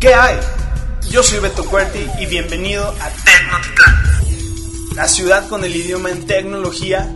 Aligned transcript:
¿Qué 0.00 0.14
hay? 0.14 0.38
Yo 1.10 1.24
soy 1.24 1.40
Beto 1.40 1.64
Cuerti 1.64 2.06
y 2.20 2.26
bienvenido 2.26 2.86
a 3.00 3.10
Tecnotitlán, 3.24 4.94
la 4.94 5.08
ciudad 5.08 5.48
con 5.48 5.64
el 5.64 5.74
idioma 5.74 6.10
en 6.10 6.24
tecnología 6.24 7.12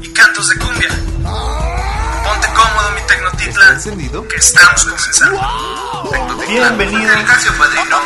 y 0.00 0.08
cantos 0.14 0.48
de 0.48 0.56
cumbia. 0.56 0.88
Ponte 0.88 2.46
cómodo, 2.54 2.90
mi 2.94 3.02
Tecnotitlán, 3.06 3.74
encendido? 3.74 4.26
que 4.28 4.36
estamos 4.36 4.84
comenzando. 4.84 5.40
Bienvenido. 6.48 7.12
Padrino. 7.58 8.00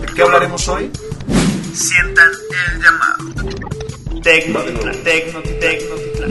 ¿De 0.00 0.06
qué 0.14 0.22
hablaremos 0.22 0.68
hoy? 0.68 0.92
Sientan 1.74 2.30
el 2.68 2.82
llamado. 2.82 3.24
Tecnotitlán, 4.22 5.02
Tecnotitlán, 5.02 5.60
Tecnotitlán. 5.60 6.30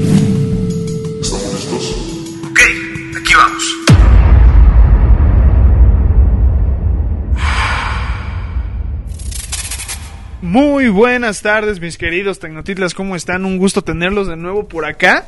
¿Estamos 1.22 1.54
listos? 1.54 1.96
Ok, 2.50 2.60
aquí 3.18 3.34
vamos. 3.34 3.87
Muy 10.48 10.88
buenas 10.88 11.42
tardes, 11.42 11.82
mis 11.82 11.98
queridos 11.98 12.40
Tecnotitlas, 12.40 12.94
¿cómo 12.94 13.18
están? 13.18 13.44
Un 13.44 13.58
gusto 13.58 13.82
tenerlos 13.82 14.30
de 14.30 14.38
nuevo 14.38 14.66
por 14.66 14.86
acá. 14.86 15.28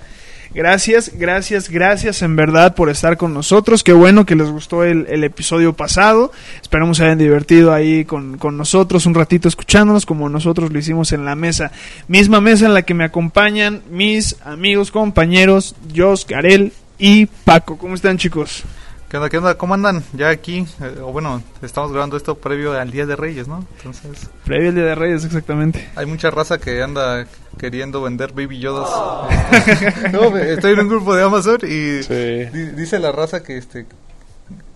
Gracias, 0.54 1.12
gracias, 1.14 1.70
gracias 1.70 2.22
en 2.22 2.38
verdad 2.38 2.74
por 2.74 2.90
estar 2.90 3.18
con 3.18 3.34
nosotros. 3.34 3.84
Qué 3.84 3.92
bueno 3.92 4.26
que 4.26 4.38
les 4.38 4.50
gustó 4.50 4.86
el, 4.86 5.22
episodio 5.26 5.74
pasado. 5.74 6.32
Esperamos 6.62 7.00
se 7.00 7.04
hayan 7.04 7.18
divertido 7.18 7.74
ahí 7.74 8.06
con, 8.06 8.38
con 8.38 8.56
nosotros 8.56 9.06
un 9.08 9.14
ratito 9.14 9.50
escuchándonos 9.50 10.06
como 10.06 10.30
nosotros 10.30 10.72
lo 10.72 10.80
hicimos 10.80 11.12
en 11.12 11.26
la 11.26 11.36
mesa. 11.36 11.74
Misma 12.08 12.40
mesa 12.40 12.68
en 12.68 12.74
la 12.74 12.84
que 12.84 12.94
me 12.94 13.04
acompañan 13.04 13.82
mis 13.92 14.38
amigos, 14.46 14.90
compañeros, 14.90 15.76
Jos, 15.94 16.24
Karel 16.24 16.72
y 16.98 17.26
Paco. 17.26 17.78
¿Cómo 17.78 17.96
están 17.96 18.18
chicos? 18.18 18.64
¿Qué 19.10 19.18
onda? 19.18 19.30
¿Qué 19.30 19.38
onda? 19.40 19.56
¿Cómo 19.58 19.74
andan? 19.74 20.04
Ya 20.14 20.30
aquí, 20.30 20.68
eh, 20.82 21.00
o 21.02 21.12
bueno, 21.12 21.42
estamos 21.64 21.92
grabando 21.92 22.16
esto 22.16 22.36
previo 22.36 22.74
al 22.80 22.92
Día 22.92 23.08
de 23.08 23.16
Reyes, 23.16 23.48
¿no? 23.48 23.66
Entonces, 23.78 24.30
Previo 24.46 24.70
al 24.70 24.76
Día 24.76 24.84
de 24.86 24.96
Reyes, 24.96 25.26
exactamente. 25.26 25.90
hay 25.96 26.06
mucha 26.06 26.30
raza 26.30 26.60
que 26.60 26.84
anda 26.84 27.26
queriendo 27.58 28.04
vender 28.04 28.34
Baby 28.34 28.60
Yodas. 28.60 28.90
no, 30.14 30.38
estoy 30.38 30.74
en 30.74 30.82
un 30.82 30.90
grupo 30.90 31.16
de 31.16 31.24
Amazon 31.24 31.58
y 31.64 32.04
Sí. 32.04 32.46
dice 32.76 33.00
la 33.00 33.12
raza 33.12 33.42
que 33.42 33.58
este 33.58 33.88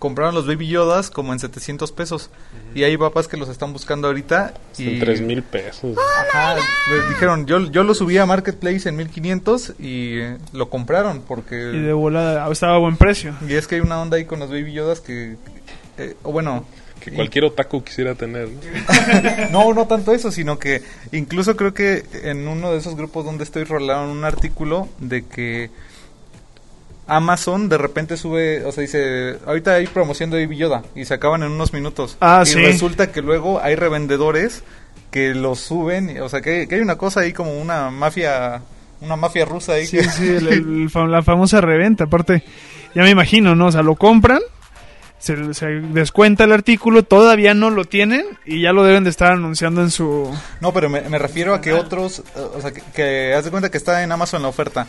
compraron 0.04 0.36
los 0.36 0.46
Baby 0.46 0.68
Yodas 0.68 1.10
como 1.10 1.32
en 1.32 1.40
700 1.40 1.94
pesos. 1.94 2.30
Y 2.76 2.84
hay 2.84 2.98
papás 2.98 3.30
que 3.30 3.38
los 3.38 3.48
están 3.48 3.72
buscando 3.72 4.10
ahorita 4.10 4.54
y 4.78 4.96
En 4.96 5.00
tres 5.00 5.22
mil 5.22 5.44
pesos. 5.44 5.98
Ajá, 6.30 6.56
les 6.56 7.08
dijeron, 7.08 7.46
yo, 7.46 7.72
yo 7.72 7.86
lo 7.86 7.94
subí 7.94 8.18
a 8.18 8.26
Marketplace 8.26 8.90
en 8.90 8.98
1500 8.98 9.76
y 9.80 10.20
eh, 10.20 10.38
lo 10.52 10.70
compraron 10.70 11.22
porque... 11.22 11.56
Y 11.56 11.80
de 11.80 11.94
volada 11.94 12.52
estaba 12.52 12.76
a 12.76 12.80
buen 12.80 12.98
precio. 12.98 13.34
Y 13.48 13.54
es 13.54 13.66
que 13.66 13.76
hay 13.76 13.82
una 13.82 14.02
onda 14.02 14.18
ahí 14.18 14.26
con 14.26 14.40
los 14.40 14.50
Baby 14.50 14.74
Yodas 14.74 15.00
que... 15.00 15.38
eh, 15.98 16.16
o 16.24 16.34
bueno... 16.34 16.66
Que 17.00 17.14
cualquier 17.14 17.46
otaku 17.46 17.82
quisiera 17.82 18.14
tener. 18.16 18.50
¿no? 18.50 19.50
No, 19.52 19.74
no 19.74 19.88
tanto 19.88 20.14
eso, 20.14 20.32
sino 20.32 20.60
que 20.60 20.82
incluso 21.14 21.56
creo 21.56 21.74
que 21.74 22.04
en 22.24 22.46
uno 22.50 22.74
de 22.74 22.80
esos 22.80 22.98
grupos 22.98 23.24
donde 23.24 23.46
estoy 23.46 23.64
rolaron 23.64 24.10
un 24.10 24.26
artículo 24.26 24.90
de 25.00 25.26
que 25.26 25.70
Amazon 27.08 27.68
de 27.70 27.78
repente 27.78 28.18
sube, 28.18 28.64
o 28.66 28.72
sea, 28.72 28.82
dice, 28.82 29.38
ahorita 29.46 29.74
hay 29.76 29.88
promoción 29.88 30.30
de 30.30 30.44
Baby 30.46 30.58
Yoda 30.58 30.84
y 30.96 31.06
se 31.06 31.14
acaban 31.14 31.44
en 31.44 31.52
unos 31.52 31.74
minutos. 31.74 32.18
Ah, 32.22 32.44
y 32.44 32.48
sí. 32.50 32.60
resulta 32.60 33.12
que 33.12 33.22
luego 33.22 33.62
hay 33.62 33.76
revendedores 33.76 34.64
que 35.12 35.36
los 35.36 35.60
suben, 35.60 36.20
o 36.22 36.30
sea, 36.30 36.42
que, 36.42 36.68
que 36.68 36.76
hay 36.76 36.82
una 36.82 36.98
cosa 36.98 37.20
ahí 37.22 37.34
como 37.34 37.60
una 37.60 37.90
mafia, 37.92 38.62
una 39.02 39.16
mafia 39.16 39.46
rusa 39.46 39.74
ahí. 39.74 39.86
Sí, 39.86 39.98
que- 39.98 40.04
sí, 40.06 40.28
el- 40.30 40.48
el 40.48 40.90
fa- 40.92 41.06
la 41.06 41.22
famosa 41.22 41.62
reventa. 41.62 42.06
Aparte, 42.06 42.44
ya 42.96 43.04
me 43.04 43.10
imagino, 43.10 43.54
¿no? 43.56 43.68
O 43.68 43.72
sea, 43.72 43.84
lo 43.84 43.96
compran, 43.96 44.40
se, 45.20 45.54
se 45.54 45.68
descuenta 45.68 46.46
el 46.46 46.52
artículo, 46.52 47.04
todavía 47.04 47.54
no 47.54 47.70
lo 47.70 47.86
tienen 47.86 48.26
y 48.46 48.62
ya 48.62 48.74
lo 48.74 48.84
deben 48.84 49.04
de 49.04 49.10
estar 49.10 49.32
anunciando 49.32 49.82
en 49.82 49.92
su... 49.92 50.34
No, 50.62 50.74
pero 50.74 50.90
me, 50.90 51.02
me 51.02 51.18
refiero 51.20 51.54
a 51.54 51.62
que 51.62 51.74
otros, 51.74 52.24
o 52.36 52.60
sea, 52.62 52.72
que, 52.72 52.82
que 52.94 53.34
haz 53.34 53.46
de 53.46 53.52
cuenta 53.52 53.70
que 53.70 53.78
está 53.78 54.04
en 54.04 54.12
Amazon 54.12 54.42
la 54.42 54.48
oferta. 54.50 54.88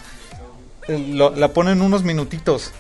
Lo- 0.88 1.34
la 1.34 1.48
ponen 1.48 1.80
unos 1.82 2.02
minutitos. 2.04 2.72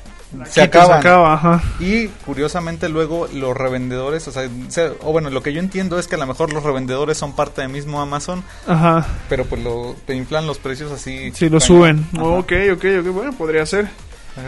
Se 0.46 0.62
acaba, 0.62 1.32
ajá. 1.34 1.62
Y 1.78 2.08
curiosamente 2.26 2.88
luego 2.88 3.28
los 3.32 3.56
revendedores, 3.56 4.26
o 4.26 4.32
sea, 4.32 4.48
se- 4.68 4.88
o 5.02 5.12
bueno, 5.12 5.30
lo 5.30 5.42
que 5.44 5.52
yo 5.52 5.60
entiendo 5.60 5.96
es 5.96 6.08
que 6.08 6.16
a 6.16 6.18
lo 6.18 6.26
mejor 6.26 6.52
los 6.52 6.64
revendedores 6.64 7.16
son 7.16 7.36
parte 7.36 7.60
del 7.62 7.70
mismo 7.70 8.00
Amazon, 8.02 8.42
Ajá. 8.66 9.06
pero 9.28 9.44
pues 9.44 9.62
lo, 9.62 9.94
te 10.06 10.16
inflan 10.16 10.48
los 10.48 10.58
precios 10.58 10.90
así. 10.90 11.30
Sí, 11.34 11.48
lo 11.48 11.60
suben. 11.60 12.04
Ajá. 12.14 12.24
Ok, 12.24 12.52
ok, 12.72 12.84
ok. 13.00 13.06
Bueno, 13.12 13.32
podría 13.34 13.64
ser. 13.64 13.88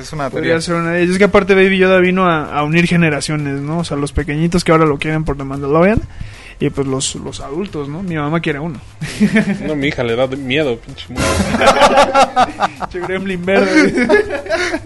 Es 0.00 0.12
una 0.12 0.24
Podría 0.30 0.54
teoría. 0.54 0.60
ser 0.60 0.74
una. 0.74 0.98
Es 0.98 1.16
que 1.16 1.22
aparte 1.22 1.54
Baby 1.54 1.78
Yoda 1.78 2.00
vino 2.00 2.26
a, 2.28 2.46
a 2.58 2.64
unir 2.64 2.88
generaciones, 2.88 3.60
¿no? 3.60 3.78
O 3.78 3.84
sea, 3.84 3.96
los 3.96 4.10
pequeñitos 4.10 4.64
que 4.64 4.72
ahora 4.72 4.84
lo 4.86 4.98
quieren 4.98 5.22
por 5.24 5.36
The 5.36 5.44
Mandalorian 5.44 6.02
y 6.58 6.70
pues 6.70 6.86
los, 6.86 7.14
los 7.16 7.40
adultos, 7.40 7.88
¿no? 7.88 8.02
Mi 8.02 8.14
mamá 8.16 8.40
quiere 8.40 8.58
uno. 8.60 8.80
No, 9.66 9.74
mi 9.76 9.88
hija 9.88 10.02
le 10.04 10.16
da 10.16 10.26
miedo, 10.28 10.78
pinche 10.78 11.06
Gremlin 13.06 13.44
verde. 13.44 14.06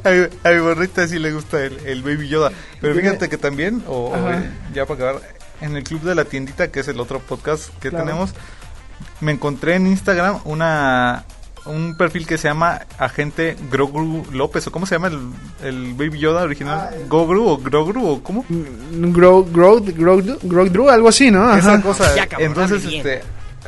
A 0.04 0.10
mi- 0.10 0.28
a 0.50 0.52
mi 0.54 0.60
borrita 0.60 1.06
sí 1.06 1.18
le 1.18 1.32
gusta 1.32 1.64
el, 1.64 1.78
el 1.86 2.02
Baby 2.02 2.28
Yoda. 2.28 2.52
Pero 2.80 2.94
fíjate 2.94 3.28
que 3.28 3.38
también, 3.38 3.82
o, 3.86 4.12
ya 4.74 4.86
para 4.86 5.10
acabar, 5.10 5.22
en 5.60 5.76
el 5.76 5.84
club 5.84 6.02
de 6.02 6.14
la 6.14 6.24
tiendita, 6.24 6.68
que 6.70 6.80
es 6.80 6.88
el 6.88 6.98
otro 7.00 7.20
podcast 7.20 7.68
que 7.80 7.90
Claro. 7.90 8.04
tenemos, 8.04 8.34
me 9.20 9.32
encontré 9.32 9.74
en 9.76 9.86
Instagram 9.86 10.40
una 10.44 11.24
un 11.66 11.96
perfil 11.96 12.26
que 12.26 12.38
se 12.38 12.48
llama 12.48 12.80
Agente 12.98 13.56
Grogu 13.70 14.24
López, 14.32 14.66
o 14.66 14.72
cómo 14.72 14.86
se 14.86 14.94
llama 14.94 15.08
el, 15.08 15.18
el 15.62 15.94
Baby 15.94 16.18
Yoda 16.18 16.42
original, 16.42 16.90
Gogru 17.08 17.46
o 17.48 17.58
Grogru 17.58 18.06
o 18.06 18.22
cómo? 18.22 18.44
Grow, 18.48 19.44
grow, 19.50 19.80
grow, 19.80 20.22
grow, 20.42 20.88
algo 20.88 21.08
así, 21.08 21.30
¿no? 21.30 21.54
Esa 21.54 21.80
cosa. 21.82 22.14
Ya, 22.16 22.26
cabrón, 22.26 22.48
Entonces, 22.48 22.84
este 22.84 23.22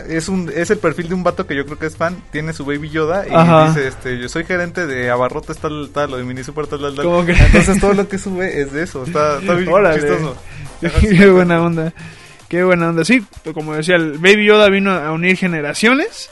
es 0.08 0.28
un 0.28 0.50
es 0.54 0.70
el 0.70 0.78
perfil 0.78 1.08
de 1.08 1.14
un 1.14 1.22
vato 1.22 1.46
que 1.46 1.54
yo 1.54 1.66
creo 1.66 1.78
que 1.78 1.86
es 1.86 1.96
fan, 1.96 2.16
tiene 2.32 2.52
su 2.54 2.64
Baby 2.64 2.88
Yoda 2.88 3.26
y 3.28 3.34
Ajá. 3.34 3.68
dice, 3.68 3.88
este, 3.88 4.18
yo 4.18 4.28
soy 4.28 4.44
gerente 4.44 4.86
de 4.86 5.10
abarrotes 5.10 5.58
tal 5.58 5.90
tal, 5.92 6.12
lo 6.12 6.16
de 6.16 6.24
mini 6.24 6.42
super 6.42 6.66
tal 6.66 6.80
tal. 6.80 6.94
tal. 6.94 7.04
¿Cómo 7.04 7.24
que? 7.26 7.32
Entonces 7.32 7.78
todo 7.78 7.92
lo 7.92 8.08
que 8.08 8.18
sube 8.18 8.60
es 8.62 8.72
de 8.72 8.84
eso, 8.84 9.04
está, 9.04 9.38
está 9.38 9.54
bien 9.54 9.68
Órale. 9.68 10.00
chistoso. 10.00 10.36
Qué 11.00 11.30
buena 11.30 11.62
onda. 11.62 11.92
Qué 12.48 12.64
buena 12.64 12.88
onda. 12.88 13.04
Sí, 13.04 13.24
como 13.54 13.74
decía, 13.74 13.96
el 13.96 14.12
Baby 14.18 14.46
Yoda 14.46 14.68
vino 14.70 14.92
a 14.92 15.12
unir 15.12 15.36
generaciones. 15.36 16.30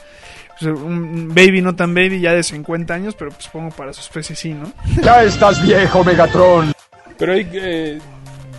Pues, 0.61 0.73
un 0.79 1.29
baby 1.35 1.63
no 1.63 1.75
tan 1.75 1.95
baby, 1.95 2.21
ya 2.21 2.33
de 2.35 2.43
50 2.43 2.93
años, 2.95 3.15
pero 3.19 3.31
pues 3.31 3.45
supongo 3.45 3.71
para 3.71 3.93
su 3.93 4.01
especie 4.01 4.37
sí, 4.37 4.53
¿no? 4.53 4.73
Ya 5.03 5.23
estás 5.25 5.63
viejo, 5.65 6.05
Megatron. 6.05 6.73
Pero 7.19 7.33
hay 7.33 7.45
que. 7.47 7.99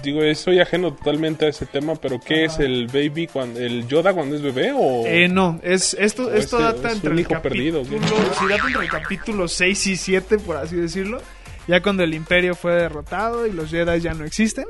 digo, 0.04 0.22
soy 0.36 0.60
ajeno 0.60 0.94
totalmente 0.94 1.46
a 1.46 1.50
ese 1.50 1.66
tema, 1.66 1.96
pero 1.96 2.20
¿qué 2.20 2.46
es 2.46 2.60
el 2.60 2.88
baby 2.88 3.28
cuando. 3.28 3.60
el 3.60 3.88
Yoda 3.88 4.14
cuando 4.14 4.36
es 4.36 4.42
bebé 4.42 4.72
o.? 4.76 5.06
Eh, 5.06 5.28
no, 5.28 5.60
es, 5.64 5.96
esto, 6.00 6.32
esto 6.34 6.58
ese- 6.58 6.64
data 6.66 6.88
es 6.90 6.96
entre 6.96 7.10
un 7.12 7.18
el 7.18 7.22
hijo 7.22 7.42
perdido, 7.42 7.84
capítulo, 7.84 8.08
¿qué? 8.18 8.36
sí, 8.40 8.46
data 8.50 8.68
entre 8.68 8.84
el 8.84 8.90
capítulo 8.90 9.48
6 9.48 9.88
y 9.88 9.96
7, 9.98 10.38
por 10.40 10.58
así 10.58 10.76
decirlo. 10.76 11.22
Ya 11.68 11.82
cuando 11.82 12.04
el 12.04 12.14
imperio 12.16 12.56
fue 12.56 12.74
derrotado 12.74 13.46
y 13.46 13.52
los 13.52 13.70
Jedi 13.70 14.00
ya 14.02 14.14
no 14.16 14.26
existen. 14.26 14.66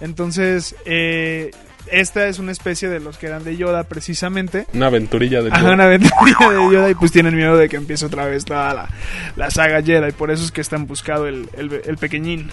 Entonces, 0.00 0.74
eh, 0.86 1.50
esta 1.92 2.26
es 2.26 2.38
una 2.38 2.50
especie 2.52 2.88
de 2.88 2.98
los 3.00 3.18
que 3.18 3.26
eran 3.26 3.44
de 3.44 3.56
Yoda 3.56 3.84
precisamente. 3.84 4.66
Una 4.74 4.86
aventurilla 4.86 5.42
de 5.42 5.50
Ajá, 5.50 5.60
Yoda. 5.62 5.72
una 5.74 5.84
aventurilla 5.84 6.50
de 6.50 6.74
Yoda 6.74 6.90
y 6.90 6.94
pues 6.94 7.12
tienen 7.12 7.36
miedo 7.36 7.56
de 7.56 7.68
que 7.68 7.76
empiece 7.76 8.04
otra 8.06 8.26
vez 8.26 8.44
toda 8.44 8.74
la, 8.74 8.88
la 9.36 9.50
saga 9.50 9.82
Jedi. 9.82 10.12
Por 10.12 10.30
eso 10.30 10.44
es 10.44 10.50
que 10.52 10.60
están 10.60 10.86
buscando 10.86 11.26
el, 11.26 11.48
el, 11.56 11.80
el 11.84 11.96
pequeñín. 11.98 12.50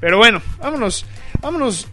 Pero 0.00 0.16
bueno, 0.16 0.40
vámonos, 0.58 1.04
vámonos, 1.42 1.86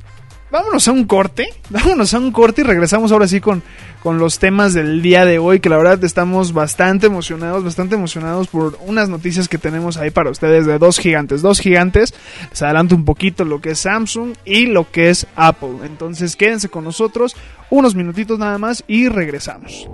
vámonos 0.51 0.87
a 0.87 0.91
un 0.91 1.05
corte. 1.05 1.49
Vámonos 1.69 2.13
a 2.13 2.19
un 2.19 2.31
corte 2.31 2.61
y 2.61 2.63
regresamos 2.63 3.11
ahora 3.11 3.27
sí 3.27 3.41
con, 3.41 3.61
con 4.01 4.19
los 4.19 4.39
temas 4.39 4.73
del 4.73 5.01
día 5.01 5.25
de 5.25 5.39
hoy. 5.39 5.59
Que 5.59 5.69
la 5.69 5.77
verdad 5.77 6.03
estamos 6.03 6.53
bastante 6.53 7.07
emocionados, 7.07 7.63
bastante 7.63 7.95
emocionados 7.95 8.47
por 8.47 8.77
unas 8.85 9.09
noticias 9.09 9.47
que 9.49 9.57
tenemos 9.57 9.97
ahí 9.97 10.11
para 10.11 10.29
ustedes 10.29 10.65
de 10.65 10.77
dos 10.77 10.99
gigantes. 10.99 11.41
Dos 11.41 11.59
gigantes. 11.59 12.13
Les 12.49 12.61
adelanto 12.61 12.95
un 12.95 13.05
poquito 13.05 13.45
lo 13.45 13.61
que 13.61 13.71
es 13.71 13.79
Samsung 13.79 14.33
y 14.45 14.67
lo 14.67 14.89
que 14.89 15.09
es 15.09 15.27
Apple. 15.35 15.79
Entonces 15.83 16.35
quédense 16.35 16.69
con 16.69 16.83
nosotros 16.83 17.35
unos 17.69 17.95
minutitos 17.95 18.39
nada 18.39 18.57
más 18.57 18.83
y 18.87 19.09
regresamos. 19.09 19.89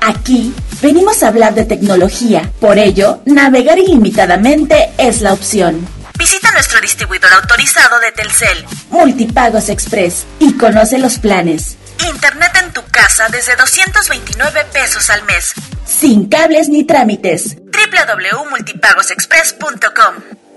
Aquí 0.00 0.54
venimos 0.80 1.22
a 1.22 1.28
hablar 1.28 1.54
de 1.54 1.64
tecnología, 1.64 2.50
por 2.60 2.78
ello, 2.78 3.20
navegar 3.26 3.78
ilimitadamente 3.78 4.90
es 4.98 5.20
la 5.20 5.32
opción. 5.32 5.86
Visita 6.18 6.50
nuestro 6.52 6.80
distribuidor 6.80 7.32
autorizado 7.32 8.00
de 8.00 8.12
Telcel, 8.12 8.64
Multipagos 8.90 9.68
Express, 9.68 10.26
y 10.38 10.54
conoce 10.54 10.98
los 10.98 11.18
planes. 11.18 11.76
Internet 12.10 12.52
en 12.64 12.72
tu 12.72 12.82
casa 12.90 13.26
desde 13.30 13.54
229 13.56 14.64
pesos 14.72 15.10
al 15.10 15.22
mes, 15.24 15.52
sin 15.84 16.28
cables 16.28 16.68
ni 16.68 16.84
trámites. 16.84 17.56
www.multipagosexpress.com 17.56 20.47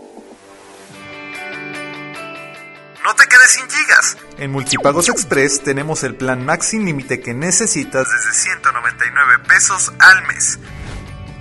No 3.04 3.16
te 3.16 3.28
quedes 3.28 3.50
sin 3.52 3.68
gigas. 3.68 4.16
En 4.38 4.52
Multipagos 4.52 5.10
Express 5.10 5.64
tenemos 5.64 6.04
el 6.04 6.14
plan 6.16 6.46
Max 6.46 6.68
sin 6.68 6.86
límite 6.86 7.20
que 7.20 7.34
necesitas 7.34 8.08
desde 8.12 8.32
199 8.34 9.40
pesos 9.48 9.92
al 9.98 10.28
mes. 10.28 10.60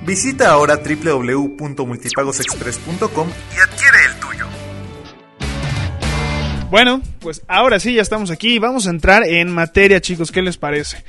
Visita 0.02 0.50
ahora 0.50 0.78
www.multipagosexpress.com 0.78 3.28
y 3.28 3.60
adquiere 3.60 4.04
el 4.06 4.14
tuyo. 4.20 4.46
Bueno, 6.70 7.02
pues 7.20 7.42
ahora 7.46 7.78
sí, 7.78 7.92
ya 7.94 8.00
estamos 8.02 8.30
aquí. 8.30 8.58
Vamos 8.58 8.86
a 8.86 8.90
entrar 8.90 9.24
en 9.24 9.52
materia, 9.52 10.00
chicos. 10.00 10.32
¿Qué 10.32 10.40
les 10.40 10.56
parece? 10.56 11.04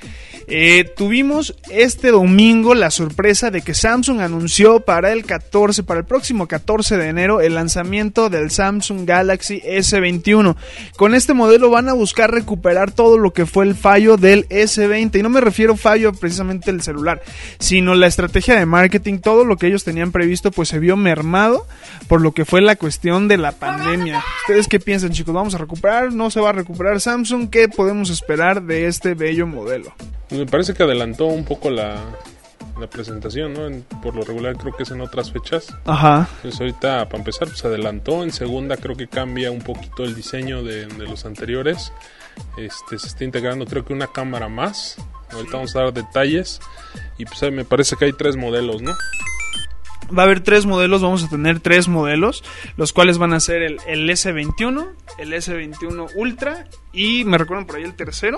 Eh, 0.47 0.85
tuvimos 0.95 1.55
este 1.69 2.11
domingo 2.11 2.75
la 2.75 2.91
sorpresa 2.91 3.51
de 3.51 3.61
que 3.61 3.73
Samsung 3.73 4.21
anunció 4.21 4.81
para 4.81 5.11
el 5.11 5.25
14, 5.25 5.83
para 5.83 6.01
el 6.01 6.05
próximo 6.05 6.47
14 6.47 6.97
de 6.97 7.07
enero, 7.07 7.41
el 7.41 7.55
lanzamiento 7.55 8.29
del 8.29 8.51
Samsung 8.51 9.05
Galaxy 9.05 9.61
S21. 9.61 10.55
Con 10.97 11.15
este 11.15 11.33
modelo 11.33 11.69
van 11.69 11.89
a 11.89 11.93
buscar 11.93 12.31
recuperar 12.31 12.91
todo 12.91 13.17
lo 13.17 13.33
que 13.33 13.45
fue 13.45 13.65
el 13.65 13.75
fallo 13.75 14.17
del 14.17 14.47
S20. 14.49 15.19
Y 15.19 15.23
no 15.23 15.29
me 15.29 15.41
refiero 15.41 15.75
fallo 15.75 16.13
precisamente 16.13 16.71
del 16.71 16.81
celular, 16.81 17.21
sino 17.59 17.95
la 17.95 18.07
estrategia 18.07 18.55
de 18.57 18.65
marketing. 18.65 19.19
Todo 19.19 19.45
lo 19.45 19.57
que 19.57 19.67
ellos 19.67 19.83
tenían 19.83 20.11
previsto, 20.11 20.51
pues 20.51 20.69
se 20.69 20.79
vio 20.79 20.97
mermado 20.97 21.65
por 22.07 22.21
lo 22.21 22.33
que 22.33 22.45
fue 22.45 22.61
la 22.61 22.75
cuestión 22.75 23.27
de 23.27 23.37
la 23.37 23.53
pandemia. 23.53 24.23
¿Ustedes 24.43 24.67
qué 24.67 24.79
piensan, 24.79 25.11
chicos? 25.11 25.33
¿Vamos 25.33 25.55
a 25.55 25.57
recuperar? 25.57 26.13
¿No 26.13 26.29
se 26.29 26.41
va 26.41 26.49
a 26.49 26.53
recuperar 26.53 26.99
Samsung? 26.99 27.49
¿Qué 27.49 27.69
podemos 27.69 28.09
esperar 28.09 28.63
de 28.63 28.87
este 28.87 29.13
bello 29.13 29.47
modelo? 29.47 29.93
Me 30.31 30.45
parece 30.45 30.73
que 30.73 30.83
adelantó 30.83 31.25
un 31.25 31.43
poco 31.45 31.69
la, 31.69 31.95
la 32.79 32.87
presentación, 32.89 33.53
¿no? 33.53 33.67
En- 33.67 33.83
por 34.01 34.15
lo 34.15 34.23
regular 34.23 34.55
creo 34.57 34.73
que 34.75 34.83
es 34.83 34.91
en 34.91 35.01
otras 35.01 35.31
fechas. 35.31 35.67
Ajá. 35.85 36.27
Entonces 36.37 36.59
ahorita 36.61 37.05
para 37.09 37.17
empezar 37.19 37.47
pues 37.47 37.63
adelantó. 37.65 38.23
En 38.23 38.31
segunda 38.31 38.77
creo 38.77 38.95
que 38.95 39.07
cambia 39.07 39.51
un 39.51 39.61
poquito 39.61 40.03
el 40.03 40.15
diseño 40.15 40.63
de, 40.63 40.85
de 40.87 41.05
los 41.05 41.25
anteriores. 41.25 41.91
Este 42.57 42.97
se 42.97 43.07
está 43.07 43.23
integrando 43.25 43.65
creo 43.65 43.83
que 43.85 43.93
una 43.93 44.07
cámara 44.07 44.47
más. 44.47 44.95
Ahorita 45.31 45.57
vamos 45.57 45.75
a 45.75 45.79
dar 45.83 45.93
detalles. 45.93 46.59
Y 47.17 47.25
pues 47.25 47.41
ahí 47.43 47.51
me 47.51 47.65
parece 47.65 47.95
que 47.97 48.05
hay 48.05 48.13
tres 48.13 48.35
modelos, 48.37 48.81
¿no? 48.81 48.91
Va 50.17 50.23
a 50.23 50.25
haber 50.25 50.41
tres 50.41 50.65
modelos, 50.65 51.01
vamos 51.01 51.23
a 51.23 51.29
tener 51.29 51.61
tres 51.61 51.87
modelos, 51.87 52.43
los 52.75 52.91
cuales 52.91 53.17
van 53.17 53.31
a 53.31 53.39
ser 53.39 53.61
el, 53.61 53.77
el 53.87 54.09
S21, 54.09 54.89
el 55.19 55.31
S21 55.33 56.09
Ultra 56.15 56.67
y 56.91 57.23
me 57.23 57.37
recuerdan 57.37 57.65
por 57.65 57.77
ahí 57.77 57.83
el 57.83 57.95
tercero. 57.95 58.37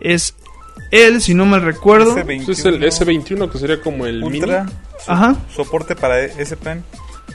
Es 0.00 0.34
el, 0.90 1.20
si 1.20 1.34
no 1.34 1.46
me 1.46 1.58
recuerdo. 1.58 2.16
S21. 2.16 2.44
Pues 2.46 2.58
es 2.60 2.64
el 2.64 2.82
S21 2.82 3.50
que 3.50 3.58
sería 3.58 3.80
como 3.80 4.06
el 4.06 4.22
Ultra, 4.22 4.64
mini. 4.64 4.76
so- 5.04 5.12
Ajá. 5.12 5.36
soporte 5.54 5.94
para 5.96 6.20
S 6.24 6.56
Pen. 6.56 6.82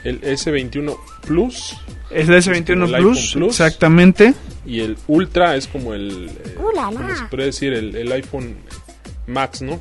El 0.04 0.22
S21 0.22 0.96
Plus. 1.26 1.76
Es 2.12 2.30
el 2.30 2.36
S21 2.36 2.66
como 2.84 2.86
el 2.96 3.02
Plus, 3.02 3.34
Plus. 3.34 3.50
exactamente. 3.50 4.34
Y 4.66 4.82
el 4.82 4.98
Ultra 5.08 5.56
es 5.56 5.68
como 5.68 5.94
el... 5.94 6.30
eh, 6.46 6.56
como 6.58 7.16
se 7.16 7.26
puede 7.30 7.46
decir, 7.46 7.74
el, 7.74 7.96
el 7.96 8.12
iPhone 8.12 8.56
Max, 9.28 9.62
¿no? 9.62 9.80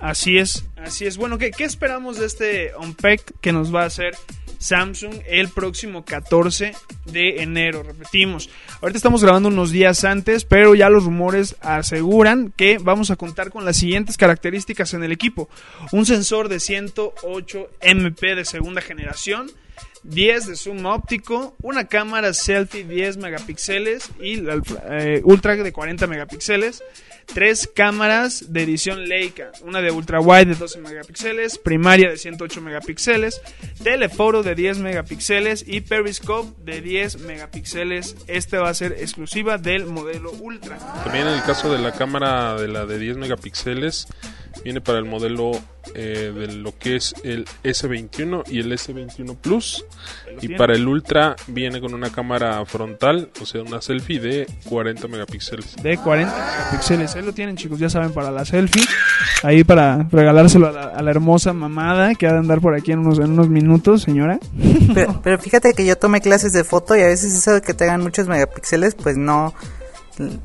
Así 0.00 0.38
es, 0.38 0.64
así 0.82 1.06
es. 1.06 1.18
Bueno, 1.18 1.36
¿qué, 1.36 1.52
esperamos 1.58 2.18
de 2.18 2.26
este 2.26 2.72
Unpack 2.74 3.34
que 3.42 3.52
nos 3.52 3.72
va 3.74 3.82
a 3.82 3.86
hacer 3.86 4.16
Samsung 4.58 5.14
el 5.26 5.50
próximo 5.50 6.06
14 6.06 6.72
de 7.04 7.42
enero? 7.42 7.82
Repetimos, 7.82 8.48
ahorita 8.80 8.96
estamos 8.96 9.22
grabando 9.22 9.50
unos 9.50 9.72
días 9.72 10.04
antes, 10.04 10.46
pero 10.46 10.74
ya 10.74 10.88
los 10.88 11.04
rumores 11.04 11.56
aseguran 11.60 12.50
que 12.56 12.78
vamos 12.78 13.10
a 13.10 13.16
contar 13.16 13.50
con 13.50 13.66
las 13.66 13.76
siguientes 13.76 14.16
características 14.16 14.94
en 14.94 15.04
el 15.04 15.12
equipo. 15.12 15.50
Un 15.92 16.06
sensor 16.06 16.48
de 16.48 16.60
108 16.60 17.70
MP 17.82 18.34
de 18.34 18.46
segunda 18.46 18.80
generación. 18.80 19.50
10 20.02 20.46
de 20.46 20.56
zoom 20.56 20.86
óptico, 20.86 21.54
una 21.60 21.86
cámara 21.86 22.32
selfie 22.32 22.84
10 22.84 23.18
megapíxeles 23.18 24.10
y 24.18 24.36
la 24.36 24.60
eh, 24.88 25.20
ultra 25.24 25.56
de 25.56 25.72
40 25.72 26.06
megapíxeles, 26.06 26.82
tres 27.26 27.70
cámaras 27.74 28.52
de 28.52 28.62
edición 28.62 29.08
Leica, 29.08 29.52
una 29.62 29.80
de 29.80 29.90
ultra 29.90 30.20
wide 30.20 30.46
de 30.46 30.54
12 30.54 30.80
megapíxeles, 30.80 31.58
primaria 31.58 32.10
de 32.10 32.16
108 32.16 32.60
megapíxeles, 32.60 33.40
telephoto 33.82 34.42
de 34.42 34.54
10 34.54 34.78
megapíxeles 34.78 35.64
y 35.66 35.80
periscope 35.80 36.52
de 36.64 36.80
10 36.80 37.20
megapíxeles. 37.20 38.16
Este 38.26 38.58
va 38.58 38.70
a 38.70 38.74
ser 38.74 38.92
exclusiva 38.92 39.58
del 39.58 39.86
modelo 39.86 40.32
ultra. 40.32 40.78
También 41.04 41.26
en 41.26 41.34
el 41.34 41.42
caso 41.42 41.72
de 41.72 41.78
la 41.78 41.92
cámara 41.92 42.54
de 42.54 42.68
la 42.68 42.86
de 42.86 42.98
10 42.98 43.16
megapíxeles, 43.16 44.06
viene 44.64 44.80
para 44.80 44.98
el 44.98 45.04
modelo 45.04 45.52
eh, 45.94 46.32
de 46.34 46.52
lo 46.54 46.76
que 46.76 46.96
es 46.96 47.14
el 47.24 47.46
S21 47.64 48.44
y 48.48 48.60
el 48.60 48.72
S21 48.72 49.36
Plus. 49.36 49.84
Y 50.36 50.40
tiene. 50.40 50.56
para 50.56 50.74
el 50.74 50.86
Ultra 50.86 51.36
viene 51.48 51.80
con 51.80 51.94
una 51.94 52.10
cámara 52.10 52.64
frontal, 52.66 53.30
o 53.40 53.46
sea, 53.46 53.62
una 53.62 53.80
selfie 53.80 54.20
de 54.20 54.46
40 54.68 55.08
megapíxeles. 55.08 55.76
de 55.82 55.96
40 55.96 56.32
megapíxeles. 56.32 57.16
Ahí 57.16 57.22
lo 57.22 57.32
tienen, 57.32 57.56
chicos, 57.56 57.78
ya 57.78 57.88
saben, 57.88 58.12
para 58.12 58.30
la 58.30 58.44
selfie. 58.44 58.82
Ahí 59.42 59.64
para 59.64 60.06
regalárselo 60.10 60.68
a 60.68 60.72
la, 60.72 60.82
a 60.82 61.02
la 61.02 61.10
hermosa 61.10 61.52
mamada 61.52 62.14
que 62.14 62.26
ha 62.26 62.32
de 62.32 62.38
andar 62.38 62.60
por 62.60 62.74
aquí 62.74 62.92
en 62.92 63.00
unos, 63.00 63.18
en 63.18 63.32
unos 63.32 63.48
minutos, 63.48 64.02
señora. 64.02 64.38
Pero, 64.92 65.20
pero 65.22 65.38
fíjate 65.38 65.72
que 65.72 65.86
yo 65.86 65.96
tomé 65.96 66.20
clases 66.20 66.52
de 66.52 66.64
foto 66.64 66.96
y 66.96 67.00
a 67.02 67.06
veces 67.06 67.32
eso 67.32 67.52
de 67.52 67.62
que 67.62 67.74
te 67.74 67.84
hagan 67.84 68.02
muchos 68.02 68.26
megapíxeles, 68.26 68.94
pues 68.94 69.16
no, 69.16 69.54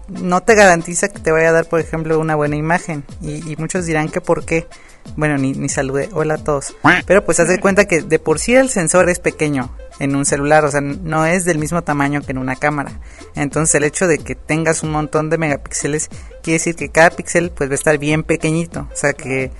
no 0.07 0.41
te 0.41 0.55
garantiza 0.55 1.09
que 1.09 1.19
te 1.19 1.31
vaya 1.31 1.49
a 1.49 1.51
dar, 1.51 1.67
por 1.67 1.79
ejemplo, 1.79 2.19
una 2.19 2.35
buena 2.35 2.55
imagen. 2.55 3.03
Y, 3.21 3.55
muchos 3.57 3.85
dirán 3.85 4.09
que 4.09 4.21
por 4.21 4.45
qué. 4.45 4.67
Bueno, 5.15 5.37
ni, 5.37 5.53
ni 5.53 5.69
saludé. 5.69 6.09
Hola 6.13 6.35
a 6.35 6.37
todos. 6.37 6.75
Pero 7.05 7.23
pues 7.23 7.39
haz 7.39 7.47
de 7.47 7.59
cuenta 7.59 7.85
que 7.85 8.01
de 8.01 8.19
por 8.19 8.39
sí 8.39 8.55
el 8.55 8.69
sensor 8.69 9.09
es 9.09 9.19
pequeño 9.19 9.71
en 9.99 10.15
un 10.15 10.25
celular, 10.25 10.65
o 10.65 10.71
sea, 10.71 10.81
no 10.81 11.25
es 11.25 11.45
del 11.45 11.57
mismo 11.57 11.83
tamaño 11.83 12.21
que 12.21 12.31
en 12.31 12.37
una 12.37 12.55
cámara. 12.55 12.99
Entonces 13.35 13.75
el 13.75 13.83
hecho 13.83 14.07
de 14.07 14.17
que 14.17 14.35
tengas 14.35 14.83
un 14.83 14.91
montón 14.91 15.29
de 15.29 15.37
megapíxeles 15.37 16.09
quiere 16.43 16.57
decir 16.57 16.75
que 16.75 16.89
cada 16.89 17.11
píxel 17.11 17.51
pues 17.51 17.69
va 17.69 17.73
a 17.73 17.75
estar 17.75 17.97
bien 17.97 18.23
pequeñito. 18.23 18.87
O 18.91 18.95
sea 18.95 19.13
que 19.13 19.51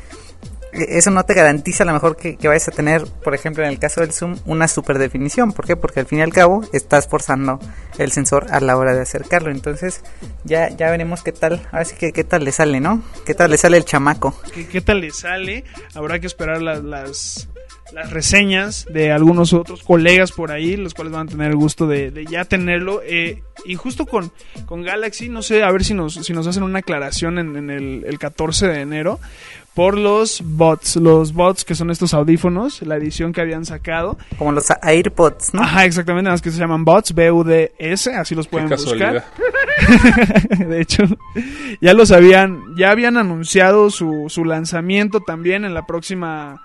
eso 0.89 1.11
no 1.11 1.23
te 1.23 1.33
garantiza 1.33 1.83
a 1.83 1.85
lo 1.85 1.93
mejor 1.93 2.17
que, 2.17 2.37
que 2.37 2.47
vayas 2.47 2.67
a 2.67 2.71
tener, 2.71 3.05
por 3.23 3.33
ejemplo, 3.33 3.63
en 3.63 3.69
el 3.69 3.79
caso 3.79 4.01
del 4.01 4.11
zoom, 4.11 4.37
una 4.45 4.67
super 4.67 4.97
definición. 4.97 5.53
¿Por 5.53 5.65
qué? 5.65 5.75
Porque 5.75 5.99
al 5.99 6.05
fin 6.05 6.19
y 6.19 6.21
al 6.21 6.33
cabo 6.33 6.63
estás 6.73 7.07
forzando 7.07 7.59
el 7.97 8.11
sensor 8.11 8.47
a 8.51 8.59
la 8.59 8.77
hora 8.77 8.93
de 8.93 9.01
acercarlo. 9.01 9.51
Entonces, 9.51 10.01
ya, 10.43 10.69
ya 10.69 10.89
veremos 10.89 11.23
qué 11.23 11.31
tal. 11.31 11.61
Ahora 11.71 11.85
sí 11.85 11.95
que 11.95 12.11
qué 12.11 12.23
tal 12.23 12.43
le 12.43 12.51
sale, 12.51 12.79
¿no? 12.79 13.01
¿Qué 13.25 13.33
tal 13.33 13.51
le 13.51 13.57
sale 13.57 13.77
el 13.77 13.85
chamaco? 13.85 14.39
¿Qué, 14.53 14.67
qué 14.67 14.81
tal 14.81 15.01
le 15.01 15.11
sale? 15.11 15.63
Habrá 15.93 16.19
que 16.19 16.27
esperar 16.27 16.61
las, 16.61 16.83
las, 16.83 17.49
las 17.93 18.11
reseñas 18.11 18.85
de 18.89 19.11
algunos 19.11 19.53
otros 19.53 19.83
colegas 19.83 20.31
por 20.31 20.51
ahí, 20.51 20.75
los 20.75 20.93
cuales 20.93 21.13
van 21.13 21.27
a 21.27 21.31
tener 21.31 21.51
el 21.51 21.55
gusto 21.55 21.87
de, 21.87 22.11
de 22.11 22.25
ya 22.25 22.45
tenerlo. 22.45 23.01
Eh, 23.03 23.41
y 23.65 23.75
justo 23.75 24.05
con, 24.05 24.31
con 24.65 24.83
Galaxy, 24.83 25.29
no 25.29 25.41
sé, 25.41 25.63
a 25.63 25.71
ver 25.71 25.83
si 25.83 25.93
nos, 25.93 26.15
si 26.15 26.33
nos 26.33 26.47
hacen 26.47 26.63
una 26.63 26.79
aclaración 26.79 27.39
en, 27.39 27.55
en 27.55 27.69
el, 27.69 28.05
el 28.05 28.19
14 28.19 28.67
de 28.67 28.81
enero. 28.81 29.19
Por 29.75 29.97
los 29.97 30.41
bots, 30.43 30.95
los 30.95 31.33
bots 31.33 31.65
que 31.65 31.75
son 31.75 31.91
estos 31.91 32.13
audífonos, 32.13 32.81
la 32.81 32.95
edición 32.95 33.33
que 33.33 33.41
habían 33.41 33.65
sacado. 33.65 34.17
Como 34.37 34.53
los 34.53 34.67
AirPods, 34.81 35.53
¿no? 35.53 35.63
Ajá, 35.63 35.83
exactamente, 35.83 36.23
nada 36.23 36.35
más 36.35 36.41
que 36.41 36.49
se 36.51 36.59
llaman 36.59 36.85
bots, 36.85 37.13
B-U-D-S, 37.13 38.13
así 38.15 38.35
los 38.35 38.47
Qué 38.47 38.51
pueden 38.51 38.69
casualidad. 38.69 39.25
buscar. 39.25 40.57
de 40.69 40.81
hecho, 40.81 41.03
ya 41.81 41.93
los 41.93 42.11
habían, 42.11 42.61
ya 42.77 42.91
habían 42.91 43.17
anunciado 43.17 43.89
su, 43.89 44.25
su 44.29 44.45
lanzamiento 44.45 45.19
también 45.19 45.65
en 45.65 45.73
la 45.73 45.85
próxima 45.85 46.61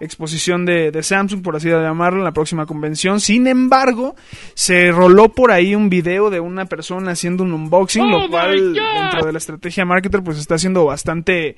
exposición 0.00 0.64
de, 0.64 0.90
de 0.90 1.02
Samsung, 1.02 1.42
por 1.42 1.56
así 1.56 1.68
llamarlo, 1.68 2.20
en 2.20 2.24
la 2.24 2.32
próxima 2.32 2.66
convención. 2.66 3.20
Sin 3.20 3.46
embargo, 3.46 4.16
se 4.54 4.90
roló 4.90 5.28
por 5.28 5.50
ahí 5.50 5.74
un 5.74 5.90
video 5.90 6.30
de 6.30 6.40
una 6.40 6.64
persona 6.64 7.12
haciendo 7.12 7.42
un 7.42 7.52
unboxing, 7.52 8.10
lo 8.10 8.28
cual 8.28 8.74
dentro 8.74 9.26
de 9.26 9.32
la 9.32 9.38
estrategia 9.38 9.84
marketer 9.84 10.22
pues 10.22 10.38
está 10.38 10.58
siendo 10.58 10.84
bastante 10.86 11.56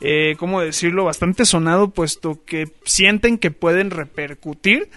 eh, 0.00 0.36
¿cómo 0.38 0.60
decirlo? 0.60 1.04
Bastante 1.04 1.44
sonado, 1.44 1.90
puesto 1.90 2.44
que 2.44 2.68
sienten 2.84 3.38
que 3.38 3.50
pueden 3.50 3.90
repercutir 3.90 4.88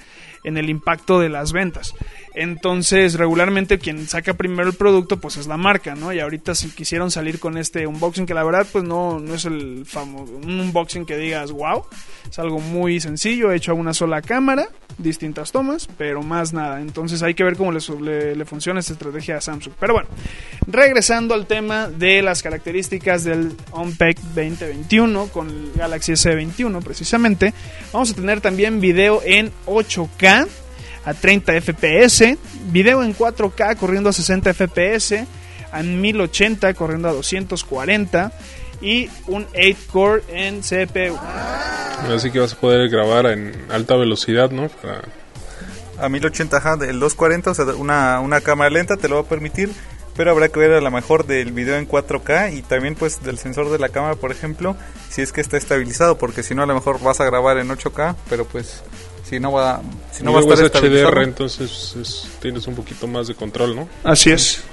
en 0.43 0.57
el 0.57 0.69
impacto 0.69 1.19
de 1.19 1.29
las 1.29 1.51
ventas. 1.51 1.93
Entonces, 2.39 3.15
regularmente 3.15 3.79
quien 3.79 4.07
saca 4.07 4.33
primero 4.33 4.69
el 4.69 4.75
producto, 4.75 5.19
pues 5.19 5.35
es 5.35 5.45
la 5.45 5.57
marca, 5.57 5.95
¿no? 5.95 6.13
Y 6.13 6.21
ahorita 6.21 6.55
si 6.55 6.69
quisieron 6.69 7.11
salir 7.11 7.37
con 7.37 7.57
este 7.57 7.85
unboxing, 7.85 8.25
que 8.25 8.33
la 8.33 8.45
verdad, 8.45 8.65
pues 8.71 8.85
no, 8.85 9.19
no 9.19 9.33
es 9.35 9.43
el 9.43 9.85
famoso, 9.85 10.31
un 10.37 10.57
unboxing 10.57 11.05
que 11.05 11.17
digas, 11.17 11.51
wow, 11.51 11.83
es 12.29 12.39
algo 12.39 12.61
muy 12.61 13.01
sencillo, 13.01 13.51
hecho 13.51 13.73
a 13.73 13.75
una 13.75 13.93
sola 13.93 14.21
cámara, 14.21 14.69
distintas 14.97 15.51
tomas, 15.51 15.89
pero 15.97 16.23
más 16.23 16.53
nada. 16.53 16.79
Entonces 16.79 17.23
hay 17.23 17.33
que 17.33 17.43
ver 17.43 17.57
cómo 17.57 17.73
le, 17.73 18.45
funciona 18.45 18.79
esta 18.79 18.93
estrategia 18.93 19.35
a 19.35 19.41
Samsung. 19.41 19.73
Pero 19.77 19.95
bueno, 19.95 20.07
regresando 20.65 21.33
al 21.33 21.45
tema 21.45 21.89
de 21.89 22.21
las 22.21 22.41
características 22.41 23.25
del 23.25 23.51
Unpack 23.73 24.17
2021 24.17 25.27
con 25.27 25.49
el 25.49 25.71
Galaxy 25.75 26.13
S21 26.13 26.81
precisamente, 26.83 27.53
vamos 27.91 28.11
a 28.11 28.13
tener 28.13 28.39
también 28.39 28.79
video 28.79 29.21
en 29.25 29.51
8K 29.65 30.47
a 31.09 31.13
30 31.15 31.53
FPS, 31.61 32.37
video 32.71 33.01
en 33.03 33.15
4K 33.15 33.77
corriendo 33.77 34.09
a 34.09 34.13
60 34.13 34.53
FPS, 34.53 35.25
a 35.71 35.81
1080 35.83 36.73
corriendo 36.75 37.09
a 37.09 37.13
240 37.13 38.31
y 38.81 39.09
un 39.27 39.45
8-core 39.47 40.23
en 40.29 40.61
CPU. 40.61 41.17
Así 42.13 42.31
que 42.31 42.39
vas 42.39 42.53
a 42.53 42.55
poder 42.59 42.89
grabar 42.89 43.25
en 43.25 43.53
alta 43.69 43.95
velocidad, 43.95 44.51
¿no? 44.51 44.69
Para- 44.69 45.01
A 45.99 46.07
1080, 46.09 46.57
ajá, 46.57 46.73
el 46.87 46.99
240, 46.99 47.51
o 47.51 47.53
sea, 47.53 47.65
una, 47.75 48.19
una 48.21 48.39
cámara 48.41 48.69
lenta 48.69 48.95
te 48.95 49.09
lo 49.09 49.15
va 49.15 49.21
a 49.21 49.25
permitir, 49.25 49.69
pero 50.15 50.31
habrá 50.31 50.47
que 50.49 50.59
ver 50.59 50.73
a 50.73 50.79
lo 50.81 50.91
mejor 50.91 51.25
del 51.25 51.51
video 51.51 51.75
en 51.77 51.87
4K 51.87 52.53
y 52.57 52.61
también 52.61 52.95
pues 52.95 53.21
del 53.23 53.37
sensor 53.37 53.69
de 53.69 53.79
la 53.79 53.89
cámara, 53.89 54.15
por 54.15 54.31
ejemplo, 54.31 54.77
si 55.09 55.21
es 55.21 55.33
que 55.33 55.41
está 55.41 55.57
estabilizado, 55.57 56.17
porque 56.17 56.41
si 56.43 56.55
no 56.55 56.63
a 56.63 56.65
lo 56.67 56.73
mejor 56.73 57.01
vas 57.01 57.19
a 57.19 57.25
grabar 57.25 57.57
en 57.57 57.67
8K, 57.69 58.15
pero 58.29 58.45
pues 58.45 58.81
si 59.29 59.39
no 59.39 59.51
va, 59.51 59.81
si 60.11 60.23
no 60.23 60.33
va 60.33 60.39
a 60.39 60.41
estar 60.41 60.65
es 60.65 60.71
HDR, 60.71 61.23
entonces 61.23 61.95
es- 61.99 62.27
tienes 62.41 62.65
un 62.67 62.75
poquito 62.75 63.07
más 63.07 63.27
de 63.27 63.35
control, 63.35 63.75
¿no? 63.75 63.89
Así 64.03 64.31
es. 64.31 64.63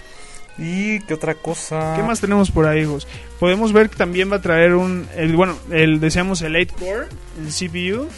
¿Y 0.58 1.00
qué 1.00 1.12
otra 1.14 1.34
cosa? 1.34 1.94
¿Qué 1.96 2.02
más 2.02 2.20
tenemos 2.20 2.50
por 2.50 2.66
ahí, 2.66 2.80
hijos? 2.82 3.06
Podemos 3.38 3.72
ver 3.74 3.90
que 3.90 3.96
también 3.96 4.32
va 4.32 4.36
a 4.36 4.40
traer 4.40 4.74
un, 4.74 5.06
el, 5.14 5.36
bueno, 5.36 5.54
el, 5.70 6.00
decíamos 6.00 6.40
el 6.40 6.54
8-core, 6.54 7.08
el 7.38 7.48
CPU, 7.52 8.08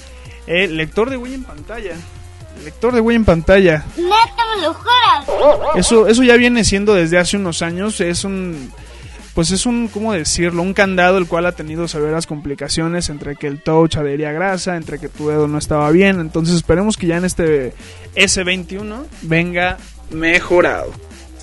el 0.47 0.77
lector 0.77 1.11
de 1.11 1.17
huella 1.17 1.35
en 1.35 1.43
pantalla. 1.45 1.93
Lector 2.65 2.95
de 2.95 3.01
huella 3.01 3.17
en 3.17 3.25
pantalla. 3.25 3.85
Neta, 3.97 4.43
me 4.57 4.63
lo 4.63 4.75
juras. 4.75 5.77
Eso, 5.77 6.07
eso 6.07 6.23
ya 6.23 6.37
viene 6.37 6.63
siendo 6.65 6.95
desde 6.95 7.19
hace 7.19 7.37
unos 7.37 7.61
años. 7.63 8.01
Es 8.01 8.23
un, 8.25 8.73
pues 9.39 9.53
es 9.53 9.67
un, 9.67 9.87
¿cómo 9.87 10.13
decirlo? 10.15 10.63
Un 10.63 10.75
candado 10.75 11.17
el 11.17 11.29
cual 11.29 11.47
ha 11.47 11.53
tenido 11.53 11.87
severas 11.87 12.27
complicaciones 12.27 13.09
entre 13.09 13.37
que 13.37 13.47
el 13.47 13.61
touch 13.61 13.95
adhería 13.95 14.33
grasa, 14.33 14.75
entre 14.75 14.99
que 14.99 15.09
tu 15.09 15.29
dedo 15.29 15.47
no 15.47 15.59
estaba 15.59 15.89
bien. 15.93 16.19
Entonces 16.19 16.57
esperemos 16.57 16.97
que 16.97 17.07
ya 17.07 17.19
en 17.19 17.25
este 17.25 17.73
S21 18.17 19.05
venga 19.23 19.79
mejorado. 20.11 20.91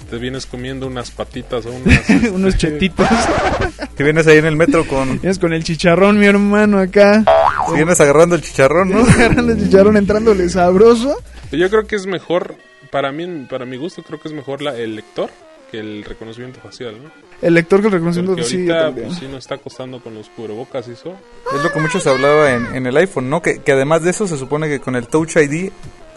Te 0.10 0.18
vienes 0.18 0.46
comiendo 0.46 0.88
unas 0.88 1.10
patitas 1.10 1.66
o 1.68 1.72
unas, 1.72 2.10
Unos 2.34 2.58
chetitos. 2.58 3.08
Que 3.96 4.04
vienes 4.04 4.28
ahí 4.28 4.40
en 4.40 4.48
el 4.48 4.58
metro 4.58 4.86
con... 4.86 5.22
Vienes 5.22 5.40
con 5.40 5.54
el 5.54 5.64
chicharrón, 5.64 6.20
mi 6.20 6.26
hermano, 6.26 6.80
acá. 6.80 7.24
Si 7.70 7.76
vienes 7.76 8.02
agarrando 8.02 8.36
el 8.36 8.42
chicharrón, 8.42 8.90
¿no? 8.90 9.06
Agarrando 9.06 9.54
el 9.54 9.64
chicharrón, 9.64 9.96
entrándole 9.96 10.50
sabroso. 10.50 11.16
Yo 11.54 11.70
creo 11.70 11.88
que 11.88 11.96
es 11.96 12.08
mejor, 12.08 12.58
para 12.92 13.14
mí, 13.14 13.48
para 13.50 13.66
mi 13.66 13.78
gusto, 13.78 14.04
creo 14.04 14.20
que 14.20 14.28
es 14.28 14.34
mejor 14.34 14.62
la, 14.62 14.76
el 14.76 14.98
lector 14.98 15.30
que 15.70 15.80
el 15.80 16.04
reconocimiento 16.04 16.60
facial, 16.60 16.96
¿no? 17.02 17.10
El 17.42 17.54
lector 17.54 17.82
que 17.82 17.88
el 17.88 17.94
reconocimiento 17.94 18.42
ahorita, 18.42 18.86
también. 18.86 19.08
pues 19.08 19.20
sí 19.20 19.26
nos 19.28 19.40
está 19.40 19.58
costando 19.58 20.00
con 20.00 20.16
los 20.16 20.30
cubrebocas 20.30 20.88
y 20.88 20.92
eso. 20.92 21.16
Es 21.56 21.64
lo 21.64 21.72
que 21.72 21.80
mucho 21.80 22.00
se 22.00 22.10
hablaba 22.10 22.54
en, 22.54 22.76
en 22.76 22.88
el 22.88 22.96
iPhone, 22.98 23.30
¿no? 23.30 23.42
Que, 23.42 23.60
que 23.60 23.72
además 23.72 24.04
de 24.04 24.12
eso 24.12 24.28
se 24.28 24.38
supone 24.38 24.68
que 24.68 24.80
con 24.80 24.96
el 24.96 25.08
Touch 25.08 25.36
ID, 25.38 25.72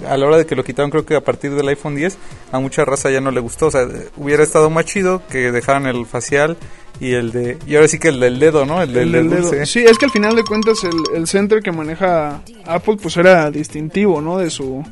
a 0.06 0.16
la 0.16 0.26
hora 0.26 0.36
de 0.38 0.46
que 0.46 0.54
lo 0.54 0.62
quitaron 0.64 0.90
creo 0.90 1.04
que 1.04 1.16
a 1.16 1.20
partir 1.20 1.54
del 1.54 1.66
iPhone 1.68 1.96
10, 1.96 2.16
a 2.52 2.60
mucha 2.60 2.84
raza 2.84 3.10
ya 3.10 3.20
no 3.20 3.30
le 3.30 3.40
gustó. 3.40 3.66
O 3.66 3.70
sea, 3.70 3.86
hubiera 4.16 4.42
estado 4.42 4.70
más 4.70 4.84
chido 4.84 5.22
que 5.28 5.50
dejaran 5.50 5.86
el 5.86 6.06
facial 6.06 6.56
y 7.00 7.14
el 7.14 7.32
de... 7.32 7.58
Y 7.66 7.74
ahora 7.76 7.88
sí 7.88 7.98
que 7.98 8.08
el 8.08 8.20
del 8.20 8.38
dedo, 8.38 8.64
¿no? 8.64 8.82
El 8.82 8.92
del, 8.92 9.02
El 9.02 9.12
del 9.12 9.30
del 9.30 9.50
dedo. 9.50 9.66
Sí, 9.66 9.80
es 9.80 9.98
que 9.98 10.04
al 10.04 10.10
final 10.12 10.36
de 10.36 10.44
cuentas 10.44 10.84
el, 10.84 11.16
el 11.16 11.26
center 11.26 11.62
que 11.62 11.72
maneja 11.72 12.42
Apple 12.64 12.96
pues 13.00 13.16
era 13.16 13.50
distintivo, 13.50 14.20
¿no? 14.20 14.38
De 14.38 14.50
su 14.50 14.84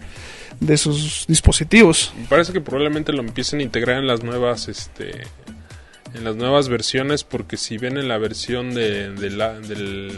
de 0.60 0.76
sus 0.76 1.24
dispositivos. 1.28 2.12
Me 2.18 2.24
parece 2.26 2.52
que 2.52 2.60
probablemente 2.60 3.12
lo 3.12 3.20
empiecen 3.20 3.60
a 3.60 3.62
integrar 3.62 3.98
en 3.98 4.06
las 4.06 4.22
nuevas, 4.22 4.68
este, 4.68 5.22
en 6.14 6.24
las 6.24 6.36
nuevas 6.36 6.68
versiones, 6.68 7.24
porque 7.24 7.56
si 7.56 7.78
ven 7.78 7.96
en 7.98 8.08
la 8.08 8.18
versión 8.18 8.74
de, 8.74 9.10
de 9.12 9.30
la, 9.30 9.58
del, 9.60 10.12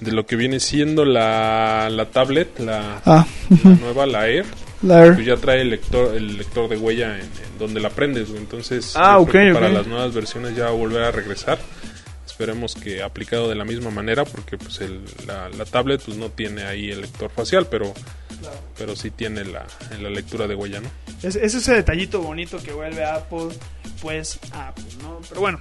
de 0.00 0.12
lo 0.12 0.26
que 0.26 0.36
viene 0.36 0.60
siendo 0.60 1.04
la, 1.04 1.88
la 1.90 2.06
tablet, 2.06 2.58
la, 2.58 3.02
Ah, 3.04 3.26
la 3.64 3.70
nueva, 3.70 4.06
la 4.06 4.28
Air, 4.28 4.44
la 4.82 5.04
Air. 5.04 5.14
pues 5.14 5.26
ya 5.26 5.36
trae 5.36 5.60
el 5.62 5.70
lector, 5.70 6.14
el 6.16 6.36
lector 6.38 6.68
de 6.68 6.76
huella 6.76 7.16
en, 7.16 7.22
en 7.22 7.58
donde 7.58 7.80
la 7.80 7.90
prendes, 7.90 8.28
entonces 8.30 8.92
Ah, 8.96 9.18
para 9.26 9.68
las 9.68 9.86
nuevas 9.86 10.14
versiones 10.14 10.56
ya 10.56 10.64
va 10.64 10.70
a 10.70 10.74
volver 10.74 11.02
a 11.02 11.10
regresar. 11.12 11.58
Esperemos 12.26 12.74
que 12.74 13.02
aplicado 13.02 13.48
de 13.48 13.54
la 13.54 13.64
misma 13.64 13.88
manera, 13.90 14.26
porque 14.26 14.58
pues 14.58 14.82
el, 14.82 15.00
la, 15.26 15.48
la 15.48 15.64
tablet 15.64 16.02
pues 16.04 16.18
no 16.18 16.28
tiene 16.28 16.64
ahí 16.64 16.90
el 16.90 17.00
lector 17.00 17.30
facial, 17.30 17.66
pero 17.70 17.94
pero 18.76 18.96
sí 18.96 19.10
tiene 19.10 19.44
la, 19.44 19.66
en 19.90 20.02
la 20.02 20.10
lectura 20.10 20.46
de 20.46 20.54
huella, 20.54 20.80
¿no? 20.80 20.90
Es, 21.22 21.36
es 21.36 21.54
ese 21.54 21.74
detallito 21.74 22.20
bonito 22.20 22.62
que 22.62 22.72
vuelve 22.72 23.04
a 23.04 23.16
Apple, 23.16 23.48
pues 24.00 24.38
a 24.52 24.68
Apple, 24.68 24.84
¿no? 25.02 25.20
Pero 25.28 25.40
bueno, 25.40 25.60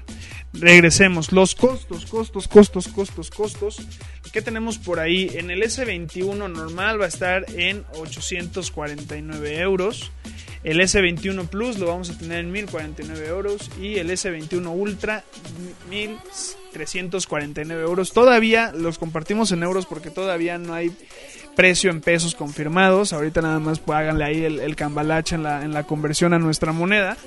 regresemos. 0.60 1.32
Los 1.32 1.56
costos, 1.56 2.06
costos, 2.06 2.48
costos, 2.48 2.88
costos, 2.88 3.30
costos. 3.30 3.82
¿Qué 4.32 4.42
tenemos 4.42 4.78
por 4.78 5.00
ahí? 5.00 5.32
En 5.36 5.50
el 5.52 5.62
S21 5.62 6.50
normal 6.50 7.00
va 7.00 7.06
a 7.06 7.08
estar 7.08 7.46
en 7.56 7.86
849 7.96 9.60
euros. 9.60 10.12
El 10.64 10.80
S21 10.82 11.48
Plus 11.48 11.78
lo 11.78 11.88
vamos 11.88 12.10
a 12.10 12.18
tener 12.18 12.40
en 12.40 12.52
1049 12.52 13.28
euros. 13.28 13.72
Y 13.80 13.96
el 13.96 14.10
S21 14.10 14.68
Ultra 14.68 15.24
1349 15.90 17.82
euros. 17.82 18.12
Todavía 18.12 18.74
los 18.74 18.98
compartimos 18.98 19.52
en 19.52 19.64
euros 19.64 19.86
porque 19.86 20.10
todavía 20.10 20.58
no 20.58 20.74
hay 20.74 20.92
precio 21.56 21.90
en 21.92 22.02
pesos 22.02 22.36
confirmados. 22.36 23.14
Ahorita 23.14 23.42
nada 23.42 23.60
más 23.60 23.80
pues, 23.80 23.98
háganle 23.98 24.24
ahí 24.26 24.44
el, 24.46 24.60
el 24.60 24.76
cambalache 24.76 25.36
en 25.36 25.44
la, 25.44 25.64
en 25.64 25.74
la 25.74 25.84
conversión 25.84 26.34
a 26.34 26.40
nuestra 26.40 26.72
moneda. 26.72 27.18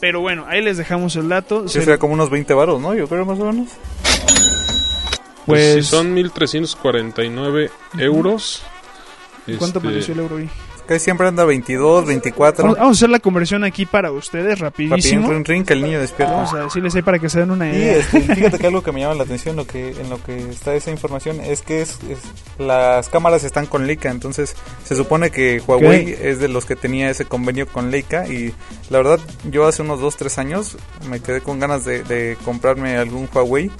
Pero 0.00 0.20
bueno, 0.20 0.46
ahí 0.48 0.62
les 0.62 0.76
dejamos 0.78 1.16
el 1.16 1.28
dato. 1.28 1.68
Sí, 1.68 1.74
Se- 1.74 1.80
sería 1.80 1.98
como 1.98 2.14
unos 2.14 2.30
20 2.30 2.54
varos, 2.54 2.80
¿no? 2.80 2.94
Yo 2.94 3.06
creo 3.08 3.24
más 3.26 3.38
o 3.38 3.44
menos. 3.52 3.68
Pues, 5.46 5.72
pues, 5.74 5.74
si 5.86 5.90
son 5.90 6.14
1349 6.14 7.70
euros. 7.98 8.62
¿cuánto 9.58 9.78
este, 9.78 9.88
apareció 9.88 10.14
el 10.14 10.20
euro 10.20 10.36
ahí? 10.36 10.48
Casi 10.90 11.04
siempre 11.04 11.28
anda 11.28 11.44
22, 11.44 12.04
24. 12.04 12.64
Vamos, 12.64 12.76
vamos 12.76 12.96
a 12.96 12.98
hacer 12.98 13.10
la 13.10 13.20
conversión 13.20 13.62
aquí 13.62 13.86
para 13.86 14.10
ustedes, 14.10 14.58
Rapidín, 14.58 14.90
rapidísimo. 14.90 15.30
ring, 15.30 15.46
ring, 15.46 15.64
que 15.64 15.74
el 15.74 15.82
niño 15.82 16.00
despierta. 16.00 16.34
Vamos 16.34 16.52
a 16.52 16.64
decirles 16.64 16.92
ahí 16.96 17.02
para 17.02 17.20
que 17.20 17.28
se 17.28 17.38
den 17.38 17.52
una 17.52 17.68
Y 17.72 17.76
idea. 17.76 17.96
este, 17.98 18.20
fíjate 18.34 18.58
que 18.58 18.66
algo 18.66 18.82
que 18.82 18.90
me 18.90 18.98
llama 18.98 19.14
la 19.14 19.22
atención 19.22 19.54
lo 19.54 19.68
que, 19.68 19.90
en 19.90 20.10
lo 20.10 20.20
que 20.20 20.36
está 20.50 20.74
esa 20.74 20.90
información 20.90 21.40
es 21.40 21.62
que 21.62 21.80
es, 21.82 21.90
es- 22.10 22.18
las 22.58 23.08
cámaras 23.08 23.44
están 23.44 23.66
con 23.66 23.86
Leica, 23.86 24.10
entonces 24.10 24.56
se 24.84 24.96
supone 24.96 25.30
que 25.30 25.62
Huawei 25.64 26.12
Ok. 26.14 26.18
es 26.22 26.40
de 26.40 26.48
los 26.48 26.64
que 26.66 26.74
tenía 26.74 27.08
ese 27.08 27.24
convenio 27.24 27.68
con 27.68 27.92
Leica 27.92 28.26
y 28.26 28.52
la 28.90 28.98
verdad 28.98 29.20
yo 29.48 29.68
hace 29.68 29.82
unos 29.82 30.00
2-3 30.00 30.38
años 30.38 30.76
me 31.08 31.20
quedé 31.20 31.40
con 31.40 31.60
ganas 31.60 31.84
de, 31.84 32.02
de 32.02 32.36
comprarme 32.44 32.96
algún 32.96 33.28
Huawei 33.32 33.70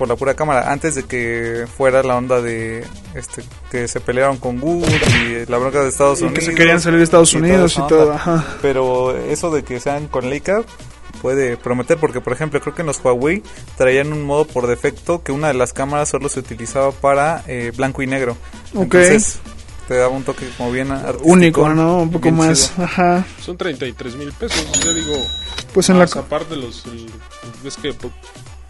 por 0.00 0.08
la 0.08 0.16
pura 0.16 0.32
cámara 0.32 0.72
antes 0.72 0.94
de 0.94 1.02
que 1.02 1.66
fuera 1.76 2.02
la 2.02 2.16
onda 2.16 2.40
de 2.40 2.86
este 3.14 3.42
que 3.70 3.86
se 3.86 4.00
pelearon 4.00 4.38
con 4.38 4.58
Google 4.58 4.88
y 4.88 5.44
la 5.50 5.58
bronca 5.58 5.82
de 5.82 5.90
Estados 5.90 6.20
Y 6.22 6.24
Unidos 6.24 6.38
que 6.42 6.50
se 6.50 6.54
querían 6.56 6.80
salir 6.80 6.96
de 7.00 7.04
Estados 7.04 7.34
Unidos 7.34 7.74
y 7.76 7.86
todo. 7.86 8.14
Ajá. 8.14 8.42
Pero 8.62 9.14
eso 9.14 9.50
de 9.50 9.62
que 9.62 9.78
sean 9.78 10.08
con 10.08 10.30
Leica 10.30 10.62
puede 11.20 11.58
prometer 11.58 11.98
porque 11.98 12.22
por 12.22 12.32
ejemplo 12.32 12.62
creo 12.62 12.74
que 12.74 12.80
en 12.80 12.86
los 12.86 12.98
Huawei 13.04 13.42
traían 13.76 14.10
un 14.14 14.22
modo 14.22 14.46
por 14.46 14.66
defecto 14.68 15.22
que 15.22 15.32
una 15.32 15.48
de 15.48 15.54
las 15.54 15.74
cámaras 15.74 16.08
solo 16.08 16.30
se 16.30 16.40
utilizaba 16.40 16.92
para 16.92 17.44
eh, 17.46 17.70
blanco 17.76 18.00
y 18.00 18.06
negro. 18.06 18.38
Ok. 18.74 18.84
Entonces 18.94 19.38
te 19.86 19.96
daba 19.96 20.08
un 20.16 20.22
toque 20.24 20.48
como 20.56 20.72
bien 20.72 20.90
artístico. 20.92 21.28
Único, 21.30 21.68
¿no? 21.68 21.98
Un 21.98 22.10
poco 22.10 22.30
más. 22.30 22.72
chido. 22.72 22.84
Ajá. 22.86 23.26
Son 23.44 23.54
33 23.58 24.16
mil 24.16 24.32
pesos. 24.32 24.66
Yo 24.82 24.94
digo, 24.94 25.12
Pues 25.74 25.90
en 25.90 25.98
la. 25.98 26.04
aparte 26.06 26.56
los. 26.56 26.86
el- 26.86 27.10
ves 27.62 27.76
que 27.76 27.92
po- 27.92 28.10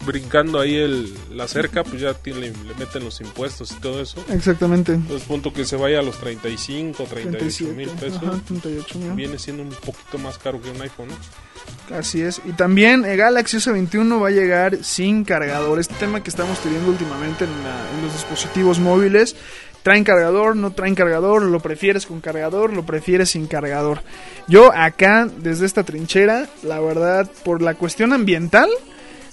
brincando 0.05 0.59
ahí 0.59 0.75
el, 0.75 1.13
la 1.31 1.47
cerca, 1.47 1.83
pues 1.83 2.01
ya 2.01 2.13
tiene, 2.13 2.47
le 2.47 2.73
meten 2.79 3.03
los 3.03 3.21
impuestos 3.21 3.71
y 3.71 3.75
todo 3.75 4.01
eso. 4.01 4.23
Exactamente. 4.29 4.93
Entonces, 4.93 5.27
punto 5.27 5.53
que 5.53 5.65
se 5.65 5.75
vaya 5.75 5.99
a 5.99 6.01
los 6.01 6.17
35, 6.19 7.03
38 7.03 7.37
37. 7.37 7.73
mil 7.73 7.89
pesos. 7.89 8.21
Ajá, 8.23 8.39
38 8.47 8.99
mil. 8.99 9.11
Viene 9.11 9.37
siendo 9.39 9.63
un 9.63 9.69
poquito 9.69 10.17
más 10.17 10.37
caro 10.37 10.61
que 10.61 10.69
un 10.69 10.81
iPhone, 10.81 11.07
¿no? 11.09 11.95
Así 11.95 12.21
es. 12.21 12.41
Y 12.45 12.53
también 12.53 13.05
el 13.05 13.17
Galaxy 13.17 13.57
S21 13.57 14.21
va 14.23 14.27
a 14.29 14.31
llegar 14.31 14.83
sin 14.83 15.23
cargador. 15.23 15.79
Este 15.79 15.93
tema 15.95 16.23
que 16.23 16.29
estamos 16.29 16.59
teniendo 16.59 16.89
últimamente 16.89 17.43
en, 17.45 17.51
la- 17.63 17.89
en 17.97 18.03
los 18.05 18.13
dispositivos 18.13 18.79
móviles. 18.79 19.35
¿Traen 19.83 20.03
cargador? 20.03 20.55
¿No 20.55 20.73
traen 20.73 20.93
cargador? 20.93 21.41
¿Lo 21.41 21.59
prefieres 21.59 22.05
con 22.05 22.21
cargador? 22.21 22.71
¿Lo 22.71 22.85
prefieres 22.85 23.31
sin 23.31 23.47
cargador? 23.47 24.03
Yo 24.47 24.71
acá, 24.71 25.27
desde 25.39 25.65
esta 25.65 25.83
trinchera, 25.83 26.47
la 26.61 26.79
verdad, 26.79 27.29
por 27.43 27.63
la 27.63 27.73
cuestión 27.73 28.13
ambiental, 28.13 28.69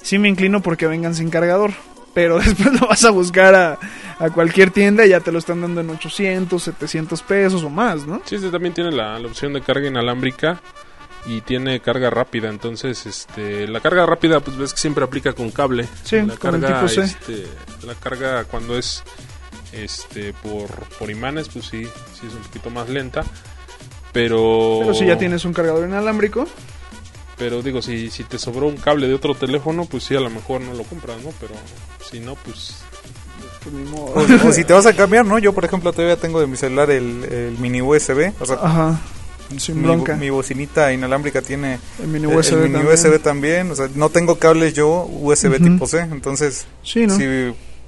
sí 0.02 0.18
me 0.18 0.28
inclino 0.28 0.62
porque 0.62 0.86
vengan 0.86 1.14
sin 1.14 1.30
cargador. 1.30 1.72
Pero 2.14 2.38
después 2.40 2.80
lo 2.80 2.88
vas 2.88 3.04
a 3.04 3.10
buscar 3.10 3.54
a, 3.54 3.78
a 4.18 4.30
cualquier 4.30 4.70
tienda 4.70 5.06
y 5.06 5.10
ya 5.10 5.20
te 5.20 5.30
lo 5.30 5.38
están 5.38 5.60
dando 5.60 5.80
en 5.80 5.90
800, 5.90 6.60
700 6.62 7.22
pesos 7.22 7.62
o 7.62 7.70
más, 7.70 8.06
¿no? 8.06 8.22
Sí, 8.24 8.36
este 8.36 8.50
también 8.50 8.74
tiene 8.74 8.90
la, 8.90 9.18
la 9.18 9.28
opción 9.28 9.52
de 9.52 9.60
carga 9.60 9.86
inalámbrica 9.86 10.60
y 11.26 11.42
tiene 11.42 11.80
carga 11.80 12.10
rápida. 12.10 12.48
Entonces, 12.48 13.04
este, 13.06 13.68
la 13.68 13.80
carga 13.80 14.06
rápida, 14.06 14.40
pues 14.40 14.56
ves 14.56 14.72
que 14.72 14.80
siempre 14.80 15.04
aplica 15.04 15.32
con 15.34 15.50
cable. 15.50 15.86
Sí, 16.02 16.16
la 16.22 16.36
con 16.36 16.54
el 16.56 16.60
carga, 16.62 16.80
tipo 16.80 16.88
C. 16.88 17.02
este, 17.02 17.46
la 17.86 17.94
carga 17.94 18.44
cuando 18.44 18.76
es 18.78 19.04
este 19.72 20.32
por, 20.32 20.68
por 20.98 21.10
imanes, 21.10 21.48
pues 21.48 21.66
sí, 21.66 21.84
sí 21.84 22.26
es 22.26 22.32
un 22.32 22.42
poquito 22.42 22.70
más 22.70 22.88
lenta. 22.88 23.24
Pero, 24.12 24.78
Pero 24.80 24.94
si 24.94 25.06
ya 25.06 25.18
tienes 25.18 25.44
un 25.44 25.52
cargador 25.52 25.86
inalámbrico, 25.86 26.48
pero 27.38 27.62
digo, 27.62 27.80
si, 27.82 28.10
si 28.10 28.24
te 28.24 28.38
sobró 28.38 28.66
un 28.66 28.76
cable 28.76 29.06
de 29.08 29.14
otro 29.14 29.34
teléfono, 29.34 29.84
pues 29.86 30.04
sí, 30.04 30.16
a 30.16 30.20
lo 30.20 30.30
mejor 30.30 30.60
no 30.60 30.74
lo 30.74 30.82
compras, 30.84 31.16
¿no? 31.24 31.30
Pero 31.40 31.54
si 32.10 32.20
no, 32.20 32.34
pues 32.36 32.76
pues. 33.62 33.74
O, 33.94 34.48
o 34.48 34.52
si 34.52 34.64
te 34.64 34.72
vas 34.72 34.86
a 34.86 34.94
cambiar, 34.94 35.24
¿no? 35.24 35.38
Yo, 35.38 35.52
por 35.52 35.64
ejemplo, 35.64 35.92
todavía 35.92 36.16
tengo 36.16 36.40
de 36.40 36.46
mi 36.46 36.56
celular 36.56 36.90
el, 36.90 37.24
el 37.24 37.58
mini 37.58 37.80
USB. 37.82 38.32
O 38.40 38.46
sea, 38.46 38.56
Ajá. 38.62 39.00
Sin 39.56 39.78
mi, 39.80 39.84
bronca. 39.84 40.14
mi 40.16 40.28
bocinita 40.28 40.92
inalámbrica 40.92 41.40
tiene 41.40 41.78
el 42.00 42.08
mini 42.08 42.30
el- 42.30 42.36
USB. 42.36 42.52
el 42.54 42.58
mini 42.68 42.74
también. 42.74 42.94
USB 42.94 43.18
también. 43.22 43.70
O 43.70 43.74
sea, 43.74 43.88
no 43.94 44.10
tengo 44.10 44.38
cables 44.38 44.74
yo 44.74 45.06
USB 45.10 45.56
tipo 45.62 45.86
C. 45.86 46.00
Entonces, 46.00 46.66
Sí, 46.82 47.06
¿no? 47.06 47.16
si 47.16 47.24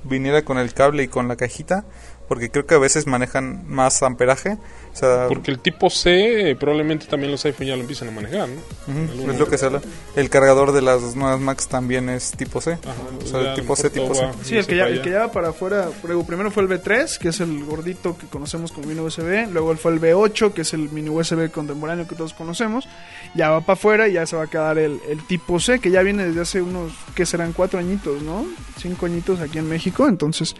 viniera 0.04 0.42
con 0.42 0.56
el 0.58 0.72
cable 0.72 1.02
y 1.02 1.08
con 1.08 1.28
la 1.28 1.36
cajita, 1.36 1.84
porque 2.28 2.50
creo 2.50 2.64
que 2.66 2.74
a 2.74 2.78
veces 2.78 3.06
manejan 3.06 3.64
más 3.68 4.02
amperaje, 4.02 4.56
O 4.92 4.96
sea, 4.96 5.26
Porque 5.28 5.50
el 5.50 5.60
tipo 5.60 5.88
C, 5.88 6.50
eh, 6.50 6.56
probablemente 6.56 7.06
también 7.06 7.30
los 7.30 7.44
iPhone 7.44 7.66
ya 7.66 7.76
lo 7.76 7.82
empiezan 7.82 8.08
a 8.08 8.10
manejar, 8.10 8.48
¿no? 8.48 8.60
Alguno. 8.92 9.32
es 9.32 9.38
lo 9.38 9.48
que 9.48 9.56
se 9.56 9.66
habla. 9.66 9.80
El 10.16 10.28
cargador 10.30 10.72
de 10.72 10.82
las 10.82 11.14
nuevas 11.14 11.40
Macs 11.40 11.68
también 11.68 12.08
es 12.08 12.32
tipo 12.32 12.60
C. 12.60 12.72
Ajá, 12.72 12.92
o 13.22 13.26
sea, 13.26 13.40
lo 13.40 13.54
tipo 13.54 13.76
C, 13.76 13.90
tipo 13.90 14.14
C. 14.14 14.28
Sí, 14.42 14.56
el 14.56 14.66
que, 14.66 14.76
ya, 14.76 14.88
el 14.88 15.00
que 15.00 15.10
ya 15.10 15.20
va 15.20 15.32
para 15.32 15.50
afuera, 15.50 15.88
luego 16.02 16.24
primero 16.24 16.50
fue 16.50 16.64
el 16.64 16.68
B3, 16.68 17.18
que 17.18 17.28
es 17.28 17.40
el 17.40 17.64
gordito 17.64 18.18
que 18.18 18.26
conocemos 18.26 18.72
como 18.72 18.88
mini 18.88 19.00
USB, 19.00 19.48
luego 19.52 19.74
fue 19.76 19.92
el 19.92 20.00
B8, 20.00 20.52
que 20.52 20.62
es 20.62 20.74
el 20.74 20.90
mini 20.90 21.08
USB 21.08 21.50
contemporáneo 21.50 22.08
que 22.08 22.16
todos 22.16 22.34
conocemos, 22.34 22.88
ya 23.34 23.50
va 23.50 23.60
para 23.60 23.74
afuera 23.74 24.08
y 24.08 24.14
ya 24.14 24.26
se 24.26 24.36
va 24.36 24.44
a 24.44 24.46
quedar 24.48 24.78
el, 24.78 25.00
el 25.08 25.24
tipo 25.26 25.60
C, 25.60 25.78
que 25.78 25.90
ya 25.90 26.02
viene 26.02 26.26
desde 26.26 26.40
hace 26.40 26.62
unos, 26.62 26.92
que 27.14 27.26
serán 27.26 27.52
cuatro 27.52 27.78
añitos, 27.78 28.22
¿no? 28.22 28.44
Cinco 28.78 29.06
añitos 29.06 29.40
aquí 29.40 29.58
en 29.58 29.68
México, 29.68 30.08
entonces 30.08 30.56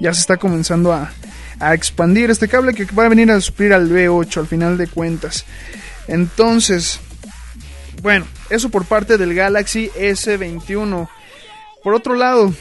ya 0.00 0.12
se 0.12 0.20
está 0.20 0.36
comenzando 0.36 0.92
a, 0.92 1.10
a 1.60 1.74
expandir 1.74 2.30
este 2.30 2.48
cable 2.48 2.74
que 2.74 2.84
va 2.86 3.06
a 3.06 3.08
venir 3.08 3.30
a 3.30 3.40
suplir 3.40 3.72
al 3.72 3.88
B8 3.88 4.38
al 4.38 4.46
final 4.46 4.76
de 4.76 4.88
cuentas. 4.88 5.44
Entonces, 6.08 6.98
bueno, 8.02 8.26
eso 8.48 8.70
por 8.70 8.86
parte 8.86 9.18
del 9.18 9.34
Galaxy 9.34 9.90
S21. 9.90 11.08
Por 11.84 11.94
otro 11.94 12.14
lado, 12.14 12.52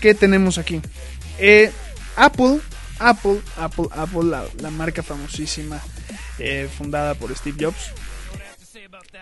¿qué 0.00 0.14
tenemos 0.14 0.58
aquí? 0.58 0.80
Eh, 1.38 1.70
Apple, 2.16 2.60
Apple, 2.98 3.40
Apple, 3.56 3.86
Apple, 3.90 4.24
la, 4.24 4.44
la 4.60 4.70
marca 4.70 5.02
famosísima 5.02 5.80
eh, 6.38 6.68
fundada 6.76 7.14
por 7.14 7.34
Steve 7.36 7.56
Jobs, 7.60 7.92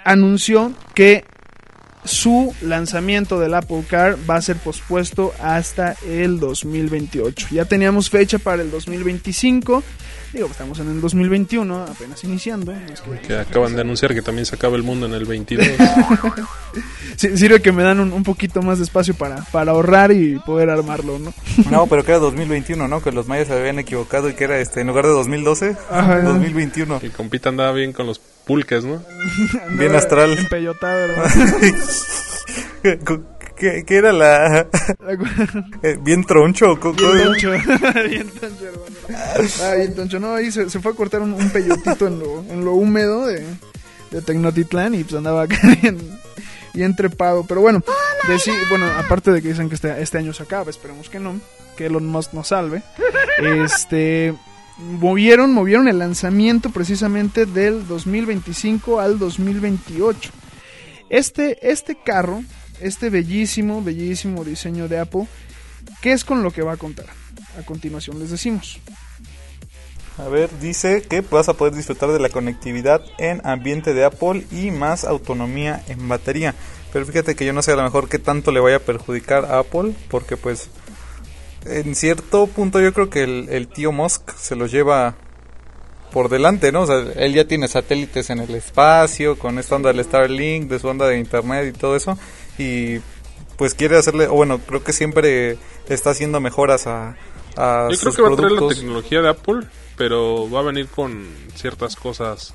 anunció 0.04 0.72
que 0.94 1.24
su 2.04 2.54
lanzamiento 2.62 3.40
del 3.40 3.54
Apple 3.54 3.84
Car 3.88 4.16
va 4.28 4.36
a 4.36 4.42
ser 4.42 4.56
pospuesto 4.56 5.32
hasta 5.42 5.96
el 6.06 6.38
2028. 6.40 7.48
Ya 7.50 7.64
teníamos 7.64 8.10
fecha 8.10 8.38
para 8.38 8.62
el 8.62 8.70
2025. 8.70 9.82
Digo, 10.32 10.48
estamos 10.48 10.80
en 10.80 10.90
el 10.90 11.00
2021, 11.00 11.82
apenas 11.84 12.24
iniciando. 12.24 12.72
es 12.72 13.00
que- 13.00 13.20
Que 13.28 13.38
acaban 13.38 13.74
de 13.76 13.82
anunciar 13.82 14.14
que 14.14 14.20
también 14.22 14.44
se 14.46 14.56
acaba 14.56 14.76
el 14.76 14.82
mundo 14.82 15.06
en 15.06 15.14
el 15.14 15.24
22. 15.24 15.66
Sí, 17.16 17.36
sirve 17.36 17.62
que 17.62 17.70
me 17.70 17.84
dan 17.84 18.00
un, 18.00 18.12
un 18.12 18.24
poquito 18.24 18.60
más 18.60 18.78
de 18.78 18.84
espacio 18.84 19.14
para, 19.14 19.36
para 19.52 19.70
ahorrar 19.70 20.10
y 20.10 20.40
poder 20.40 20.70
armarlo, 20.70 21.20
¿no? 21.20 21.32
No, 21.70 21.86
pero 21.86 22.04
que 22.04 22.10
era 22.10 22.18
2021, 22.18 22.88
¿no? 22.88 23.00
Que 23.00 23.12
los 23.12 23.28
mayas 23.28 23.46
se 23.46 23.54
habían 23.56 23.78
equivocado 23.78 24.28
y 24.28 24.34
que 24.34 24.42
era 24.44 24.58
este 24.58 24.80
en 24.80 24.88
lugar 24.88 25.04
de 25.06 25.12
2012, 25.12 25.76
Ajá. 25.90 26.20
2021. 26.22 26.98
el 27.02 27.12
compita 27.12 27.50
andaba 27.50 27.70
bien 27.72 27.92
con 27.92 28.06
los 28.08 28.20
pulques, 28.46 28.84
¿no? 28.84 29.02
Bien 29.78 29.94
astral. 29.94 30.38
Empeyotado, 30.38 31.08
¿verdad? 31.08 31.30
¿Qué, 33.56 33.84
qué 33.86 33.96
era 33.96 34.12
la 34.12 34.66
eh, 35.82 35.96
bien 36.00 36.24
troncho? 36.24 36.78
co- 36.80 36.92
Bien 36.92 37.24
toncho. 37.24 37.50
bien 37.52 38.28
toncho, 38.30 38.64
hermano. 38.66 38.96
Ah, 39.62 39.74
bien 39.76 39.94
toncho. 39.94 40.18
No, 40.20 40.34
ahí 40.34 40.50
se, 40.50 40.68
se 40.68 40.80
fue 40.80 40.92
a 40.92 40.94
cortar 40.94 41.20
un, 41.22 41.32
un 41.32 41.50
peyotito 41.50 42.06
en 42.08 42.18
lo, 42.18 42.40
en 42.40 42.64
lo 42.64 42.72
húmedo 42.72 43.26
de, 43.26 43.44
de 44.10 44.22
Tecnotitlán 44.22 44.94
y 44.94 45.04
pues 45.04 45.14
andaba 45.14 45.42
acá 45.42 45.56
bien, 45.80 45.98
bien 46.74 46.96
trepado. 46.96 47.44
Pero 47.46 47.60
bueno, 47.60 47.80
bueno, 48.70 48.86
aparte 48.98 49.30
de 49.30 49.40
que 49.40 49.48
dicen 49.48 49.68
que 49.68 49.76
este, 49.76 50.02
este 50.02 50.18
año 50.18 50.32
se 50.32 50.42
acaba, 50.42 50.68
esperemos 50.68 51.08
que 51.08 51.20
no, 51.20 51.40
que 51.76 51.86
Elon 51.86 52.06
Musk 52.06 52.32
nos 52.32 52.48
salve. 52.48 52.82
Este 53.38 54.34
movieron, 54.78 55.52
movieron 55.52 55.88
el 55.88 55.98
lanzamiento 55.98 56.70
precisamente 56.70 57.46
del 57.46 57.86
2025 57.86 59.00
al 59.00 59.18
2028. 59.18 60.30
Este, 61.10 61.70
este 61.70 61.96
carro, 61.96 62.42
este 62.80 63.10
bellísimo, 63.10 63.82
bellísimo 63.82 64.44
diseño 64.44 64.88
de 64.88 64.98
Apple, 64.98 65.26
¿qué 66.00 66.12
es 66.12 66.24
con 66.24 66.42
lo 66.42 66.50
que 66.50 66.62
va 66.62 66.72
a 66.72 66.76
contar? 66.76 67.06
A 67.58 67.64
continuación 67.64 68.18
les 68.18 68.30
decimos. 68.30 68.80
A 70.16 70.28
ver, 70.28 70.48
dice 70.60 71.02
que 71.02 71.22
vas 71.22 71.48
a 71.48 71.54
poder 71.54 71.74
disfrutar 71.74 72.10
de 72.12 72.20
la 72.20 72.28
conectividad 72.28 73.02
en 73.18 73.40
ambiente 73.44 73.94
de 73.94 74.04
Apple 74.04 74.46
y 74.52 74.70
más 74.70 75.04
autonomía 75.04 75.82
en 75.88 76.08
batería. 76.08 76.54
Pero 76.92 77.04
fíjate 77.04 77.34
que 77.34 77.44
yo 77.44 77.52
no 77.52 77.62
sé 77.62 77.72
a 77.72 77.76
lo 77.76 77.82
mejor 77.82 78.08
qué 78.08 78.20
tanto 78.20 78.52
le 78.52 78.60
vaya 78.60 78.76
a 78.76 78.80
perjudicar 78.80 79.44
a 79.44 79.58
Apple, 79.58 79.92
porque 80.08 80.36
pues 80.36 80.70
en 81.66 81.94
cierto 81.94 82.46
punto 82.46 82.80
yo 82.80 82.92
creo 82.92 83.10
que 83.10 83.22
el, 83.22 83.48
el 83.50 83.68
tío 83.68 83.92
Musk 83.92 84.34
se 84.36 84.56
lo 84.56 84.66
lleva 84.66 85.16
por 86.12 86.28
delante, 86.28 86.70
¿no? 86.70 86.82
O 86.82 86.86
sea, 86.86 87.04
él 87.16 87.34
ya 87.34 87.44
tiene 87.46 87.66
satélites 87.66 88.30
en 88.30 88.38
el 88.38 88.54
espacio, 88.54 89.36
con 89.36 89.58
esta 89.58 89.74
onda 89.74 89.92
del 89.92 90.04
Starlink, 90.04 90.68
de 90.68 90.78
su 90.78 90.86
onda 90.86 91.08
de 91.08 91.18
internet 91.18 91.74
y 91.74 91.78
todo 91.78 91.96
eso, 91.96 92.16
y 92.56 93.00
pues 93.56 93.74
quiere 93.74 93.96
hacerle, 93.96 94.28
o 94.28 94.34
bueno, 94.34 94.58
creo 94.58 94.84
que 94.84 94.92
siempre 94.92 95.58
está 95.88 96.10
haciendo 96.10 96.38
mejoras 96.40 96.86
a, 96.86 97.16
a 97.56 97.88
Yo 97.90 97.98
creo 97.98 98.12
que 98.12 98.22
va 98.22 98.32
a 98.32 98.36
traer 98.36 98.52
la 98.52 98.68
tecnología 98.68 99.22
de 99.22 99.28
Apple, 99.28 99.66
pero 99.96 100.48
va 100.48 100.60
a 100.60 100.62
venir 100.62 100.86
con 100.86 101.26
ciertas 101.56 101.96
cosas 101.96 102.54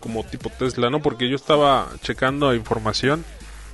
como 0.00 0.24
tipo 0.24 0.50
Tesla, 0.50 0.88
¿no? 0.88 1.02
Porque 1.02 1.28
yo 1.28 1.36
estaba 1.36 1.88
checando 2.02 2.54
información 2.54 3.24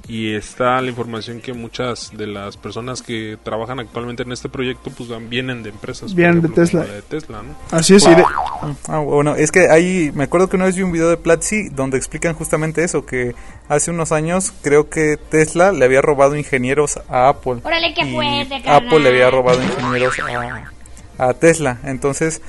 y 0.08 0.34
está 0.34 0.80
la 0.80 0.88
información 0.88 1.40
que 1.40 1.52
muchas 1.52 2.10
de 2.16 2.26
las 2.28 2.56
personas 2.56 3.02
que 3.02 3.36
trabajan 3.42 3.80
actualmente 3.80 4.22
en 4.22 4.32
este 4.32 4.48
proyecto 4.48 4.90
pues 4.90 5.08
vienen 5.28 5.62
de 5.62 5.70
empresas 5.70 6.14
Vienen 6.14 6.42
de 6.42 6.48
Tesla. 6.48 6.84
la 6.84 6.92
de 6.92 7.02
Tesla, 7.02 7.42
¿no? 7.42 7.56
Así 7.76 7.94
es, 7.96 8.06
y 8.06 8.14
de- 8.14 8.24
Ah, 8.88 8.98
bueno, 8.98 9.34
es 9.34 9.50
que 9.50 9.68
ahí 9.68 10.10
me 10.14 10.24
acuerdo 10.24 10.48
que 10.48 10.56
una 10.56 10.66
vez 10.66 10.76
vi 10.76 10.82
un 10.82 10.92
video 10.92 11.08
de 11.08 11.16
Platzi 11.16 11.68
donde 11.70 11.96
explican 11.98 12.34
justamente 12.34 12.84
eso, 12.84 13.04
que 13.04 13.34
hace 13.68 13.90
unos 13.90 14.12
años 14.12 14.52
creo 14.62 14.88
que 14.88 15.16
Tesla 15.16 15.72
le 15.72 15.84
había 15.84 16.02
robado 16.02 16.36
ingenieros 16.36 16.98
a 17.08 17.28
Apple. 17.28 17.56
Órale, 17.64 17.92
qué 17.94 18.06
y 18.06 18.12
fuerte. 18.14 18.62
Apple 18.68 19.00
le 19.00 19.08
había 19.08 19.30
robado 19.30 19.62
ingenieros 19.62 20.14
a, 21.18 21.28
a 21.28 21.34
Tesla. 21.34 21.78
Entonces, 21.84 22.40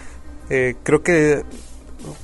eh, 0.49 0.75
creo 0.83 1.01
que 1.03 1.43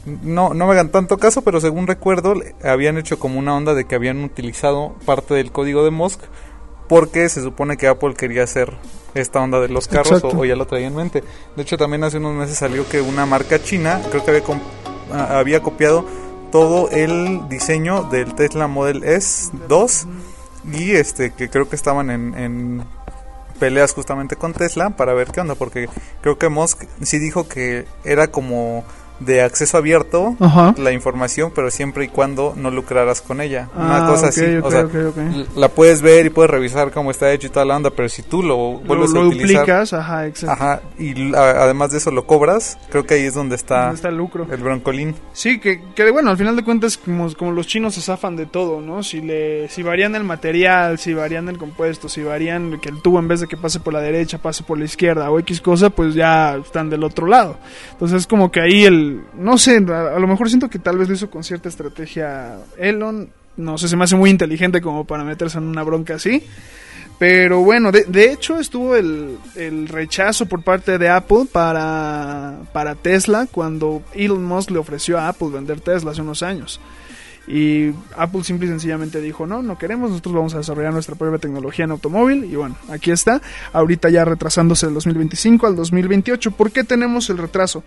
no, 0.06 0.54
no 0.54 0.68
me 0.68 0.74
hagan 0.74 0.90
tanto 0.90 1.18
caso, 1.18 1.42
pero 1.42 1.60
según 1.60 1.88
recuerdo, 1.88 2.36
habían 2.64 2.98
hecho 2.98 3.20
como 3.20 3.40
una 3.40 3.56
onda 3.56 3.74
de 3.74 3.86
que 3.86 3.96
habían 3.96 4.24
utilizado 4.24 4.96
parte 5.06 5.34
del 5.34 5.52
código 5.52 5.84
de 5.84 5.92
Musk 5.92 6.22
porque 6.88 7.28
se 7.30 7.42
supone 7.42 7.78
que 7.78 7.88
Apple 7.88 8.14
quería 8.14 8.44
hacer 8.44 8.74
esta 9.14 9.42
onda 9.42 9.60
de 9.60 9.70
los 9.70 9.88
carros 9.88 10.24
o, 10.24 10.28
o 10.30 10.46
ya 10.46 10.56
lo 10.56 10.68
traía 10.68 10.88
en 10.88 10.96
mente. 10.96 11.24
De 11.56 11.62
hecho, 11.62 11.78
también 11.78 12.04
hace 12.04 12.18
unos 12.18 12.34
meses 12.34 12.58
salió 12.58 12.88
que 12.88 13.02
una 13.02 13.26
marca 13.26 13.62
china, 13.62 14.02
creo 14.10 14.24
que 14.24 14.32
había, 14.32 14.44
ah, 15.12 15.40
había 15.40 15.62
copiado 15.62 16.06
todo 16.52 16.90
el 16.92 17.48
diseño 17.50 18.04
del 18.04 18.36
Tesla 18.36 18.68
Model 18.68 19.04
S2 19.04 20.08
y 20.72 20.92
este 20.92 21.32
que 21.32 21.50
creo 21.50 21.68
que 21.68 21.76
estaban 21.76 22.10
en, 22.10 22.36
en 22.36 22.84
peleas 23.60 23.94
justamente 23.94 24.36
con 24.36 24.54
Tesla 24.54 24.92
para 24.92 25.14
ver 25.14 25.32
qué 25.32 25.42
onda, 25.42 25.56
porque 25.56 25.90
creo 26.22 26.38
que 26.38 26.50
Musk 26.50 26.84
sí 27.02 27.18
dijo 27.18 27.48
que 27.48 27.86
era 28.04 28.28
como 28.28 28.84
de 29.19 29.41
acceso 29.41 29.78
abierto 29.78 30.36
Ajá. 30.39 30.73
la 30.78 30.91
información, 30.91 31.52
pero 31.56 31.71
siempre 31.71 32.06
y 32.06 32.08
cuando 32.08 32.54
no 32.58 32.71
lucraras 32.71 33.21
con 33.21 33.41
ella. 33.41 33.69
Una 33.76 34.06
Ah, 34.06 34.10
cosa 34.10 34.28
así. 34.28 34.43
o 34.62 34.69
sea, 34.71 34.86
la 35.56 35.69
puedes 35.69 36.02
ver 36.02 36.26
y 36.26 36.30
puedes 36.30 36.49
revisar 36.52 36.91
cómo 36.91 37.12
está 37.12 37.32
hecho 37.32 37.47
y 37.47 37.49
toda 37.49 37.65
la 37.65 37.76
onda, 37.78 37.89
pero 37.91 38.10
si 38.10 38.21
tú 38.23 38.43
lo 38.43 38.80
vuelves 38.80 39.12
lo 39.12 39.21
a 39.21 39.28
utilizar, 39.28 39.62
duplicas, 39.62 39.93
ajá, 39.93 40.28
exacto. 40.28 40.52
ajá, 40.63 40.82
y 40.99 41.34
a- 41.36 41.63
además 41.63 41.91
de 41.91 41.99
eso 41.99 42.12
lo 42.12 42.26
cobras, 42.26 42.78
creo 42.89 43.06
que 43.06 43.13
ahí 43.15 43.23
es 43.23 43.34
donde 43.34 43.56
está, 43.56 43.82
Donde 43.84 43.95
está 43.95 44.10
el 44.10 44.17
lucro. 44.17 44.47
el 44.52 44.62
broncolín. 44.62 45.15
Sí, 45.34 45.60
que, 45.60 45.82
que 45.95 46.12
bueno, 46.12 46.32
al 46.32 46.38
final 46.38 46.56
de 46.56 46.63
cuentas, 46.63 46.97
como, 46.97 47.32
como 47.36 47.52
los 47.52 47.67
chinos 47.67 47.93
se 47.95 48.02
zafan 48.02 48.36
de 48.36 48.45
todo, 48.45 48.82
¿no? 48.82 49.04
Si 49.04 49.21
le 49.21 49.69
si 49.69 49.84
varían 49.84 50.15
el 50.15 50.23
material, 50.23 50.97
si 50.99 51.13
varían 51.13 51.47
el 51.49 51.58
compuesto, 51.58 52.10
si 52.10 52.23
varían 52.23 52.80
que 52.80 52.89
el 52.89 53.02
tubo 53.02 53.19
en 53.19 53.28
vez 53.28 53.39
de 53.41 53.47
que 53.47 53.58
pase 53.58 53.80
por 53.80 53.93
la 53.93 54.02
derecha, 54.02 54.38
pase 54.39 54.63
por 54.63 54.78
la 54.78 54.86
izquierda 54.86 55.30
o 55.32 55.39
X 55.39 55.62
cosa, 55.62 55.89
pues 55.89 56.13
ya 56.15 56.56
están 56.56 56.89
del 56.89 57.04
otro 57.04 57.28
lado. 57.28 57.58
Entonces 57.91 58.21
es 58.21 58.28
como 58.28 58.52
que 58.52 58.60
ahí 58.62 58.86
el, 58.86 59.03
no 59.38 59.58
sé, 59.58 59.84
a, 59.89 60.16
a 60.16 60.20
lo 60.20 60.28
mejor 60.28 60.50
siento 60.50 60.70
que 60.70 60.80
tal 60.80 60.98
vez 60.98 61.08
lo 61.08 61.16
hizo 61.16 61.30
con 61.30 61.44
cierta 61.44 61.70
estrategia 61.70 62.58
Elon, 62.78 63.30
no 63.58 63.78
sé, 63.78 63.88
se 63.88 63.96
me 63.96 64.04
hace 64.04 64.16
muy 64.16 64.30
inteligente 64.30 64.82
como 64.82 65.06
para 65.06 65.24
meterse 65.24 65.58
en 65.58 65.66
una 65.66 65.84
bronca 65.84 66.16
así. 66.16 66.44
Pero 67.20 67.62
bueno, 67.62 67.92
de, 67.92 68.06
de 68.06 68.32
hecho 68.32 68.60
estuvo 68.60 68.96
el, 68.96 69.38
el 69.56 69.88
rechazo 69.88 70.48
por 70.48 70.63
parte 70.63 70.98
de 70.98 71.10
Apple 71.10 71.46
para, 71.52 72.58
para 72.74 72.96
Tesla 72.96 73.48
cuando 73.50 74.02
Elon 74.13 74.44
Musk 74.44 74.72
le 74.72 74.80
ofreció 74.80 75.20
a 75.20 75.30
Apple 75.30 75.50
vender 75.50 75.80
Tesla 75.80 76.12
hace 76.12 76.22
unos 76.22 76.44
años. 76.44 76.80
Y 77.46 77.92
Apple 78.16 78.44
simple 78.44 78.68
y 78.68 78.70
sencillamente 78.70 79.20
dijo, 79.20 79.46
no, 79.46 79.62
no 79.62 79.78
queremos, 79.78 80.10
nosotros 80.10 80.34
vamos 80.34 80.54
a 80.54 80.60
desarrollar 80.60 80.94
nuestra 80.94 81.16
propia 81.16 81.40
tecnología 81.40 81.86
en 81.86 81.92
automóvil. 81.92 82.46
Y 82.46 82.56
bueno, 82.56 82.78
aquí 82.90 83.12
está, 83.12 83.42
ahorita 83.74 84.10
ya 84.10 84.24
retrasándose 84.24 84.86
del 84.86 84.96
2025 84.96 85.68
al 85.68 85.76
2028. 85.76 86.52
¿Por 86.52 86.72
qué 86.72 86.84
tenemos 86.84 87.30
el 87.30 87.38
retraso? 87.38 87.84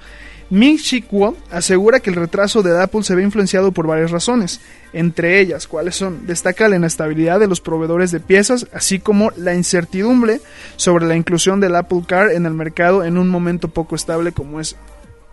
Ming 0.51 0.79
Chi 0.79 1.03
Kuo 1.03 1.37
asegura 1.51 2.01
que 2.01 2.11
el 2.11 2.16
retraso 2.16 2.62
de 2.62 2.81
Apple 2.81 3.03
se 3.03 3.14
ve 3.14 3.23
influenciado 3.23 3.73
por 3.73 3.87
varias 3.87 4.12
razones, 4.12 4.61
entre 4.92 5.40
ellas, 5.40 5.66
¿cuáles 5.66 5.97
son? 5.97 6.27
Destaca 6.27 6.69
la 6.69 6.77
inestabilidad 6.77 7.40
de 7.40 7.49
los 7.49 7.61
proveedores 7.61 8.12
de 8.12 8.21
piezas, 8.21 8.69
así 8.73 9.01
como 9.01 9.33
la 9.37 9.55
incertidumbre 9.55 10.40
sobre 10.77 11.07
la 11.07 11.16
inclusión 11.16 11.59
del 11.61 11.75
Apple 11.75 12.03
Car 12.07 12.31
en 12.31 12.47
el 12.47 12.55
mercado 12.55 13.03
en 13.03 13.19
un 13.19 13.29
momento 13.29 13.69
poco 13.69 13.97
estable 13.97 14.31
como 14.31 14.61
es 14.61 14.77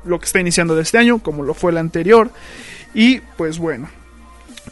lo 0.03 0.19
que 0.19 0.25
está 0.25 0.39
iniciando 0.39 0.75
de 0.75 0.81
este 0.81 0.97
año, 0.97 1.19
como 1.19 1.43
lo 1.43 1.53
fue 1.53 1.71
el 1.71 1.77
anterior. 1.77 2.31
Y 2.95 3.19
pues 3.37 3.59
bueno, 3.59 3.89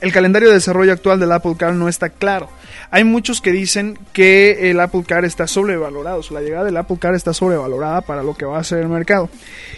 el 0.02 0.12
calendario 0.12 0.50
de 0.50 0.56
desarrollo 0.56 0.92
actual 0.92 1.20
del 1.20 1.32
Apple 1.32 1.56
Car 1.58 1.74
no 1.74 1.88
está 1.88 2.10
claro. 2.10 2.50
Hay 2.90 3.04
muchos 3.04 3.40
que 3.40 3.52
dicen 3.52 3.98
que 4.14 4.70
el 4.70 4.80
Apple 4.80 5.04
Car 5.08 5.24
está 5.24 5.48
sobrevalorado, 5.48 6.22
o 6.28 6.34
la 6.34 6.42
llegada 6.42 6.66
del 6.66 6.76
Apple 6.76 6.98
Car 7.00 7.14
está 7.14 7.34
sobrevalorada 7.34 8.02
para 8.02 8.24
lo 8.24 8.34
que 8.34 8.46
va 8.46 8.58
a 8.58 8.64
ser 8.64 8.80
el 8.80 8.90
mercado. 8.90 9.30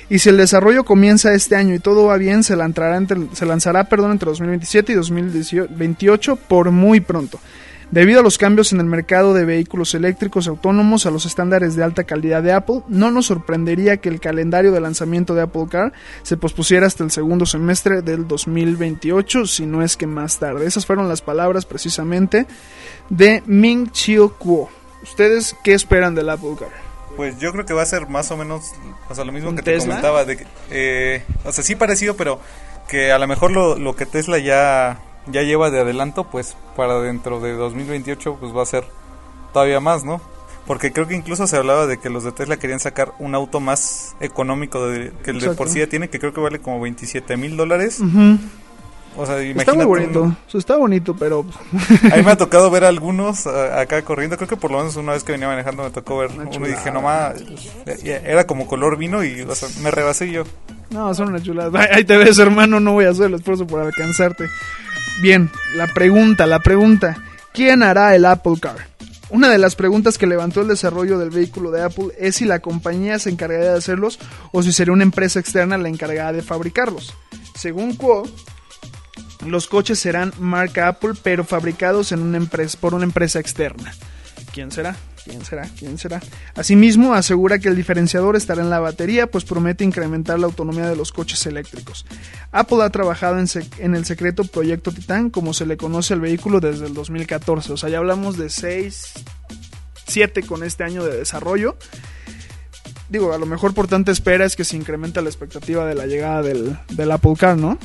Y 0.10 0.20
si 0.20 0.30
el 0.30 0.38
desarrollo 0.38 0.86
comienza 0.86 1.34
este 1.34 1.56
año 1.56 1.76
y 1.76 1.80
todo 1.80 2.06
va 2.06 2.18
bien, 2.18 2.44
se 2.44 2.54
entre, 2.54 3.28
se 3.34 3.46
lanzará 3.46 3.84
perdón, 3.84 4.12
entre 4.12 4.30
2027 4.30 4.94
y 4.94 4.96
2028 4.96 6.38
por 6.38 6.72
muy 6.72 7.02
pronto. 7.02 7.40
Debido 7.94 8.22
a 8.22 8.24
los 8.24 8.40
cambios 8.40 8.74
en 8.74 8.80
el 8.80 8.88
mercado 8.88 9.36
de 9.36 9.46
vehículos 9.46 9.94
eléctricos 9.94 10.48
autónomos 10.48 11.06
a 11.06 11.12
los 11.12 11.28
estándares 11.28 11.76
de 11.76 11.84
alta 11.84 12.06
calidad 12.06 12.42
de 12.42 12.52
Apple, 12.52 12.82
no 12.88 13.12
nos 13.12 13.28
sorprendería 13.28 13.98
que 13.98 14.10
el 14.10 14.20
calendario 14.20 14.72
de 14.72 14.80
lanzamiento 14.80 15.36
de 15.36 15.44
Apple 15.44 15.68
Car 15.70 15.94
se 16.24 16.36
pospusiera 16.36 16.88
hasta 16.88 17.04
el 17.04 17.12
segundo 17.12 17.46
semestre 17.46 18.02
del 18.02 18.28
2028, 18.28 19.46
si 19.46 19.68
no 19.68 19.84
es 19.84 19.96
que 19.96 20.08
más 20.08 20.40
tarde. 20.40 20.66
Esas 20.66 20.88
fueron 20.88 21.08
las 21.08 21.22
palabras 21.22 21.68
precisamente 21.68 22.48
de 23.12 23.44
Ming 23.46 23.92
Chiu 23.92 24.34
Kuo. 24.40 24.72
¿Ustedes 25.04 25.56
qué 25.64 25.76
esperan 25.76 26.16
del 26.16 26.32
Apple 26.32 26.56
Car? 26.58 26.70
Pues 27.16 27.38
yo 27.38 27.52
creo 27.52 27.64
que 27.64 27.76
va 27.76 27.84
a 27.84 27.86
ser 27.86 28.10
más 28.10 28.32
o 28.32 28.38
menos, 28.38 28.72
o 29.08 29.14
sea, 29.14 29.24
lo 29.24 29.32
mismo 29.32 29.52
¿Un 29.52 29.56
que 29.56 29.62
te 29.62 29.74
Tesla? 29.74 29.90
comentaba, 29.90 30.26
de 30.26 30.38
que, 30.38 30.48
eh, 30.72 31.24
o 31.44 31.52
sea, 31.52 31.64
sí 31.64 31.76
parecido, 31.76 32.16
pero 32.18 32.40
que 32.90 33.12
a 33.12 33.20
lo 33.20 33.28
mejor 33.28 33.52
lo, 33.52 33.78
lo 33.78 33.96
que 33.96 34.08
Tesla 34.08 34.40
ya, 34.40 35.00
ya 35.28 35.42
lleva 35.44 35.70
de 35.72 35.80
adelanto, 35.82 36.26
pues 36.26 36.56
para 36.76 37.00
dentro 37.00 37.40
de 37.40 37.54
2028, 37.54 38.38
pues 38.40 38.56
va 38.56 38.64
a 38.64 38.66
ser 38.66 38.84
todavía 39.54 39.80
más, 39.80 40.04
¿no? 40.04 40.20
Porque 40.68 40.94
creo 40.94 41.08
que 41.08 41.16
incluso 41.16 41.46
se 41.48 41.58
hablaba 41.58 41.88
de 41.88 41.98
que 41.98 42.10
los 42.10 42.24
de 42.24 42.32
Tesla 42.32 42.58
querían 42.58 42.80
sacar 42.80 43.14
un 43.20 43.36
auto 43.36 43.60
más 43.60 44.16
económico 44.22 44.88
de- 44.88 45.12
que 45.24 45.32
el 45.32 45.40
de 45.42 45.50
por 45.52 45.70
sí 45.70 45.80
ya 45.80 45.88
tiene, 45.88 46.10
que 46.10 46.20
creo 46.20 46.34
que 46.34 46.40
vale 46.42 46.60
como 46.60 46.80
27 46.80 47.36
mil 47.38 47.58
dólares. 47.58 48.00
Ujú. 48.00 48.38
O 49.16 49.26
sea, 49.28 49.36
imagínate. 49.44 49.60
Está 49.60 49.74
muy 49.74 49.84
un- 49.84 49.90
bonito, 49.90 50.38
sea, 50.48 50.58
está 50.60 50.76
bonito, 50.78 51.16
pero 51.16 51.46
A 52.12 52.16
mí 52.16 52.24
me 52.24 52.32
ha 52.32 52.38
tocado 52.38 52.72
ver 52.72 52.84
algunos 52.86 53.46
a- 53.46 53.80
acá 53.82 54.02
corriendo. 54.04 54.38
Creo 54.38 54.48
que 54.48 54.56
por 54.58 54.72
lo 54.72 54.78
menos 54.80 54.96
una 54.96 55.12
vez 55.12 55.24
que 55.24 55.34
venía 55.34 55.48
manejando 55.48 55.84
me 55.84 55.92
tocó 55.92 56.18
ver 56.18 56.32
Una 56.32 56.44
uno 56.46 56.66
y 56.66 56.70
dije, 56.72 56.90
chulada. 56.90 56.94
no 56.94 57.02
más, 57.02 57.36
era 58.06 58.48
como 58.48 58.66
color 58.66 58.98
vino 58.98 59.24
y 59.24 59.42
o 59.42 59.54
sea, 59.56 59.70
me 59.82 59.92
rebasé 59.92 60.32
yo. 60.32 60.44
No, 60.90 61.14
son 61.14 61.28
una 61.30 61.42
chulada. 61.44 61.88
Ahí 61.92 62.06
te 62.06 62.18
ves, 62.18 62.40
hermano. 62.40 62.80
No 62.80 62.94
voy 62.94 63.06
a 63.06 63.10
hacer 63.10 63.26
el 63.28 63.34
esfuerzo 63.36 63.68
por 63.68 63.82
alcanzarte. 63.82 64.46
Bien, 65.22 65.50
la 65.76 65.88
pregunta, 65.88 66.46
la 66.46 66.60
pregunta. 66.60 67.18
¿Quién 67.54 67.84
hará 67.84 68.16
el 68.16 68.26
Apple 68.26 68.56
Car? 68.60 68.88
Una 69.30 69.50
de 69.50 69.58
las 69.58 69.76
preguntas 69.76 70.18
que 70.18 70.28
levantó 70.28 70.62
el 70.62 70.68
desarrollo 70.68 71.18
del 71.18 71.30
vehículo 71.30 71.72
de 71.72 71.82
Apple 71.82 72.10
es 72.20 72.36
si 72.36 72.46
la 72.46 72.60
compañía 72.60 73.18
se 73.20 73.30
encargaría 73.30 73.72
de 73.72 73.78
hacerlos 73.78 74.20
o 74.52 74.62
si 74.62 74.72
sería 74.72 74.94
una 74.94 75.04
empresa 75.04 75.40
externa 75.40 75.78
la 75.78 75.90
encargada 75.90 76.34
de 76.34 76.42
fabricarlos. 76.42 77.14
Según 77.56 77.96
Kuo, 77.96 78.24
los 79.46 79.68
coches 79.68 80.00
serán 80.00 80.34
marca 80.40 80.88
Apple, 80.88 81.14
pero 81.22 81.44
fabricados 81.44 82.14
por 82.80 82.94
una 82.94 83.06
empresa 83.06 83.40
externa. 83.40 83.94
¿Quién 84.54 84.72
será? 84.72 84.96
¿Quién 85.24 85.46
será? 85.46 85.70
¿Quién 85.80 85.98
será? 85.98 86.22
Asimismo, 86.56 87.14
asegura 87.14 87.60
que 87.60 87.70
el 87.70 87.76
diferenciador 87.76 88.36
estará 88.36 88.62
en 88.62 88.70
la 88.70 88.80
batería, 88.80 89.28
pues 89.28 89.46
promete 89.46 89.86
incrementar 89.86 90.38
la 90.38 90.48
autonomía 90.48 90.88
de 90.88 90.98
los 90.98 91.14
coches 91.14 91.46
eléctricos. 91.46 92.06
Apple 92.52 92.84
ha 92.84 92.90
trabajado 92.90 93.38
en, 93.40 93.96
el 93.96 94.06
secreto 94.06 94.44
Proyecto 94.44 94.92
Titán, 94.92 95.30
como 95.30 95.54
se 95.54 95.66
le 95.66 95.78
conoce 95.78 96.14
al 96.14 96.20
vehículo 96.20 96.60
desde 96.60 96.88
el 96.88 96.94
2014. 96.94 97.72
O 97.72 97.78
sea, 97.78 97.90
ya 97.90 98.00
hablamos 98.00 98.38
de 98.38 98.50
6, 98.50 99.14
7 100.08 100.44
con 100.44 100.64
este 100.64 100.84
año 100.84 101.06
de 101.06 101.18
desarrollo. 101.18 101.78
Digo, 103.08 103.32
a 103.32 103.38
lo 103.38 103.46
mejor 103.46 103.74
por 103.74 103.88
tanta 103.88 104.12
espera 104.12 104.44
es 104.44 104.56
que 104.58 104.66
se 104.66 104.76
incrementa 104.76 105.22
la 105.22 105.30
expectativa 105.30 105.86
de 105.86 105.96
la 105.96 106.06
llegada 106.06 106.42
del, 106.42 106.78
del 106.90 107.12
Apple 107.12 107.36
Car, 107.38 107.58
¿no? 107.58 107.78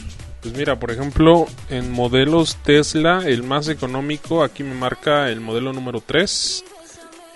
Pues 0.42 0.54
mira, 0.56 0.78
por 0.78 0.90
ejemplo, 0.90 1.46
en 1.68 1.90
modelos 1.92 2.56
Tesla, 2.64 3.22
el 3.26 3.42
más 3.42 3.68
económico, 3.68 4.42
aquí 4.42 4.62
me 4.62 4.74
marca 4.74 5.28
el 5.30 5.40
modelo 5.40 5.72
número 5.72 6.00
3 6.04 6.64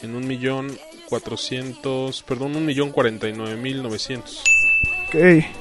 en 0.02 0.14
un 0.14 0.26
millón 0.26 0.76
cuatrocientos, 1.08 2.22
perdón, 2.22 2.56
un 2.56 2.64
millón 2.66 2.90
cuarenta 2.90 3.28
y 3.28 3.32
nueve 3.32 3.56
mil 3.56 3.82
novecientos. 3.82 4.42
Ok. 5.08 5.14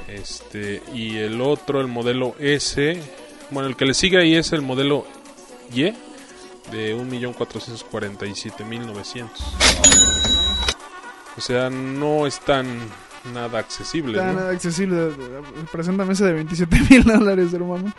Este, 0.08 0.82
y 0.94 1.16
el 1.18 1.40
otro, 1.40 1.80
el 1.80 1.88
modelo 1.88 2.34
S, 2.38 2.98
bueno, 3.50 3.68
el 3.68 3.76
que 3.76 3.84
le 3.84 3.94
sigue 3.94 4.18
ahí 4.18 4.34
es 4.34 4.52
el 4.52 4.62
modelo 4.62 5.06
Y 5.74 5.92
de 6.70 6.94
un 6.94 7.08
millón 7.10 7.32
cuatrocientos 7.34 7.84
cuarenta 7.84 8.24
y 8.26 8.34
siete 8.34 8.64
mil 8.64 8.86
novecientos. 8.86 9.42
O 11.36 11.40
sea, 11.40 11.70
no 11.70 12.26
es 12.26 12.40
tan 12.40 12.66
nada 13.32 13.58
accesible, 13.58 14.12
Está 14.18 14.32
¿no? 14.32 14.40
nada 14.40 14.50
accesible. 14.52 15.10
Preséntame 15.70 16.12
ese 16.12 16.24
de 16.24 16.32
27 16.34 16.76
mil 16.90 17.04
dólares, 17.04 17.52
hermano. 17.54 17.92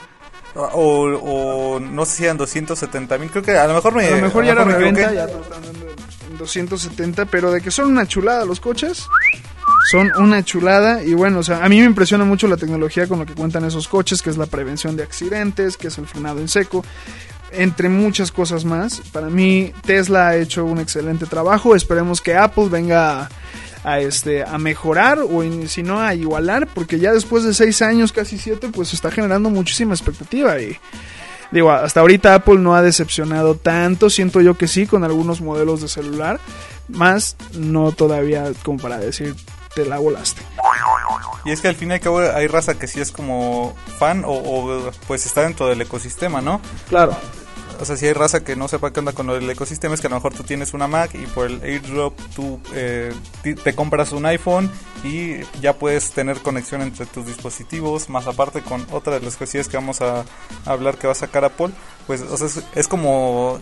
O, 0.56 0.70
o 0.76 1.80
no 1.80 2.06
sé 2.06 2.18
si 2.18 2.24
eran 2.26 2.38
270 2.38 3.18
mil, 3.18 3.32
creo 3.32 3.42
que 3.42 3.52
a 3.58 3.66
lo 3.68 3.74
mejor 3.74 3.96
me 3.96 4.06
A 4.06 4.12
lo 4.12 4.18
mejor 4.22 4.46
ya 4.46 4.54
me 4.54 4.62
equivoqué. 4.62 4.80
reventa, 4.80 5.14
ya 5.14 5.28
te 6.34 6.40
lo 6.40 6.46
están 6.46 6.66
dando 6.66 6.76
en 6.76 6.78
270, 6.78 7.26
pero 7.26 7.52
de 7.52 7.62
que 7.62 7.72
son 7.72 7.90
una 7.90 8.08
chulada 8.08 8.46
los 8.46 8.60
coches, 8.60 9.08
son 9.92 10.12
una 10.18 10.44
chulada. 10.44 11.04
Y 11.04 11.14
bueno, 11.14 11.40
o 11.40 11.44
sea, 11.44 11.64
a 11.64 11.70
mí 11.70 11.80
me 11.80 11.86
impresiona 11.86 12.26
mucho 12.26 12.48
la 12.48 12.58
tecnología 12.58 13.08
con 13.08 13.20
lo 13.20 13.26
que 13.26 13.34
cuentan 13.34 13.66
esos 13.66 13.88
coches, 13.88 14.22
que 14.22 14.30
es 14.30 14.38
la 14.38 14.46
prevención 14.46 14.96
de 14.96 15.04
accidentes, 15.04 15.78
que 15.78 15.88
es 15.88 15.98
el 15.98 16.08
frenado 16.08 16.40
en 16.40 16.48
seco, 16.48 16.84
entre 17.52 17.90
muchas 17.90 18.32
cosas 18.32 18.66
más. 18.66 19.02
Para 19.12 19.30
mí, 19.30 19.74
Tesla 19.86 20.30
ha 20.30 20.38
hecho 20.38 20.66
un 20.66 20.80
excelente 20.80 21.26
trabajo. 21.26 21.76
Esperemos 21.76 22.22
que 22.22 22.36
Apple 22.36 22.70
venga 22.70 23.30
a, 23.84 24.00
este, 24.00 24.44
a 24.44 24.58
mejorar 24.58 25.20
o 25.20 25.44
si 25.68 25.84
no 25.84 26.00
a 26.02 26.16
igualar, 26.16 26.68
porque 26.68 27.00
ya 27.00 27.12
después 27.12 27.44
de 27.44 27.54
seis 27.54 27.82
años, 27.82 28.12
casi 28.12 28.38
siete, 28.38 28.70
pues 28.70 28.94
está 28.94 29.12
generando 29.12 29.50
muchísima 29.50 29.94
expectativa 29.94 30.60
y 30.60 30.78
Digo, 31.54 31.72
hasta 31.72 32.00
ahorita 32.00 32.34
Apple 32.34 32.58
no 32.58 32.76
ha 32.76 32.82
decepcionado 32.82 33.54
tanto, 33.54 34.10
siento 34.10 34.42
yo 34.42 34.56
que 34.56 34.68
sí, 34.68 34.88
con 34.88 35.04
algunos 35.04 35.40
modelos 35.40 35.82
de 35.82 35.88
celular, 35.88 36.40
más 36.88 37.36
no 37.54 37.92
todavía 37.92 38.52
como 38.64 38.80
para 38.80 38.98
decir 38.98 39.36
te 39.76 39.86
la 39.86 40.00
volaste. 40.00 40.42
Y 41.46 41.52
es 41.52 41.62
que 41.62 41.68
al 41.68 41.76
fin 41.76 41.92
y 41.92 41.94
al 41.94 42.00
cabo 42.00 42.20
hay 42.20 42.48
raza 42.48 42.80
que 42.80 42.88
sí 42.88 43.02
es 43.02 43.12
como 43.12 43.76
fan 44.00 44.24
o, 44.26 44.32
o, 44.32 44.92
pues 45.08 45.28
está 45.28 45.42
dentro 45.42 45.68
del 45.68 45.82
ecosistema, 45.82 46.42
¿no? 46.42 46.60
Claro. 46.90 47.16
O 47.80 47.86
sea, 47.86 47.98
si 47.98 48.06
hay 48.08 48.14
raza 48.14 48.44
que 48.44 48.56
no 48.56 48.68
sepa 48.68 48.92
qué 48.92 49.00
onda 49.00 49.14
con 49.14 49.30
el 49.30 49.50
ecosistema, 49.50 49.96
es 49.96 50.02
que 50.02 50.08
a 50.08 50.10
lo 50.10 50.18
mejor 50.18 50.34
tú 50.34 50.44
tienes 50.44 50.74
una 50.74 50.88
Mac 50.88 51.12
y 51.16 51.26
por 51.28 51.48
el 51.48 51.62
airdrop 51.62 52.14
tú 52.36 52.60
eh, 52.74 53.14
te 53.42 53.76
compras 53.76 54.12
un 54.12 54.26
iPhone 54.26 54.72
y 55.04 55.42
ya 55.62 55.74
puedes 55.74 56.12
tener 56.12 56.40
conexión 56.40 56.82
entre 56.82 57.06
tus 57.06 57.26
dispositivos, 57.26 58.10
más 58.10 58.28
aparte 58.28 58.62
con 58.62 58.86
otra 58.92 59.20
de 59.20 59.26
las 59.26 59.38
cosillas 59.38 59.68
que 59.68 59.78
vamos 59.78 60.02
a, 60.02 60.26
hablar 60.66 60.98
que 60.98 61.08
va 61.08 61.14
a 61.14 61.16
sacar 61.16 61.46
Apple, 61.46 61.70
pues 62.08 62.22
o 62.22 62.38
sea, 62.38 62.64
es, 62.76 62.88
como 62.88 63.60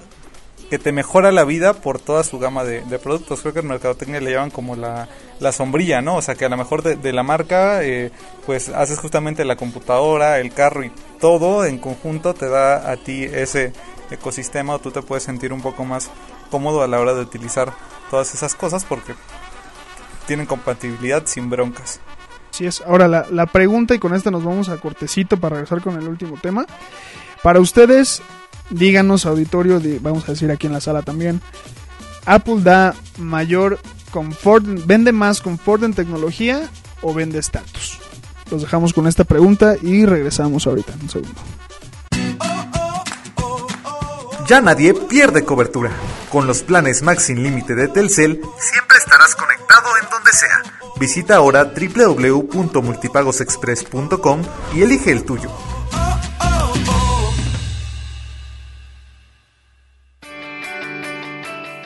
que 0.70 0.80
te 0.80 0.92
mejora 0.92 1.32
la 1.32 1.44
vida 1.44 1.74
por 1.74 2.00
toda 2.00 2.24
su 2.24 2.40
gama 2.40 2.64
de, 2.64 2.82
productos. 3.00 3.42
Creo 3.42 3.54
que 3.54 3.60
en 3.60 3.68
Mercadotecnia 3.68 4.22
le 4.22 4.32
llaman 4.32 4.52
como 4.52 4.76
la, 4.76 5.10
la 5.40 5.52
sombrilla, 5.52 6.02
¿no? 6.02 6.16
O 6.16 6.22
sea, 6.22 6.36
que 6.36 6.46
a 6.46 6.50
lo 6.50 6.58
mejor 6.58 6.82
de, 6.82 6.96
de 6.96 7.12
la 7.12 7.24
marca, 7.24 7.84
eh, 7.84 8.12
pues 8.46 8.70
haces 8.70 9.00
justamente 9.00 9.44
la 9.44 9.58
computadora, 9.58 10.40
el 10.40 10.54
carro 10.54 10.84
y 10.84 10.92
todo 11.20 11.66
en 11.66 11.78
conjunto 11.78 12.34
te 12.34 12.48
da 12.48 12.90
a 12.90 12.96
ti 12.98 13.24
ese 13.24 13.74
ecosistema 14.12 14.76
o 14.76 14.80
tú 14.80 14.92
te 14.92 15.02
puedes 15.02 15.24
sentir 15.24 15.54
un 15.54 15.62
poco 15.62 15.86
más 15.86 16.12
cómodo 16.52 16.84
a 16.84 16.88
la 16.88 17.00
hora 17.00 17.14
de 17.14 17.22
utilizar 17.22 17.74
todas 18.10 18.34
esas 18.34 18.54
cosas 18.56 18.86
porque 18.86 19.16
tienen 20.28 20.46
compatibilidad 20.46 21.24
sin 21.26 21.50
broncas. 21.50 22.00
Así 22.54 22.66
es. 22.66 22.82
Ahora 22.82 23.08
la, 23.08 23.26
la 23.32 23.46
pregunta, 23.46 23.96
y 23.96 24.00
con 24.00 24.14
esta 24.14 24.30
nos 24.30 24.44
vamos 24.44 24.70
a 24.70 24.78
cortecito 24.78 25.38
para 25.38 25.56
regresar 25.56 25.82
con 25.82 25.98
el 25.98 26.08
último 26.08 26.38
tema. 26.40 26.66
Para 27.42 27.60
ustedes, 27.60 28.22
díganos, 28.70 29.26
auditorio, 29.26 29.82
vamos 30.02 30.28
a 30.28 30.34
decir 30.34 30.52
aquí 30.52 30.68
en 30.68 30.74
la 30.74 30.82
sala 30.82 31.02
también, 31.02 31.42
¿Apple 32.26 32.62
da 32.62 32.94
mayor 33.18 33.80
confort, 34.12 34.66
vende 34.86 35.12
más 35.12 35.42
confort 35.42 35.84
en 35.84 35.94
tecnología 35.94 36.70
o 37.02 37.14
vende 37.14 37.40
estatus? 37.40 38.00
Los 38.52 38.62
dejamos 38.62 38.94
con 38.94 39.08
esta 39.08 39.24
pregunta 39.24 39.76
y 39.82 40.06
regresamos 40.06 40.68
ahorita, 40.68 40.94
un 41.02 41.10
segundo. 41.10 41.42
Ya 44.52 44.60
nadie 44.60 44.94
pierde 44.94 45.46
cobertura. 45.46 45.92
Con 46.30 46.46
los 46.46 46.62
planes 46.62 47.04
Max 47.04 47.28
sin 47.28 47.42
límite 47.42 47.74
de 47.74 47.88
Telcel, 47.88 48.42
siempre 48.60 48.98
estarás 48.98 49.34
conectado 49.34 49.88
en 50.04 50.10
donde 50.10 50.34
sea. 50.34 50.62
Visita 51.00 51.38
ahora 51.38 51.72
www.multipagosexpress.com 51.74 54.42
y 54.76 54.82
elige 54.82 55.14
el 55.14 55.24
tuyo. 55.24 55.50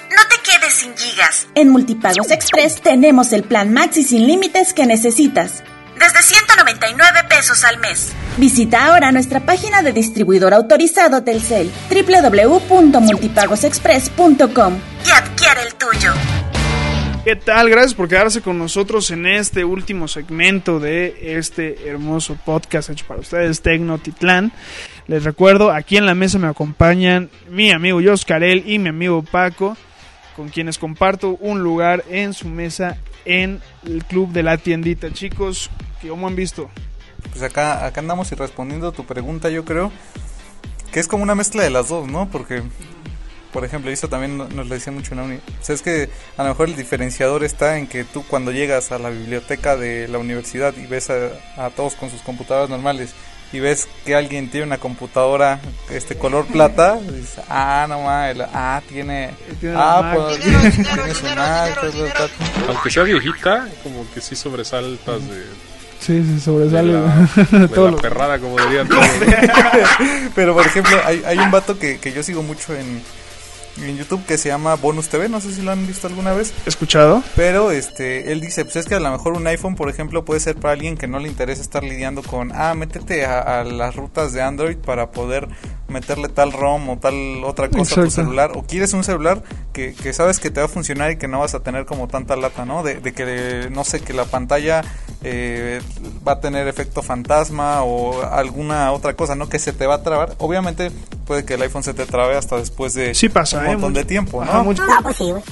No 0.09 0.23
te 0.27 0.37
quedes 0.43 0.73
sin 0.73 0.97
gigas. 0.97 1.47
En 1.53 1.69
Multipagos 1.69 2.31
Express 2.31 2.81
tenemos 2.81 3.31
el 3.31 3.43
plan 3.43 3.73
Maxi 3.73 4.01
sin 4.01 4.25
límites 4.25 4.73
que 4.73 4.87
necesitas. 4.87 5.63
Desde 5.99 6.21
199 6.21 7.23
pesos 7.29 7.63
al 7.63 7.79
mes. 7.79 8.13
Visita 8.37 8.87
ahora 8.87 9.11
nuestra 9.11 9.39
página 9.39 9.81
de 9.81 9.93
distribuidor 9.93 10.53
autorizado 10.53 11.23
Telcel 11.23 11.71
www.multipagosexpress.com 11.89 14.77
y 15.05 15.11
adquiere 15.11 15.63
el 15.63 15.73
tuyo. 15.75 16.11
¿Qué 17.25 17.35
tal? 17.35 17.69
Gracias 17.69 17.95
por 17.95 18.07
quedarse 18.07 18.41
con 18.41 18.57
nosotros 18.59 19.09
en 19.09 19.25
este 19.25 19.65
último 19.65 20.07
segmento 20.07 20.79
de 20.79 21.39
este 21.39 21.89
hermoso 21.89 22.37
podcast 22.45 22.91
hecho 22.91 23.07
para 23.07 23.21
ustedes, 23.21 23.61
Tecnotitlán. 23.61 24.51
Les 25.07 25.23
recuerdo, 25.23 25.71
aquí 25.71 25.97
en 25.97 26.05
la 26.05 26.13
mesa 26.13 26.37
me 26.37 26.47
acompañan 26.47 27.31
mi 27.49 27.71
amigo 27.71 27.99
Yoscarel 27.99 28.69
y 28.69 28.77
mi 28.77 28.89
amigo 28.89 29.23
Paco, 29.23 29.75
con 30.35 30.49
quienes 30.49 30.77
comparto 30.77 31.35
un 31.39 31.63
lugar 31.63 32.03
en 32.09 32.35
su 32.35 32.47
mesa 32.47 32.97
en 33.25 33.59
el 33.87 34.05
club 34.05 34.31
de 34.31 34.43
la 34.43 34.57
tiendita. 34.57 35.11
Chicos, 35.11 35.71
¿cómo 36.01 36.27
han 36.27 36.35
visto? 36.35 36.69
Pues 37.31 37.43
acá, 37.43 37.85
acá 37.85 38.01
andamos 38.01 38.31
y 38.31 38.35
respondiendo 38.35 38.89
a 38.89 38.91
tu 38.91 39.05
pregunta, 39.05 39.49
yo 39.49 39.65
creo 39.65 39.91
que 40.91 40.99
es 40.99 41.07
como 41.07 41.23
una 41.23 41.35
mezcla 41.35 41.63
de 41.63 41.69
las 41.69 41.89
dos, 41.89 42.07
¿no? 42.07 42.29
Porque, 42.29 42.63
por 43.51 43.65
ejemplo, 43.65 43.91
esto 43.91 44.07
también 44.07 44.37
nos 44.37 44.53
lo 44.53 44.65
decía 44.75 44.93
mucho 44.93 45.13
en 45.13 45.17
la 45.17 45.23
uni. 45.23 45.35
O 45.35 45.63
sea, 45.63 45.75
es 45.75 45.81
que 45.81 46.09
a 46.37 46.43
lo 46.43 46.49
mejor 46.49 46.69
el 46.69 46.75
diferenciador 46.75 47.43
está 47.43 47.77
en 47.77 47.87
que 47.87 48.03
tú 48.03 48.23
cuando 48.27 48.51
llegas 48.51 48.91
a 48.91 48.99
la 48.99 49.09
biblioteca 49.09 49.75
de 49.75 50.07
la 50.07 50.19
universidad 50.19 50.73
y 50.77 50.85
ves 50.85 51.09
a, 51.09 51.31
a 51.57 51.69
todos 51.71 51.95
con 51.95 52.09
sus 52.09 52.21
computadoras 52.21 52.69
normales 52.69 53.13
y 53.51 53.59
ves 53.59 53.87
que 54.05 54.15
alguien 54.15 54.49
tiene 54.49 54.67
una 54.67 54.77
computadora 54.77 55.59
este 55.89 56.17
color 56.17 56.45
plata, 56.47 56.99
dices, 57.01 57.39
ah, 57.49 57.85
no 57.87 58.01
mames, 58.01 58.47
ah, 58.53 58.81
tiene, 58.87 59.31
ah, 59.75 60.13
pues, 60.13 60.39
tiene 60.41 61.13
su 61.13 61.27
Aunque 62.67 62.89
sea 62.89 63.03
viejita, 63.03 63.67
como 63.83 64.09
que 64.13 64.21
sí 64.21 64.35
sobresaltas 64.35 65.27
de 65.29 65.45
Sí, 65.99 66.23
sí, 66.23 66.39
sobresale. 66.39 66.93
de 66.93 66.99
la, 67.01 67.29
de 67.59 67.67
Todo 67.67 67.85
la 67.85 67.91
lo- 67.91 67.97
perrada, 67.97 68.39
como 68.39 68.57
dirían 68.59 68.87
todos. 68.87 69.05
Pero 70.35 70.53
por 70.53 70.65
ejemplo, 70.65 70.97
hay, 71.05 71.23
hay 71.25 71.37
un 71.37 71.51
vato 71.51 71.77
que, 71.79 71.97
que 71.99 72.11
yo 72.11 72.21
sigo 72.23 72.43
mucho 72.43 72.75
en, 72.75 73.01
en 73.83 73.97
YouTube 73.97 74.23
que 74.25 74.37
se 74.37 74.49
llama 74.49 74.75
Bonus 74.75 75.09
TV, 75.09 75.29
no 75.29 75.41
sé 75.41 75.51
si 75.53 75.61
lo 75.61 75.71
han 75.71 75.85
visto 75.87 76.07
alguna 76.07 76.33
vez. 76.33 76.53
¿Escuchado? 76.65 77.23
Pero 77.35 77.71
este, 77.71 78.31
él 78.31 78.39
dice, 78.41 78.65
pues 78.65 78.75
es 78.77 78.85
que 78.85 78.95
a 78.95 78.99
lo 78.99 79.11
mejor 79.11 79.33
un 79.33 79.47
iPhone, 79.47 79.75
por 79.75 79.89
ejemplo, 79.89 80.23
puede 80.25 80.39
ser 80.39 80.55
para 80.57 80.73
alguien 80.73 80.97
que 80.97 81.07
no 81.07 81.19
le 81.19 81.27
interesa 81.27 81.61
estar 81.61 81.83
lidiando 81.83 82.21
con, 82.23 82.51
ah, 82.53 82.73
métete 82.75 83.25
a, 83.25 83.61
a 83.61 83.63
las 83.63 83.95
rutas 83.95 84.31
de 84.33 84.41
Android 84.41 84.77
para 84.77 85.11
poder 85.11 85.47
meterle 85.87 86.29
tal 86.29 86.51
ROM 86.51 86.89
o 86.89 86.97
tal 86.97 87.43
otra 87.43 87.69
cosa 87.69 88.01
a 88.01 88.03
tu 88.05 88.11
celular. 88.11 88.51
O 88.55 88.63
quieres 88.63 88.93
un 88.93 89.03
celular 89.03 89.43
que, 89.73 89.93
que 89.93 90.13
sabes 90.13 90.39
que 90.39 90.49
te 90.49 90.59
va 90.59 90.65
a 90.65 90.69
funcionar 90.69 91.11
y 91.11 91.17
que 91.17 91.27
no 91.27 91.39
vas 91.39 91.53
a 91.55 91.59
tener 91.59 91.85
como 91.85 92.07
tanta 92.07 92.35
lata, 92.35 92.65
¿no? 92.65 92.81
De, 92.83 92.95
de 92.95 93.13
que, 93.13 93.67
no 93.71 93.83
sé, 93.83 93.99
que 94.01 94.13
la 94.13 94.25
pantalla 94.25 94.81
eh, 95.23 95.81
va 96.27 96.33
a 96.33 96.39
tener 96.39 96.67
efecto 96.67 97.01
fantasma 97.03 97.83
o 97.83 98.23
alguna 98.23 98.91
otra 98.91 99.13
cosa, 99.13 99.35
¿no? 99.35 99.47
Que 99.49 99.59
se 99.59 99.73
te 99.73 99.85
va 99.85 99.95
a 99.95 100.03
trabar. 100.03 100.33
Obviamente 100.39 100.91
puede 101.27 101.45
que 101.45 101.53
el 101.55 101.61
iPhone 101.61 101.83
se 101.83 101.93
te 101.93 102.05
trabe 102.05 102.35
hasta 102.35 102.57
después 102.57 102.93
de 102.93 103.13
Sí 103.15 103.29
pasa, 103.29 103.59
un 103.59 103.65
¿eh? 103.65 103.67
montón 103.69 103.91
Mucho- 103.91 103.99
de 103.99 104.05
tiempo, 104.05 104.43
¿no? 104.43 104.49
Ajá, 104.51 104.63
mucho- 104.63 104.83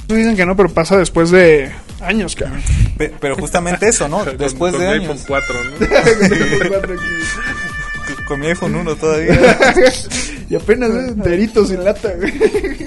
Dicen 0.08 0.36
que 0.36 0.46
no, 0.46 0.56
pero 0.56 0.70
pasa 0.70 0.98
después 0.98 1.30
de 1.32 1.72
años, 2.02 2.36
cabrón. 2.36 2.62
Pe- 2.98 3.14
Pero 3.20 3.36
justamente 3.36 3.88
eso, 3.88 4.08
¿no? 4.10 4.20
Con- 4.26 4.38
Después 4.38 4.74
con 4.74 4.82
de 4.82 4.88
mi 4.88 4.94
años. 5.06 5.12
iPhone 5.12 5.26
4, 5.28 5.56
¿no? 5.64 6.94
Con- 8.28 8.40
mi 8.40 8.48
iPhone 8.48 8.76
1 8.76 8.96
todavía. 8.96 9.58
y 10.50 10.56
apenas 10.56 10.90
¿eh? 10.92 11.08
enterito 11.10 11.66
sin 11.66 11.84
lata, 11.84 12.14
güey. 12.16 12.34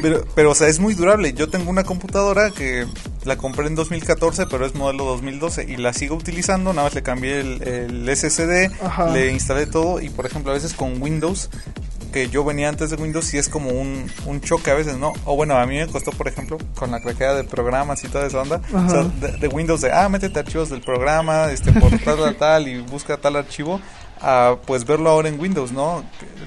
Pero, 0.02 0.24
pero, 0.34 0.50
o 0.50 0.54
sea, 0.54 0.68
es 0.68 0.78
muy 0.78 0.94
durable. 0.94 1.32
Yo 1.32 1.48
tengo 1.48 1.70
una 1.70 1.84
computadora 1.84 2.50
que 2.50 2.86
la 3.24 3.36
compré 3.36 3.66
en 3.66 3.74
2014, 3.74 4.46
pero 4.46 4.66
es 4.66 4.74
modelo 4.74 5.04
2012 5.04 5.64
y 5.68 5.76
la 5.76 5.92
sigo 5.92 6.16
utilizando. 6.16 6.72
Nada 6.72 6.86
más 6.88 6.94
le 6.94 7.02
cambié 7.02 7.40
el, 7.40 7.62
el 7.62 8.16
SSD, 8.16 8.70
Ajá. 8.84 9.10
le 9.10 9.32
instalé 9.32 9.66
todo 9.66 10.00
y, 10.00 10.08
por 10.10 10.26
ejemplo, 10.26 10.50
a 10.52 10.54
veces 10.54 10.74
con 10.74 11.00
Windows, 11.02 11.50
que 12.16 12.30
yo 12.30 12.44
venía 12.44 12.70
antes 12.70 12.88
de 12.88 12.96
Windows, 12.96 13.26
sí 13.26 13.36
es 13.36 13.50
como 13.50 13.68
un, 13.68 14.10
un 14.24 14.40
choque 14.40 14.70
a 14.70 14.74
veces, 14.74 14.96
¿no? 14.96 15.12
O 15.26 15.36
bueno, 15.36 15.58
a 15.58 15.66
mí 15.66 15.76
me 15.76 15.86
costó, 15.86 16.12
por 16.12 16.28
ejemplo, 16.28 16.56
con 16.74 16.90
la 16.90 17.00
craqueada 17.00 17.34
de 17.34 17.44
programas 17.44 18.02
y 18.04 18.08
toda 18.08 18.26
esa 18.26 18.40
onda. 18.40 18.62
O 18.72 18.88
sea, 18.88 19.00
Ajá. 19.00 19.10
de, 19.20 19.32
de 19.36 19.48
Windows, 19.48 19.82
de, 19.82 19.92
ah, 19.92 20.08
métete 20.08 20.38
archivos 20.38 20.70
del 20.70 20.80
programa, 20.80 21.52
este, 21.52 21.72
por 21.72 21.90
tal, 21.98 22.16
tal, 22.16 22.36
tal, 22.36 22.68
y 22.68 22.80
busca 22.80 23.18
tal 23.18 23.36
archivo. 23.36 23.82
A, 24.22 24.56
pues 24.64 24.86
verlo 24.86 25.10
ahora 25.10 25.28
en 25.28 25.38
Windows, 25.38 25.72
¿no? 25.72 26.02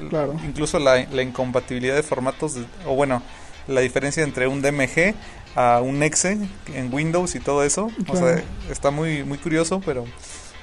Claro. 0.10 0.36
Incluso 0.44 0.80
la, 0.80 1.06
la 1.12 1.22
incompatibilidad 1.22 1.94
de 1.94 2.02
formatos, 2.02 2.56
de- 2.56 2.66
o 2.88 2.96
bueno, 2.96 3.22
la 3.68 3.82
diferencia 3.82 4.24
entre 4.24 4.48
un 4.48 4.64
DMG 4.64 5.14
a 5.56 5.80
un 5.84 6.02
exe 6.02 6.40
en 6.74 6.92
Windows 6.92 7.36
y 7.36 7.40
todo 7.40 7.64
eso. 7.64 7.92
O 8.08 8.16
sea, 8.16 8.42
está 8.72 8.90
muy, 8.90 9.24
muy 9.24 9.38
curioso, 9.38 9.82
pero 9.86 10.06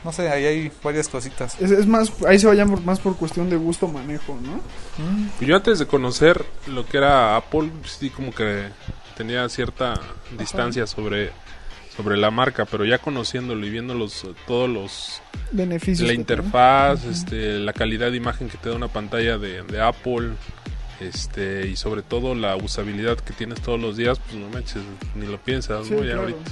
no 0.06 0.12
sé, 0.12 0.30
ahí 0.30 0.44
hay 0.46 0.72
varias 0.82 1.08
cositas. 1.08 1.60
Es, 1.60 1.70
es 1.72 1.86
más, 1.86 2.12
ahí 2.26 2.38
se 2.38 2.46
vayan 2.46 2.70
por- 2.70 2.80
más 2.82 3.00
por 3.00 3.16
cuestión 3.16 3.50
de 3.50 3.56
gusto 3.56 3.88
manejo, 3.88 4.38
¿no? 4.40 4.60
Yo 5.44 5.56
antes 5.56 5.80
de 5.80 5.86
conocer 5.86 6.46
lo 6.68 6.86
que 6.86 6.98
era 6.98 7.36
Apple, 7.36 7.70
sí 7.84 8.08
como 8.10 8.32
que 8.32 8.68
tenía 9.16 9.48
cierta 9.48 10.00
distancia 10.38 10.86
sobre, 10.86 11.32
sobre 11.96 12.16
la 12.16 12.30
marca, 12.30 12.64
pero 12.66 12.84
ya 12.84 12.98
conociéndolo 12.98 13.66
y 13.66 13.70
viendo 13.70 13.94
los, 13.94 14.24
todos 14.46 14.70
los 14.70 15.20
Beneficios. 15.50 16.00
la 16.02 16.06
tiene. 16.08 16.20
interfaz, 16.20 17.04
este, 17.04 17.58
la 17.58 17.72
calidad 17.72 18.12
de 18.12 18.16
imagen 18.18 18.48
que 18.48 18.58
te 18.58 18.68
da 18.68 18.76
una 18.76 18.88
pantalla 18.88 19.38
de, 19.38 19.62
de 19.64 19.80
Apple, 19.82 20.30
este, 21.00 21.66
y 21.68 21.76
sobre 21.76 22.02
todo 22.02 22.34
la 22.34 22.56
usabilidad 22.56 23.18
que 23.18 23.32
tienes 23.32 23.60
todos 23.60 23.80
los 23.80 23.96
días, 23.96 24.18
pues 24.18 24.36
no 24.40 24.48
manches, 24.50 24.82
ni 25.14 25.26
lo 25.26 25.38
piensas, 25.38 25.86
Sí, 25.86 25.92
¿no? 25.94 25.98
Ya 26.00 26.04
claro. 26.12 26.20
ahorita. 26.22 26.50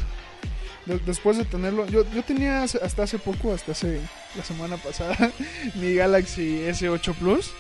De- 0.86 0.98
después 1.06 1.38
de 1.38 1.44
tenerlo, 1.44 1.86
yo, 1.86 2.04
yo 2.14 2.22
tenía 2.22 2.62
hasta 2.62 3.02
hace 3.02 3.18
poco, 3.18 3.52
hasta 3.54 3.72
hace 3.72 4.00
la 4.36 4.44
semana 4.44 4.76
pasada, 4.76 5.16
mi 5.76 5.94
Galaxy 5.94 6.62
S8 6.68 7.14
Plus. 7.14 7.50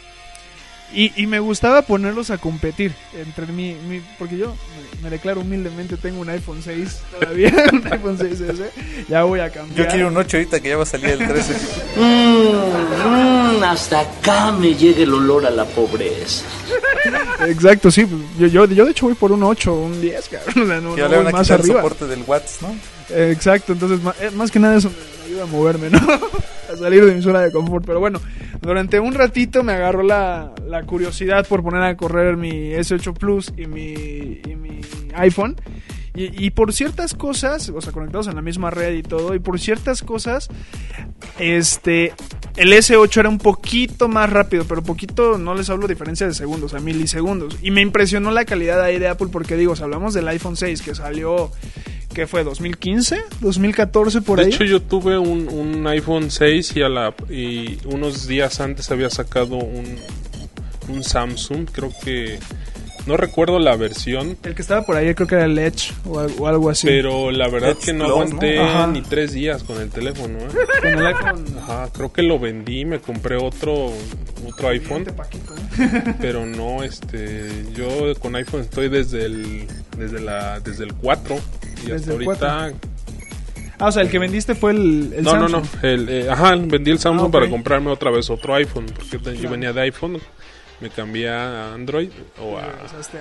Y, 0.92 1.10
y 1.20 1.26
me 1.26 1.40
gustaba 1.40 1.82
ponerlos 1.82 2.30
a 2.30 2.38
competir 2.38 2.92
entre 3.18 3.46
mí, 3.46 3.74
mi- 3.88 4.02
porque 4.18 4.36
yo 4.36 4.54
me, 4.96 5.02
me 5.04 5.10
declaro 5.10 5.40
humildemente, 5.40 5.96
tengo 5.96 6.20
un 6.20 6.28
iPhone 6.28 6.60
6 6.62 6.98
todavía, 7.18 7.52
un 7.72 7.92
iPhone 7.92 8.16
6S, 8.18 8.68
ya 9.08 9.24
voy 9.24 9.40
a 9.40 9.50
cambiar. 9.50 9.86
Yo 9.86 9.92
quiero 9.92 10.08
un 10.08 10.16
8 10.16 10.36
ahorita 10.36 10.60
que 10.60 10.68
ya 10.68 10.76
va 10.76 10.82
a 10.84 10.86
salir 10.86 11.08
el 11.10 11.18
13. 11.26 11.54
Mmm, 11.96 13.62
hasta 13.64 14.00
acá 14.00 14.52
me 14.52 14.74
llega 14.74 15.02
el 15.02 15.14
olor 15.14 15.46
a 15.46 15.50
la 15.50 15.64
pobreza. 15.64 16.44
Exacto, 17.48 17.90
sí, 17.90 18.04
pues, 18.04 18.22
yo, 18.38 18.46
yo, 18.46 18.66
yo 18.72 18.84
de 18.84 18.90
hecho 18.92 19.06
voy 19.06 19.14
por 19.14 19.32
un 19.32 19.42
8, 19.42 19.74
un 19.74 20.00
10, 20.00 20.28
cabrón, 20.28 20.62
o 20.62 20.66
sea, 20.66 20.80
no, 20.80 20.96
ya 20.96 21.02
no 21.04 21.08
le 21.08 21.16
voy 21.16 21.24
van 21.24 21.34
a 21.34 21.38
más 21.38 21.42
quitar 21.46 21.60
el 21.60 21.64
arriba. 21.64 21.76
soporte 21.82 22.06
del 22.06 22.22
Watts, 22.26 22.58
¿no? 22.62 22.76
Exacto, 23.14 23.72
entonces 23.72 24.00
eh, 24.20 24.30
más 24.32 24.50
que 24.50 24.58
nada 24.58 24.76
eso 24.76 24.90
me, 24.90 25.26
ayuda 25.26 25.44
a 25.44 25.46
moverme, 25.46 25.90
¿no? 25.90 25.98
a 26.72 26.76
salir 26.76 27.04
de 27.04 27.14
mi 27.14 27.22
zona 27.22 27.40
de 27.40 27.52
confort. 27.52 27.84
Pero 27.86 28.00
bueno, 28.00 28.20
durante 28.60 28.98
un 29.00 29.14
ratito 29.14 29.62
me 29.62 29.72
agarró 29.72 30.02
la, 30.02 30.52
la 30.66 30.82
curiosidad 30.82 31.46
por 31.46 31.62
poner 31.62 31.82
a 31.82 31.96
correr 31.96 32.36
mi 32.36 32.70
S8 32.72 33.14
Plus 33.14 33.52
y 33.56 33.66
mi, 33.66 33.92
y 34.44 34.56
mi 34.56 34.80
iPhone. 35.14 35.56
Y, 36.16 36.50
por 36.50 36.72
ciertas 36.72 37.12
cosas, 37.12 37.70
o 37.70 37.80
sea, 37.80 37.92
conectados 37.92 38.28
en 38.28 38.36
la 38.36 38.42
misma 38.42 38.70
red 38.70 38.94
y 38.94 39.02
todo, 39.02 39.34
y 39.34 39.40
por 39.40 39.58
ciertas 39.58 40.00
cosas, 40.00 40.48
este, 41.40 42.12
el 42.54 42.72
S8 42.72 43.18
era 43.18 43.28
un 43.28 43.38
poquito 43.38 44.06
más 44.06 44.30
rápido, 44.30 44.64
pero 44.64 44.80
poquito, 44.84 45.38
no 45.38 45.56
les 45.56 45.70
hablo 45.70 45.88
diferencia 45.88 46.28
de 46.28 46.32
segundos, 46.32 46.72
a 46.72 46.78
milisegundos. 46.78 47.58
Y 47.62 47.72
me 47.72 47.80
impresionó 47.80 48.30
la 48.30 48.44
calidad 48.44 48.80
ahí 48.80 49.00
de 49.00 49.08
Apple 49.08 49.26
porque 49.32 49.56
digo, 49.56 49.74
si 49.74 49.82
hablamos 49.82 50.14
del 50.14 50.28
iPhone 50.28 50.54
6 50.56 50.82
que 50.82 50.94
salió, 50.94 51.50
¿qué 52.14 52.26
fue? 52.26 52.44
¿2015? 52.44 53.22
¿2014 53.42 54.22
por 54.22 54.38
de 54.38 54.46
ahí? 54.46 54.52
hecho, 54.52 54.64
yo 54.64 54.80
tuve 54.80 55.18
un, 55.18 55.48
un 55.48 55.86
iPhone 55.86 56.30
6 56.30 56.76
y, 56.76 56.82
a 56.82 56.88
la, 56.88 57.14
y 57.28 57.78
unos 57.86 58.26
días 58.26 58.60
antes 58.60 58.90
había 58.90 59.10
sacado 59.10 59.56
un, 59.56 59.84
un 60.88 61.02
Samsung, 61.04 61.68
creo 61.70 61.92
que... 62.04 62.38
No 63.06 63.18
recuerdo 63.18 63.58
la 63.58 63.76
versión, 63.76 64.38
El 64.44 64.54
que 64.54 64.62
estaba 64.62 64.80
por 64.86 64.96
ahí 64.96 65.14
creo 65.14 65.26
que 65.28 65.34
era 65.34 65.44
el 65.44 65.58
Edge 65.58 65.92
o, 66.06 66.20
al- 66.20 66.32
o 66.38 66.48
algo 66.48 66.70
así. 66.70 66.86
pero 66.86 67.30
la 67.30 67.48
verdad 67.48 67.72
Edge 67.72 67.84
que 67.84 67.92
no 67.92 68.06
aguanté 68.06 68.58
ni 68.92 69.02
tres 69.02 69.34
días 69.34 69.62
con 69.62 69.78
el 69.78 69.90
teléfono. 69.90 70.38
¿eh? 70.38 70.48
Con 70.80 70.88
el 70.88 71.06
iPhone... 71.08 71.44
Ajá, 71.58 71.90
creo 71.92 72.10
que 72.14 72.22
lo 72.22 72.38
vendí, 72.38 72.86
me 72.86 73.00
compré 73.00 73.36
otro 73.36 73.92
otro 74.48 74.68
iPhone, 74.68 75.04
Paquito, 75.04 75.54
¿eh? 75.54 76.14
pero 76.20 76.46
no 76.46 76.82
este 76.82 77.46
yo 77.76 78.14
con 78.20 78.36
iPhone 78.36 78.62
estoy 78.62 78.88
desde 78.88 79.26
el 79.26 79.66
desde 79.98 80.20
la 80.20 80.60
desde 80.60 80.84
el 80.84 80.94
4 80.94 81.36
y 81.84 81.90
Desde 81.90 82.12
hasta 82.12 82.22
el 82.22 82.26
ahorita 82.28 82.72
Ah, 83.78 83.88
o 83.88 83.92
sea, 83.92 84.02
el 84.02 84.08
que 84.10 84.18
vendiste 84.20 84.54
fue 84.54 84.70
el, 84.70 85.12
el 85.16 85.24
no, 85.24 85.30
Samsung. 85.32 85.50
no, 85.50 85.60
no, 85.82 85.88
el, 85.88 86.08
eh, 86.08 86.30
ajá, 86.30 86.54
vendí 86.56 86.92
el 86.92 86.98
Samsung 87.00 87.28
Ah, 87.28 87.32
para 87.32 87.50
comprarme 87.50 87.90
otra 87.90 88.10
vez 88.10 88.30
otro 88.30 88.54
iPhone, 88.54 88.86
porque 88.86 89.36
yo 89.36 89.50
venía 89.50 89.72
de 89.72 89.80
iPhone, 89.82 90.18
me 90.80 90.90
cambié 90.90 91.28
a 91.28 91.74
Android 91.74 92.08
o 92.40 92.56
a- 92.56 92.72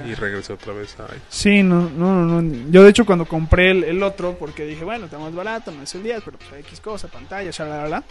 y 0.07 0.13
regresé 0.13 0.53
otra 0.53 0.73
vez 0.73 0.95
a 0.99 1.03
iPhone. 1.05 1.19
Sí, 1.29 1.63
no, 1.63 1.89
no, 1.89 2.23
no, 2.23 2.41
no. 2.41 2.71
Yo 2.71 2.83
de 2.83 2.89
hecho 2.91 3.03
cuando 3.05 3.25
compré 3.25 3.71
el, 3.71 3.83
el 3.83 4.03
otro, 4.03 4.37
porque 4.37 4.63
dije, 4.65 4.83
bueno, 4.85 5.05
está 5.05 5.17
más 5.17 5.33
barato, 5.33 5.71
no 5.71 5.81
es 5.83 5.95
el 5.95 6.03
10, 6.03 6.21
pero 6.23 6.37
pues 6.37 6.61
X 6.65 6.79
cosa, 6.81 7.07
pantalla, 7.07 7.49
shalala. 7.49 8.03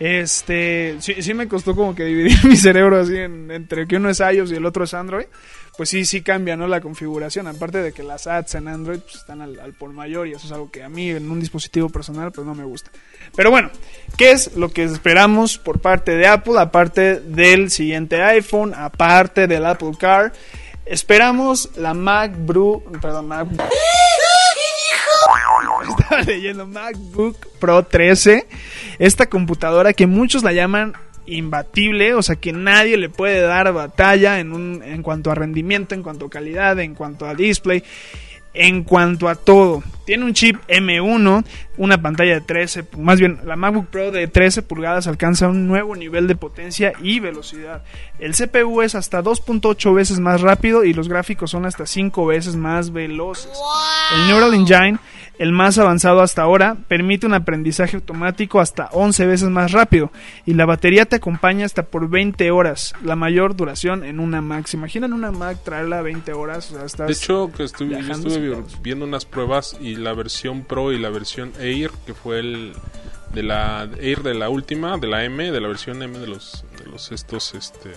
Este, 0.00 0.96
sí, 1.00 1.14
sí 1.22 1.34
me 1.34 1.46
costó 1.48 1.74
como 1.76 1.94
que 1.94 2.04
dividir 2.04 2.36
mi 2.44 2.56
cerebro 2.56 2.98
así 3.00 3.16
en- 3.16 3.50
entre 3.50 3.86
que 3.86 3.96
uno 3.96 4.08
es 4.10 4.20
iOS 4.20 4.50
y 4.52 4.56
el 4.56 4.64
otro 4.66 4.84
es 4.84 4.94
Android. 4.94 5.26
Pues 5.76 5.88
sí, 5.88 6.04
sí 6.04 6.22
cambia, 6.22 6.56
¿no? 6.56 6.68
La 6.68 6.80
configuración. 6.80 7.48
Aparte 7.48 7.82
de 7.82 7.92
que 7.92 8.02
las 8.02 8.26
ads 8.26 8.54
en 8.54 8.68
Android 8.68 9.00
pues, 9.00 9.16
están 9.16 9.42
al, 9.42 9.74
por 9.74 9.92
mayor 9.92 10.28
y 10.28 10.32
eso 10.32 10.46
es 10.46 10.52
algo 10.52 10.70
que 10.70 10.82
a 10.82 10.88
mí 10.88 11.10
en 11.10 11.30
un 11.30 11.40
dispositivo 11.40 11.88
personal 11.88 12.30
pues 12.30 12.46
no 12.46 12.54
me 12.54 12.64
gusta. 12.64 12.90
Pero 13.34 13.50
bueno, 13.50 13.70
¿qué 14.16 14.30
es 14.30 14.56
lo 14.56 14.70
que 14.70 14.84
esperamos 14.84 15.58
por 15.58 15.80
parte 15.80 16.16
de 16.16 16.28
Apple? 16.28 16.54
Aparte 16.58 17.18
del 17.20 17.70
siguiente 17.70 18.22
iPhone, 18.22 18.72
aparte 18.74 19.46
del 19.46 19.66
Apple 19.66 19.92
Car. 19.98 20.32
Esperamos 20.86 21.70
la 21.76 21.94
MacBook, 21.94 23.00
perdón, 23.00 23.28
Mac, 23.28 23.48
estaba 25.98 26.22
leyendo 26.22 26.66
MacBook 26.66 27.36
Pro 27.58 27.84
13, 27.84 28.46
esta 28.98 29.26
computadora 29.26 29.92
que 29.92 30.06
muchos 30.06 30.42
la 30.42 30.52
llaman 30.52 30.94
imbatible, 31.26 32.14
o 32.14 32.22
sea 32.22 32.36
que 32.36 32.52
nadie 32.52 32.96
le 32.96 33.08
puede 33.08 33.40
dar 33.40 33.72
batalla 33.72 34.40
en, 34.40 34.52
un, 34.52 34.82
en 34.82 35.02
cuanto 35.02 35.30
a 35.30 35.34
rendimiento, 35.34 35.94
en 35.94 36.02
cuanto 36.02 36.26
a 36.26 36.30
calidad, 36.30 36.78
en 36.80 36.94
cuanto 36.94 37.26
a 37.26 37.34
display, 37.34 37.82
en 38.54 38.84
cuanto 38.84 39.28
a 39.28 39.34
todo. 39.34 39.82
Tiene 40.06 40.24
un 40.24 40.32
chip 40.32 40.56
M1, 40.68 41.44
una 41.76 42.00
pantalla 42.00 42.34
de 42.34 42.40
13, 42.40 42.84
más 42.98 43.18
bien 43.18 43.40
la 43.44 43.56
MacBook 43.56 43.86
Pro 43.86 44.10
de 44.12 44.28
13 44.28 44.62
pulgadas 44.62 45.06
alcanza 45.06 45.48
un 45.48 45.66
nuevo 45.66 45.96
nivel 45.96 46.28
de 46.28 46.36
potencia 46.36 46.92
y 47.02 47.20
velocidad. 47.20 47.82
El 48.18 48.34
CPU 48.34 48.82
es 48.82 48.94
hasta 48.94 49.22
2.8 49.22 49.94
veces 49.94 50.20
más 50.20 50.40
rápido 50.40 50.84
y 50.84 50.94
los 50.94 51.08
gráficos 51.08 51.50
son 51.50 51.66
hasta 51.66 51.86
5 51.86 52.26
veces 52.26 52.54
más 52.54 52.92
veloces. 52.92 53.50
El 54.14 54.28
Neural 54.28 54.54
Engine, 54.54 54.98
el 55.38 55.52
más 55.52 55.78
avanzado 55.78 56.20
hasta 56.20 56.42
ahora, 56.42 56.76
permite 56.88 57.26
un 57.26 57.34
aprendizaje 57.34 57.96
automático 57.96 58.60
hasta 58.60 58.88
11 58.92 59.26
veces 59.26 59.50
más 59.50 59.72
rápido 59.72 60.10
y 60.46 60.54
la 60.54 60.66
batería 60.66 61.06
te 61.06 61.16
acompaña 61.16 61.66
hasta 61.66 61.84
por 61.84 62.08
20 62.08 62.50
horas, 62.50 62.94
la 63.02 63.16
mayor 63.16 63.56
duración 63.56 64.04
en 64.04 64.20
una 64.20 64.40
Mac. 64.40 64.66
¿Se 64.66 64.76
imaginan 64.76 65.12
una 65.12 65.32
Mac 65.32 65.58
traerla 65.64 66.02
20 66.02 66.32
horas? 66.32 66.70
O 66.70 66.76
sea, 66.76 66.84
estás 66.84 67.06
De 67.08 67.12
hecho, 67.12 67.50
que 67.56 67.64
estuve, 67.64 68.00
yo 68.00 68.12
estuve 68.12 68.64
viendo 68.82 69.04
unas 69.04 69.24
pruebas 69.24 69.76
y 69.80 69.96
la 69.96 70.12
versión 70.12 70.62
Pro 70.62 70.92
y 70.92 70.98
la 70.98 71.10
versión 71.10 71.52
Air, 71.58 71.90
que 72.06 72.14
fue 72.14 72.40
el 72.40 72.72
de 73.32 73.42
la 73.42 73.88
Air 74.00 74.22
de 74.22 74.34
la 74.34 74.48
última, 74.48 74.96
de 74.98 75.08
la 75.08 75.24
M, 75.24 75.50
de 75.50 75.60
la 75.60 75.68
versión 75.68 76.02
M 76.02 76.18
de 76.18 76.26
los 76.26 76.64
de 76.78 76.90
los 76.90 77.10
estos 77.10 77.54
este 77.54 77.90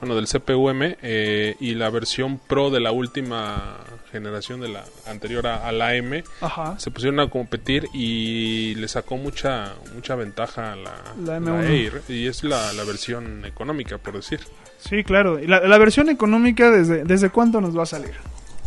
bueno, 0.00 0.14
del 0.14 0.26
CPU 0.26 0.68
M 0.70 0.96
eh, 1.02 1.56
y 1.60 1.74
la 1.74 1.90
versión 1.90 2.38
Pro 2.38 2.70
de 2.70 2.80
la 2.80 2.92
última 2.92 3.78
generación 4.12 4.60
de 4.60 4.68
la 4.68 4.84
anterior 5.06 5.46
a, 5.46 5.66
a 5.68 5.72
la 5.72 5.94
M 5.96 6.22
Ajá. 6.40 6.78
se 6.78 6.90
pusieron 6.90 7.20
a 7.20 7.28
competir 7.28 7.88
y 7.92 8.74
le 8.76 8.88
sacó 8.88 9.16
mucha 9.16 9.74
mucha 9.94 10.14
ventaja 10.14 10.72
a 10.72 10.76
la, 10.76 10.94
La 11.24 11.40
la 11.40 11.40
M1. 11.40 11.64
Air 11.70 12.02
y 12.08 12.26
es 12.26 12.42
la, 12.44 12.72
la 12.72 12.84
versión 12.84 13.44
económica 13.44 13.98
por 13.98 14.14
decir 14.14 14.40
Sí, 14.78 15.02
claro. 15.02 15.40
¿Y 15.40 15.46
la, 15.48 15.60
la 15.66 15.76
versión 15.78 16.08
económica 16.08 16.70
desde, 16.70 17.02
desde 17.02 17.30
cuánto 17.30 17.60
nos 17.60 17.76
va 17.76 17.82
a 17.82 17.86
salir? 17.86 18.12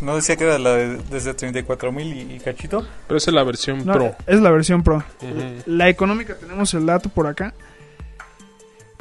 No 0.02 0.14
decía 0.16 0.36
que 0.36 0.44
era 0.44 0.58
la 0.58 0.74
de- 0.74 0.98
desde 1.10 1.32
34 1.32 1.90
mil 1.92 2.12
y, 2.12 2.34
y 2.34 2.38
cachito. 2.40 2.86
pero 3.08 3.16
esa 3.18 3.30
es 3.30 3.34
la 3.34 3.44
versión 3.44 3.86
No, 3.86 3.92
Pro 3.94 4.14
Es 4.26 4.40
la 4.40 4.50
versión 4.50 4.82
Pro. 4.82 5.02
La 5.64 5.88
económica 5.88 6.34
tenemos 6.36 6.74
el 6.74 6.84
dato 6.86 7.08
por 7.08 7.26
acá. 7.28 7.54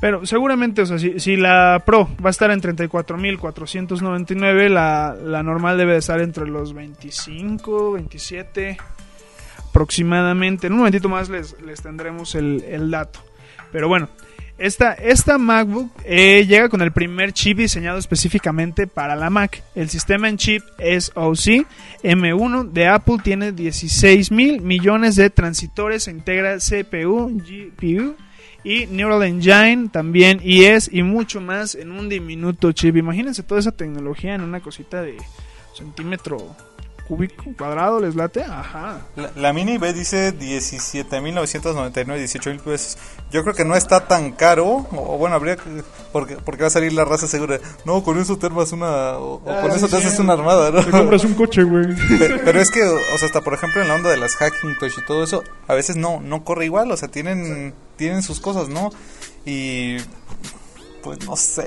Pero 0.02 0.26
seguramente, 0.26 0.82
o 0.82 0.86
sea, 0.88 0.98
si, 0.98 1.38
la 1.38 1.84
Pro 1.86 2.10
va 2.26 2.30
a 2.30 2.32
estar 2.32 2.50
en 2.50 2.60
34.499, 2.60 4.68
la, 4.68 5.16
la 5.24 5.44
normal 5.44 5.78
debe 5.78 5.94
de 5.94 6.00
estar 6.00 6.20
entre 6.22 6.48
los 6.48 6.74
25, 6.74 7.92
27 7.92 8.78
aproximadamente. 9.70 10.66
En 10.68 10.74
un 10.74 10.80
momentito 10.80 11.08
más 11.08 11.30
les, 11.30 11.56
les 11.62 11.84
tendremos 11.84 12.34
el, 12.34 12.90
dato. 12.90 13.20
Pero 13.72 13.88
bueno, 13.88 14.10
esta, 14.58 14.94
esta 14.94 15.38
MacBook 15.38 15.92
eh, 16.04 16.48
llega 16.48 16.68
con 16.68 16.82
el 16.82 16.92
primer 16.92 17.32
chip 17.32 17.60
diseñado 17.60 18.00
específicamente 18.00 18.88
para 18.88 19.16
la 19.16 19.30
Mac. 19.30 19.62
El 19.76 19.90
sistema 19.90 20.30
en 20.30 20.38
chip 20.38 20.64
SoC 20.80 21.68
M1 22.04 22.72
de 22.72 22.88
Apple 22.88 23.18
tiene 23.24 23.52
16 23.52 24.32
mil 24.32 24.62
millones 24.62 25.16
de 25.16 25.30
transitores 25.30 26.08
e 26.08 26.12
integra 26.12 26.58
CPU, 26.58 27.38
GPU 27.38 28.16
y 28.64 28.86
Neural 28.88 29.24
Engine 29.24 29.90
también 29.90 30.40
IS 30.44 30.90
y 30.92 31.04
mucho 31.04 31.42
más 31.42 31.76
en 31.76 31.92
un 31.92 32.10
diminuto 32.10 32.72
chip. 32.72 32.96
Imagínense 32.98 33.44
toda 33.44 33.60
esa 33.60 33.72
tecnología 33.72 34.36
en 34.36 34.42
una 34.42 34.60
cosita 34.60 35.02
de 35.02 35.18
centímetro 35.74 36.56
cúbico, 37.08 37.44
cuadrado, 37.58 38.00
¿les 38.00 38.16
late? 38.16 38.44
Ajá. 38.44 39.02
La, 39.16 39.32
la 39.36 39.54
mini 39.54 39.78
B 39.78 39.94
dice 39.94 40.34
17.999, 40.38 42.18
18 42.18 42.50
mil 42.50 42.60
pesos. 42.60 42.98
Yo 43.32 43.44
creo 43.44 43.56
que 43.56 43.66
no 43.66 43.76
está 43.76 44.08
tan 44.08 44.32
caro. 44.32 44.66
O, 44.66 45.16
o 45.16 45.18
bueno, 45.18 45.36
habría 45.36 45.56
que. 45.56 45.84
Porque, 46.12 46.38
porque 46.38 46.62
va 46.64 46.68
a 46.68 46.72
salir 46.72 46.94
la 46.94 47.06
raza 47.06 47.28
segura. 47.28 47.60
No, 47.86 48.04
con 48.04 48.20
eso 48.20 48.38
te 48.38 48.46
armas 48.48 48.72
una. 48.72 49.18
O, 49.18 49.36
o 49.36 49.52
Ah, 49.52 49.62
con 49.62 49.72
sí, 49.72 49.78
eso 49.78 49.88
te 49.88 49.98
haces 49.98 50.20
una 50.20 50.34
armada, 50.34 50.72
¿no? 50.72 50.84
Te 50.84 50.92
compras 50.92 51.24
un 51.24 51.34
coche, 51.34 51.64
güey. 51.64 51.86
Pero, 52.20 52.38
pero 52.44 52.60
es 52.62 52.70
que, 52.72 52.82
o 52.84 53.18
sea, 53.18 53.28
hasta 53.28 53.42
por 53.42 53.54
ejemplo 53.54 53.82
en 53.82 53.88
la 53.88 53.96
onda 53.96 54.10
de 54.10 54.18
las 54.18 54.36
Hackintosh 54.36 55.00
y 55.00 55.06
todo 55.06 55.24
eso, 55.24 55.44
a 55.68 55.74
veces 55.74 55.96
no, 55.96 56.20
no 56.22 56.44
corre 56.44 56.66
igual, 56.66 56.92
o 56.92 56.98
sea, 56.98 57.08
tienen, 57.10 57.74
tienen 57.96 58.22
sus 58.24 58.40
cosas, 58.40 58.70
¿no? 58.70 58.90
Y 59.46 59.98
pues 61.02 61.26
no 61.26 61.36
sé, 61.36 61.66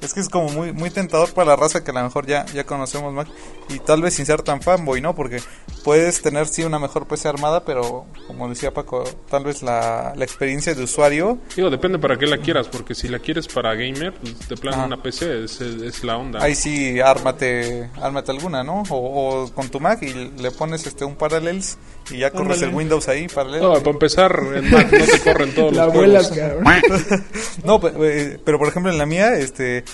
es 0.00 0.14
que 0.14 0.20
es 0.20 0.28
como 0.28 0.48
muy, 0.48 0.72
muy 0.72 0.90
tentador 0.90 1.32
para 1.32 1.50
la 1.50 1.56
raza 1.56 1.84
que 1.84 1.90
a 1.90 1.94
lo 1.94 2.02
mejor 2.02 2.26
ya, 2.26 2.46
ya 2.46 2.64
conocemos 2.64 3.12
Mac 3.12 3.28
y 3.68 3.78
tal 3.78 4.02
vez 4.02 4.14
sin 4.14 4.26
ser 4.26 4.42
tan 4.42 4.62
fanboy, 4.62 5.00
¿no? 5.00 5.14
Porque 5.14 5.40
puedes 5.84 6.20
tener 6.22 6.46
sí 6.46 6.62
una 6.62 6.78
mejor 6.78 7.06
PC 7.06 7.28
armada, 7.28 7.64
pero 7.64 8.06
como 8.26 8.48
decía 8.48 8.72
Paco, 8.72 9.04
tal 9.30 9.44
vez 9.44 9.62
la, 9.62 10.12
la 10.16 10.24
experiencia 10.24 10.74
de 10.74 10.82
usuario 10.84 11.38
Digo, 11.56 11.70
depende 11.70 11.98
para 11.98 12.16
qué 12.18 12.26
la 12.26 12.38
quieras, 12.38 12.68
porque 12.68 12.94
si 12.94 13.08
la 13.08 13.18
quieres 13.18 13.48
para 13.48 13.74
gamer, 13.74 14.12
pues, 14.14 14.48
de 14.48 14.56
plano 14.56 14.84
una 14.84 15.02
PC 15.02 15.44
es, 15.44 15.60
es- 15.60 15.82
es 15.82 16.04
la 16.04 16.16
onda. 16.16 16.42
Ahí 16.42 16.54
sí, 16.54 17.00
ármate, 17.00 17.90
ármate 18.00 18.30
alguna, 18.30 18.62
¿no? 18.62 18.82
O, 18.90 19.42
o 19.44 19.52
con 19.54 19.68
tu 19.68 19.80
Mac 19.80 20.02
y 20.02 20.12
le 20.12 20.50
pones 20.50 20.86
este 20.86 21.04
un 21.04 21.16
Parallels 21.16 21.78
y 22.10 22.18
ya 22.18 22.30
corres 22.30 22.54
Ándale. 22.58 22.70
el 22.70 22.74
Windows 22.76 23.08
ahí, 23.08 23.26
Parallels. 23.28 23.62
No, 23.62 23.72
para 23.74 23.90
empezar, 23.90 24.40
en 24.54 24.70
Mac 24.70 24.92
no 24.92 25.04
te 25.04 25.20
corren 25.20 25.54
todos 25.54 25.72
La 25.74 25.86
los 25.86 25.94
abuela, 25.94 26.22
juegos. 26.22 26.38
cabrón. 26.38 26.64
No, 27.64 27.80
eh, 28.04 28.38
pero 28.44 28.58
por 28.58 28.68
ejemplo 28.68 28.90
en 28.90 28.98
la 28.98 29.06
mía, 29.06 29.34
este, 29.34 29.84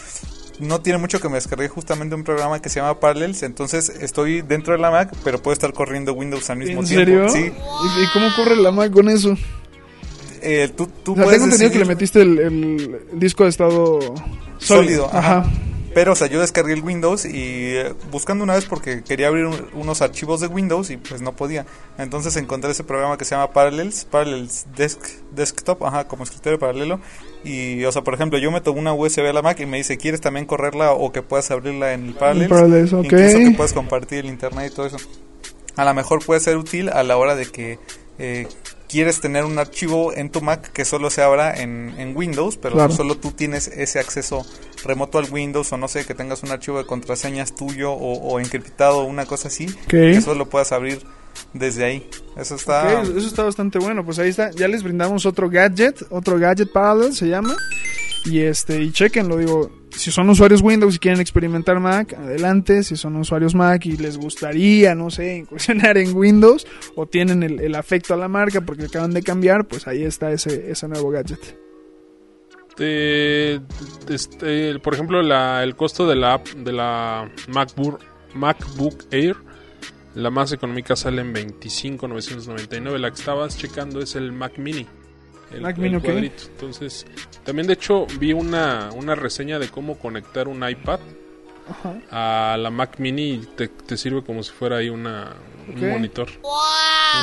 no 0.61 0.81
tiene 0.81 0.99
mucho 0.99 1.21
que 1.21 1.29
me 1.29 1.35
descargué 1.37 1.69
justamente 1.69 2.15
un 2.15 2.25
programa 2.25 2.61
que 2.61 2.69
se 2.69 2.81
llama 2.81 2.99
Parallels, 3.01 3.43
entonces 3.43 3.89
estoy 4.01 4.43
dentro 4.43 4.73
de 4.75 4.79
la 4.81 4.91
Mac, 4.91 5.15
pero 5.25 5.41
puedo 5.43 5.53
estar 5.53 5.73
corriendo 5.73 6.13
Windows 6.15 6.49
al 6.51 6.59
mismo 6.59 6.81
¿En 6.81 6.87
tiempo. 6.87 7.29
serio? 7.29 7.29
Sí. 7.29 7.53
¿Y, 7.53 8.13
cómo 8.13 8.29
corre 8.37 8.57
la 8.57 8.71
Mac 8.71 8.91
con 8.93 9.09
eso? 9.09 9.37
Eh, 10.43 10.71
tú, 10.77 10.87
tú 11.03 11.13
O 11.13 11.15
sea, 11.17 11.25
puedes 11.25 11.41
tengo 11.41 11.55
entendido 11.55 11.73
que 11.73 11.79
le 11.79 11.85
decidir- 11.85 11.89
metiste 11.89 12.23
el, 12.23 12.39
el 12.39 13.19
disco 13.19 13.45
de 13.45 13.51
estado 13.51 13.99
sólido. 14.01 14.17
sólido, 14.59 15.11
Ajá. 15.13 15.39
ajá. 15.39 15.51
Pero, 15.97 16.13
o 16.13 16.15
sea, 16.15 16.27
yo 16.27 16.43
descargué 16.43 16.75
el 16.75 16.83
Windows 16.83 17.25
y 17.25 17.31
eh, 17.75 17.95
buscando 18.11 18.45
una 18.45 18.55
vez 18.55 18.67
porque 18.67 19.03
quería 19.03 19.29
abrir 19.29 19.47
un- 19.47 19.67
unos 19.73 20.03
archivos 20.03 20.43
de 20.43 20.47
Windows 20.47 20.91
y 20.91 20.99
pues 20.99 21.23
no 21.23 21.33
podía. 21.35 21.65
Entonces 21.97 22.37
encontré 22.37 22.71
ese 22.71 22.85
programa 22.85 23.17
que 23.17 23.25
se 23.25 23.31
llama 23.35 23.51
Parallels, 23.55 24.05
Parallels 24.05 24.67
Desk, 24.77 25.01
Desktop, 25.35 25.83
ajá, 25.85 26.07
como 26.07 26.25
escritorio 26.25 26.59
paralelo. 26.59 27.01
Y, 27.45 27.83
o 27.85 27.93
sea, 27.93 28.03
por 28.03 28.13
ejemplo, 28.13 28.39
yo 28.39 28.51
meto 28.51 28.73
una 28.73 28.93
USB 28.93 29.21
a 29.27 29.33
la 29.33 29.41
Mac 29.41 29.59
y 29.61 29.65
me 29.65 29.79
dice, 29.79 29.97
¿quieres 29.97 30.21
también 30.21 30.45
correrla 30.45 30.93
o 30.93 31.13
que 31.13 31.23
puedas 31.23 31.51
abrirla 31.51 31.95
en 31.95 32.09
el 32.09 32.13
Parallels? 32.13 32.51
Parallels, 32.51 32.93
ok. 32.93 33.05
Incluso 33.05 33.39
que 33.39 33.51
puedas 33.57 33.73
compartir 33.73 34.19
el 34.19 34.27
internet 34.27 34.73
y 34.73 34.77
todo 34.77 34.85
eso. 34.85 34.99
A 35.77 35.85
lo 35.87 35.95
mejor 35.95 36.23
puede 36.27 36.41
ser 36.41 36.59
útil 36.59 36.91
a 36.91 37.03
la 37.05 37.17
hora 37.17 37.35
de 37.35 37.47
que 37.47 37.79
eh, 38.19 38.47
quieres 38.89 39.21
tener 39.21 39.45
un 39.45 39.59
archivo 39.59 40.13
en 40.15 40.31
tu 40.31 40.41
Mac 40.41 40.73
que 40.73 40.85
solo 40.85 41.11
se 41.11 41.23
abra 41.23 41.55
en, 41.61 41.95
en 41.99 42.17
Windows, 42.17 42.57
pero 42.57 42.75
Claro. 42.77 42.93
solo 42.95 43.17
tú 43.17 43.33
tienes 43.33 43.69
ese 43.69 43.99
acceso 43.99 44.45
remoto 44.85 45.19
al 45.19 45.31
Windows 45.31 45.73
o 45.73 45.77
no 45.77 45.89
sé, 45.89 46.05
que 46.05 46.15
tengas 46.15 46.43
un 46.43 46.51
archivo 46.51 46.79
de 46.79 46.87
contraseñas 46.87 47.55
tuyo 47.55 47.93
o, 47.93 48.13
o 48.33 48.41
encriptado 48.41 48.99
o 48.99 49.05
una 49.05 49.27
cosa 49.27 49.49
así, 49.49 49.67
que 49.89 50.21
solo 50.21 50.49
puedas 50.49 50.73
abrir 50.73 51.01
desde 51.53 51.85
ahí. 51.85 52.09
Eso 52.37 52.55
está... 52.55 53.03
Eso 53.03 53.19
está 53.19 53.43
bastante 53.43 53.79
bueno. 53.79 54.05
Pues 54.05 54.19
ahí 54.19 54.31
está. 54.31 54.51
Ya 54.53 54.69
les 54.69 54.83
brindamos 54.83 55.27
otro 55.27 55.51
gadget, 55.51 56.03
otro 56.11 56.39
gadget 56.39 56.73
parallel 56.73 57.15
se 57.15 57.27
llama. 57.29 57.55
Y 58.25 58.41
este, 58.41 58.81
y 58.83 58.91
chequenlo, 58.93 59.37
digo, 59.37 59.71
si 59.97 60.11
son 60.11 60.29
usuarios 60.29 60.63
Windows 60.63 60.95
y 60.95 60.99
quieren 60.99 61.21
experimentar 61.21 61.81
Mac, 61.81 62.15
adelante. 62.15 62.83
Si 62.83 62.97
son 62.97 63.17
usuarios 63.17 63.55
Mac 63.55 63.87
y 63.87 63.97
les 63.97 64.19
gustaría, 64.19 64.95
no 64.95 65.11
sé, 65.11 65.37
incursionar 65.37 65.99
en 65.99 66.15
Windows 66.15 66.67
o 66.95 67.07
tienen 67.07 67.43
el, 67.43 67.75
afecto 67.75 68.15
a 68.15 68.17
la 68.17 68.29
marca 68.29 68.61
porque 68.61 68.85
acaban 68.85 69.13
de 69.13 69.23
cambiar, 69.23 69.67
pues 69.67 69.87
ahí 69.87 70.05
está 70.05 70.33
ese, 70.33 70.89
nuevo 70.89 71.11
gadget. 71.11 71.59
Este, 72.79 74.79
por 74.81 74.95
ejemplo, 74.95 75.23
la, 75.23 75.63
el 75.63 75.77
costo 75.77 76.07
de 76.07 76.17
la 76.17 76.43
de 76.57 76.73
la 76.73 77.31
MacBook 77.49 79.05
Air, 79.11 79.37
la 80.15 80.31
más 80.31 80.53
económica 80.53 80.95
sale 80.95 81.23
en 81.23 81.35
25.999. 81.35 82.99
La 82.99 83.11
que 83.11 83.17
estabas 83.17 83.57
checando 83.57 84.01
es 84.01 84.15
el 84.15 84.33
Mac 84.33 84.59
Mini. 84.59 84.87
El, 85.53 85.61
Mac 85.61 85.77
el 85.77 85.83
Mini, 85.83 85.97
ok. 85.97 86.05
cuadrito. 86.05 86.43
Entonces, 86.53 87.07
también 87.45 87.67
de 87.67 87.75
hecho 87.75 88.07
vi 88.19 88.33
una, 88.33 88.91
una 88.95 89.15
reseña 89.15 89.59
de 89.59 89.69
cómo 89.69 89.99
conectar 89.99 90.49
un 90.49 90.69
iPad 90.69 91.01
Ajá. 91.69 92.53
a 92.53 92.57
la 92.57 92.71
Mac 92.71 92.99
Mini 92.99 93.31
y 93.35 93.39
te, 93.57 93.69
te 93.69 93.97
sirve 93.97 94.23
como 94.23 94.43
si 94.43 94.53
fuera 94.53 94.79
ahí 94.79 94.89
una, 94.89 95.35
un 95.69 95.91
monitor. 95.91 96.29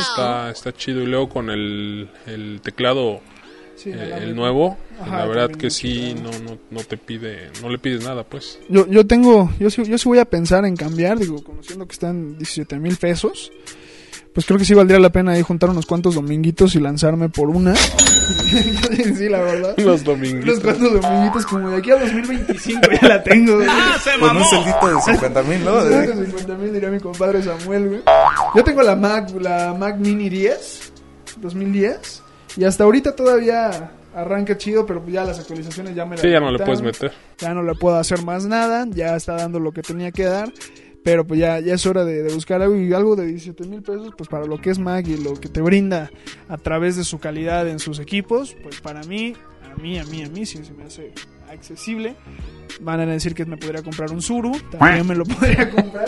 Está, 0.02 0.50
está 0.52 0.74
chido. 0.74 1.02
Y 1.02 1.06
luego 1.06 1.30
con 1.30 1.50
el, 1.50 2.10
el 2.26 2.62
teclado 2.62 3.22
Sí, 3.76 3.90
eh, 3.90 4.20
el 4.22 4.36
nuevo, 4.36 4.78
Ajá, 5.02 5.18
la 5.18 5.26
verdad 5.26 5.52
que 5.52 5.72
sí, 5.72 6.14
no, 6.22 6.30
no, 6.40 6.60
no 6.70 6.84
te 6.84 6.96
pide, 6.96 7.50
no 7.62 7.70
le 7.70 7.80
pides 7.80 8.04
nada, 8.04 8.24
pues. 8.24 8.60
Yo, 8.70 8.88
yo 8.88 9.06
tengo, 9.08 9.52
yo 9.60 9.70
sí, 9.72 9.84
yo 9.84 9.98
sí 9.98 10.08
voy 10.08 10.20
a 10.20 10.26
pensar 10.26 10.66
en 10.66 10.76
cambiar, 10.76 11.18
digo, 11.18 11.44
conociendo 11.44 11.88
que 11.88 11.94
están 11.94 12.38
17 12.38 12.78
mil 12.78 12.98
pesos, 12.98 13.52
pues 14.32 14.46
creo 14.46 14.60
que 14.60 14.66
sí 14.66 14.76
valdría 14.76 15.00
la 15.00 15.12
pena 15.12 15.32
ahí 15.32 15.42
juntar 15.42 15.72
unos 15.72 15.88
cuantos 15.88 16.14
dominguitos 16.16 16.76
y 16.76 16.80
lanzarme 16.80 17.30
por 17.30 17.50
una. 17.50 17.74
sí, 19.18 19.30
la 19.30 19.42
verdad. 19.42 19.74
Los 19.78 19.86
Unos 19.86 20.04
dominguitos. 20.04 20.60
cuantos 20.60 21.02
dominguitos 21.02 21.46
como 21.46 21.70
de 21.70 21.78
aquí 21.78 21.92
a 21.92 21.96
2025 21.98 22.82
ya 23.02 23.08
la 23.08 23.24
tengo. 23.24 23.56
güey. 23.56 23.68
Con 24.20 24.38
un 24.38 24.44
celdito 24.46 24.88
de 24.96 25.02
50 25.02 25.44
mil, 25.44 25.66
¿no? 25.66 25.84
De 25.84 26.26
50 26.26 26.54
mil 26.56 26.74
diría 26.74 26.90
mi 26.90 27.00
compadre 27.00 27.42
Samuel, 27.44 27.88
güey. 27.90 28.02
Yo 28.56 28.64
tengo 28.64 28.82
la 28.84 28.96
Mac, 28.96 29.30
la 29.40 29.74
Mac 29.74 29.98
Mini 29.98 30.30
10, 30.30 30.94
2010, 31.38 32.24
y 32.58 32.64
hasta 32.66 32.84
ahorita 32.84 33.16
todavía 33.16 33.92
arranca 34.16 34.58
chido, 34.58 34.86
pero 34.86 35.04
ya 35.08 35.24
las 35.26 35.40
actualizaciones 35.40 35.96
ya 35.96 36.06
me 36.06 36.18
Sí, 36.18 36.28
las 36.28 36.34
ya 36.34 36.40
no 36.40 36.52
le 36.52 36.60
puedes 36.60 36.82
meter. 36.82 37.12
Ya 37.40 37.54
no 37.54 37.64
le 37.64 37.74
puedo 37.76 37.98
hacer 37.98 38.24
más 38.24 38.46
nada, 38.46 38.86
ya 38.90 39.16
está 39.16 39.34
dando 39.34 39.60
lo 39.60 39.72
que 39.72 39.82
tenía 39.82 40.12
que 40.12 40.26
dar. 40.26 40.52
Pero 41.04 41.28
pues 41.28 41.40
ya, 41.40 41.60
ya 41.60 41.74
es 41.74 41.86
hora 41.86 42.06
de, 42.06 42.24
de 42.24 42.34
buscar 42.34 42.62
algo 42.62 42.76
y 42.76 42.94
algo 42.94 43.16
de 43.16 43.28
17 43.28 43.66
mil 43.68 43.82
pesos, 43.82 44.14
pues 44.18 44.30
para 44.30 44.46
lo 44.46 44.60
que 44.60 44.70
es 44.70 44.80
Mac 44.80 45.06
y 45.08 45.18
lo 45.18 45.34
que 45.34 45.50
te 45.50 45.62
brinda 45.62 46.12
a 46.48 46.58
través 46.58 46.96
de 46.96 47.04
su 47.04 47.20
calidad 47.20 47.68
en 47.68 47.80
sus 47.80 48.00
equipos, 48.00 48.56
pues 48.64 48.80
para 48.80 49.04
mí, 49.04 49.36
a 49.72 49.82
mí, 49.82 50.00
a 50.00 50.06
mí, 50.06 50.24
a 50.24 50.30
mí, 50.30 50.46
sí 50.46 50.64
se 50.64 50.74
me 50.74 50.86
hace 50.86 51.12
accesible. 51.54 52.16
Van 52.82 53.00
a 53.00 53.06
decir 53.06 53.36
que 53.36 53.46
me 53.46 53.58
podría 53.58 53.84
comprar 53.84 54.12
un 54.12 54.22
Zuru, 54.22 54.52
también 54.72 55.06
me 55.06 55.16
lo 55.16 55.26
podría 55.26 55.70
comprar, 55.70 56.08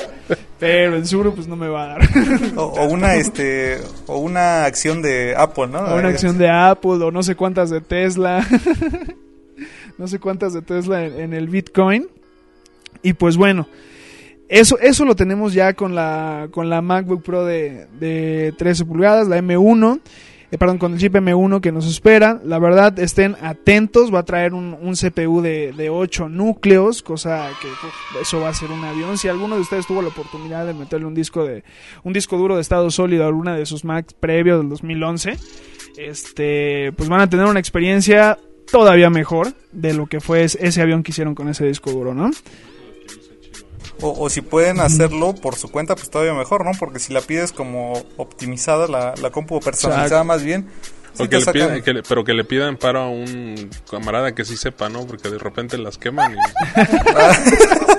pero 0.60 0.96
el 0.96 1.06
Zuru 1.06 1.36
pues 1.36 1.48
no 1.48 1.56
me 1.56 1.68
va 1.68 1.84
a 1.84 1.88
dar. 1.88 2.10
O, 2.56 2.64
o 2.64 2.86
una 2.86 3.16
este 3.16 3.80
o 4.08 4.18
una 4.18 4.66
acción 4.66 5.02
de 5.02 5.36
Apple, 5.36 5.68
¿no? 5.68 5.80
O 5.80 5.98
una 5.98 6.10
acción 6.10 6.38
de 6.38 6.50
Apple 6.50 7.04
o 7.04 7.12
no 7.12 7.22
sé 7.22 7.36
cuántas 7.36 7.70
de 7.70 7.82
Tesla. 7.82 8.46
no 9.98 10.08
sé 10.08 10.20
cuántas 10.20 10.54
de 10.54 10.62
Tesla 10.62 11.06
en, 11.06 11.20
en 11.20 11.34
el 11.34 11.50
Bitcoin. 11.50 12.08
Y 13.04 13.14
pues 13.14 13.38
bueno, 13.38 13.68
eso, 14.50 14.78
eso 14.80 15.06
lo 15.06 15.16
tenemos 15.16 15.54
ya 15.54 15.74
con 15.74 15.96
la, 15.96 16.48
con 16.52 16.70
la 16.70 16.82
MacBook 16.82 17.24
Pro 17.24 17.46
de, 17.46 17.88
de 18.00 18.54
13 18.58 18.86
pulgadas, 18.86 19.28
la 19.28 19.40
M1. 19.40 20.00
eh, 20.52 20.58
perdón, 20.60 20.78
con 20.78 20.94
el 20.94 21.00
chip 21.00 21.16
M1 21.16 21.60
que 21.62 21.72
nos 21.72 21.88
espera. 21.88 22.40
La 22.44 22.60
verdad, 22.60 22.98
estén 23.00 23.36
atentos. 23.42 24.14
Va 24.14 24.20
a 24.20 24.24
traer 24.26 24.54
un, 24.54 24.78
un 24.80 24.94
CPU 24.96 25.42
de, 25.42 25.74
de 25.76 25.90
8 25.90 26.30
núcleos, 26.30 27.02
cosa 27.02 27.50
que 27.62 27.68
eso 28.22 28.40
va 28.40 28.50
a 28.50 28.54
ser 28.54 28.70
un 28.72 28.84
avión. 28.84 29.18
Si 29.18 29.28
alguno 29.28 29.56
de 29.56 29.62
ustedes 29.62 29.88
tuvo 29.88 30.02
la 30.04 30.10
oportunidad 30.10 30.66
de 30.66 30.74
meterle 30.76 31.08
un 31.08 31.16
disco 31.16 31.44
de 31.44 31.64
un 32.04 32.14
disco 32.14 32.38
duro 32.38 32.56
de 32.56 32.62
estado 32.62 32.92
sólido 32.92 33.24
a 33.24 33.28
alguna 33.28 33.56
de 33.56 33.66
sus 33.66 33.84
Macs 33.84 34.14
previos 34.14 34.60
del 34.60 34.70
2011, 34.70 35.38
este, 35.98 36.92
pues 36.96 37.10
van 37.10 37.22
a 37.22 37.30
tener 37.30 37.46
una 37.46 37.60
experiencia 37.60 38.38
todavía 38.72 39.10
mejor 39.10 39.54
de 39.72 39.94
lo 39.94 40.08
que 40.08 40.20
fue 40.20 40.44
es- 40.44 40.56
ese 40.62 40.82
avión 40.82 41.04
que 41.04 41.12
hicieron 41.12 41.36
con 41.36 41.48
ese 41.50 41.66
disco 41.66 41.92
duro, 41.92 42.14
¿no? 42.14 42.32
O, 44.02 44.26
o 44.26 44.30
si 44.30 44.42
pueden 44.42 44.80
hacerlo 44.82 45.34
por 45.36 45.56
su 45.56 45.70
cuenta, 45.72 45.96
pues 45.96 46.10
todavía 46.10 46.34
mejor, 46.34 46.66
¿no? 46.66 46.72
Porque 46.78 47.00
si 47.00 47.14
la 47.14 47.22
pides 47.22 47.52
como 47.52 47.94
optimizada, 48.18 48.88
la, 48.88 49.14
la 49.22 49.30
compu 49.32 49.60
personalizada 49.62 50.24
más 50.26 50.44
bien, 50.44 50.68
sí 51.14 51.24
O 51.24 51.30
que 51.30 51.38
le 51.38 51.46
sacan- 51.46 51.54
pidan- 51.70 51.84
que 51.84 51.94
le- 51.94 52.04
pero 52.04 52.24
que 52.26 52.34
le 52.34 52.44
pidan 52.44 52.76
paro 52.78 53.00
a 53.02 53.10
un 53.10 53.70
camarada 53.90 54.34
que 54.36 54.44
sí 54.44 54.58
sepa, 54.58 54.90
¿no? 54.90 55.06
Porque 55.08 55.30
de 55.30 55.38
repente 55.38 55.78
las 55.78 55.98
queman 55.98 56.34
y... 56.34 56.36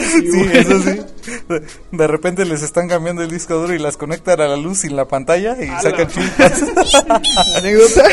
Sí, 0.00 0.42
eso 0.52 0.82
sí. 0.82 1.00
De, 1.48 1.62
de 1.92 2.06
repente 2.06 2.44
les 2.44 2.62
están 2.62 2.88
cambiando 2.88 3.22
el 3.22 3.30
disco 3.30 3.54
duro 3.54 3.74
y 3.74 3.78
las 3.78 3.96
conectan 3.96 4.40
a 4.40 4.48
la 4.48 4.56
luz 4.56 4.78
sin 4.78 4.96
la 4.96 5.06
pantalla 5.06 5.56
y 5.62 5.66
sacan 5.82 6.08
chispas. 6.08 6.62
Anécdota. 7.56 8.04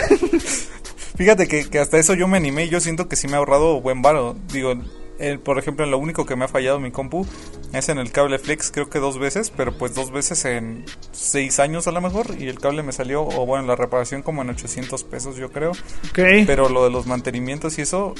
Fíjate 1.17 1.47
que, 1.47 1.69
que 1.69 1.79
hasta 1.79 1.97
eso 1.97 2.13
yo 2.13 2.27
me 2.27 2.37
animé 2.37 2.65
y 2.65 2.69
yo 2.69 2.79
siento 2.79 3.07
que 3.07 3.15
sí 3.15 3.27
me 3.27 3.35
ha 3.35 3.37
ahorrado 3.37 3.81
buen 3.81 4.01
varo. 4.01 4.35
Digo, 4.51 4.73
el, 5.20 5.39
por 5.39 5.57
ejemplo, 5.57 5.86
lo 5.86 5.97
único 5.97 6.26
que 6.26 6.36
me 6.36 6.45
ha 6.45 6.47
fallado 6.47 6.80
mi 6.80 6.91
compu 6.91 7.26
es 7.74 7.89
en 7.89 7.97
el 7.97 8.11
cable 8.11 8.39
flex, 8.39 8.72
creo 8.72 8.89
que 8.89 8.99
dos 8.99 9.18
veces, 9.18 9.51
pero 9.55 9.78
pues 9.78 9.95
dos 9.95 10.11
veces 10.11 10.45
en 10.45 10.86
seis 11.11 11.59
años 11.59 11.88
a 11.88 11.91
lo 11.91 12.01
mejor. 12.01 12.36
Y 12.39 12.47
el 12.47 12.59
cable 12.59 12.84
me 12.84 12.91
salió, 12.91 13.24
o 13.24 13.45
bueno, 13.45 13.66
la 13.66 13.76
reparación 13.76 14.22
como 14.22 14.41
en 14.41 14.49
800 14.49 15.03
pesos 15.03 15.36
yo 15.38 15.51
creo. 15.51 15.72
Ok. 15.72 16.20
Pero 16.45 16.70
lo 16.70 16.84
de 16.84 16.89
los 16.89 17.05
mantenimientos 17.05 17.78
y 17.78 17.82
eso, 17.82 18.16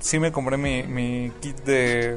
sí 0.00 0.18
me 0.18 0.32
compré 0.32 0.56
mi, 0.56 0.82
mi 0.82 1.32
kit 1.40 1.56
de, 1.64 2.14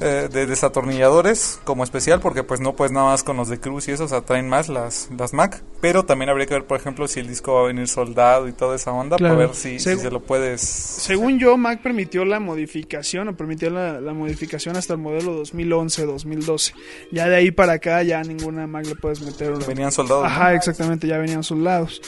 eh, 0.00 0.28
de 0.32 0.46
desatornilladores 0.46 1.60
como 1.64 1.84
especial 1.84 2.20
porque 2.20 2.42
pues 2.42 2.60
no 2.60 2.74
pues 2.76 2.90
nada 2.92 3.06
más 3.06 3.22
con 3.22 3.36
los 3.36 3.48
de 3.48 3.60
Cruz 3.60 3.88
y 3.88 3.92
eso, 3.92 4.04
o 4.04 4.08
sea, 4.08 4.20
traen 4.22 4.48
más 4.48 4.68
las, 4.68 5.08
las 5.16 5.32
Mac. 5.32 5.62
Pero 5.80 6.04
también 6.04 6.30
habría 6.30 6.46
que 6.46 6.54
ver, 6.54 6.64
por 6.64 6.78
ejemplo, 6.78 7.06
si 7.08 7.20
el 7.20 7.26
disco 7.28 7.54
va 7.54 7.60
a 7.60 7.66
venir 7.66 7.88
soldado 7.88 8.48
y 8.48 8.52
toda 8.52 8.76
esa 8.76 8.90
onda 8.92 9.16
Claro. 9.16 9.34
para 9.36 9.46
ver 9.48 9.56
si, 9.56 9.78
si 9.78 9.96
se 9.96 10.10
lo 10.10 10.20
puedes... 10.22 10.60
Según 10.60 11.38
yo, 11.38 11.56
Mac 11.56 11.80
permitió 11.82 12.24
la 12.24 12.40
modificación 12.40 13.28
o 13.28 13.36
permitió 13.36 13.70
la, 13.70 14.00
la 14.00 14.12
modificación 14.14 14.76
hasta 14.76 14.94
el 14.94 15.00
modelo 15.00 15.42
2011-2012. 15.42 16.72
Ya 17.12 17.28
de 17.28 17.36
ahí 17.36 17.50
para 17.50 17.74
acá 17.74 18.02
ya 18.02 18.22
ninguna 18.22 18.66
Mac 18.66 18.86
le 18.86 18.96
puedes 18.96 19.20
meter 19.20 19.52
una... 19.52 19.66
Venían 19.66 19.92
soldados. 19.92 20.22
¿no? 20.24 20.28
Ajá, 20.28 20.54
exactamente, 20.54 21.06
ya 21.06 21.18
venían 21.18 21.42
soldados. 21.42 22.00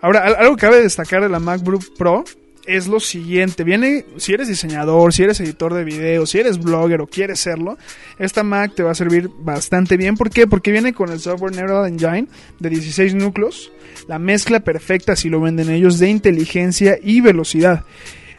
Ahora, 0.00 0.20
al- 0.24 0.36
algo 0.36 0.56
que 0.56 0.60
cabe 0.62 0.82
destacar 0.82 1.22
de 1.22 1.28
la 1.28 1.40
MacBook 1.40 1.82
Pro 1.96 2.24
es 2.68 2.86
lo 2.86 3.00
siguiente. 3.00 3.64
Viene, 3.64 4.04
si 4.18 4.34
eres 4.34 4.46
diseñador, 4.46 5.14
si 5.14 5.22
eres 5.22 5.40
editor 5.40 5.72
de 5.72 5.84
video, 5.84 6.26
si 6.26 6.38
eres 6.38 6.58
blogger 6.58 7.00
o 7.00 7.06
quieres 7.06 7.40
serlo, 7.40 7.78
esta 8.18 8.42
Mac 8.42 8.74
te 8.74 8.82
va 8.82 8.90
a 8.90 8.94
servir 8.94 9.30
bastante 9.40 9.96
bien. 9.96 10.16
¿Por 10.16 10.28
qué? 10.28 10.46
Porque 10.46 10.70
viene 10.70 10.92
con 10.92 11.10
el 11.10 11.18
software 11.18 11.56
Neural 11.56 11.88
Engine 11.88 12.28
de 12.60 12.68
16 12.68 13.14
núcleos, 13.14 13.72
la 14.06 14.18
mezcla 14.18 14.60
perfecta, 14.60 15.16
si 15.16 15.30
lo 15.30 15.40
venden 15.40 15.70
ellos, 15.70 15.98
de 15.98 16.10
inteligencia 16.10 16.98
y 17.02 17.22
velocidad. 17.22 17.84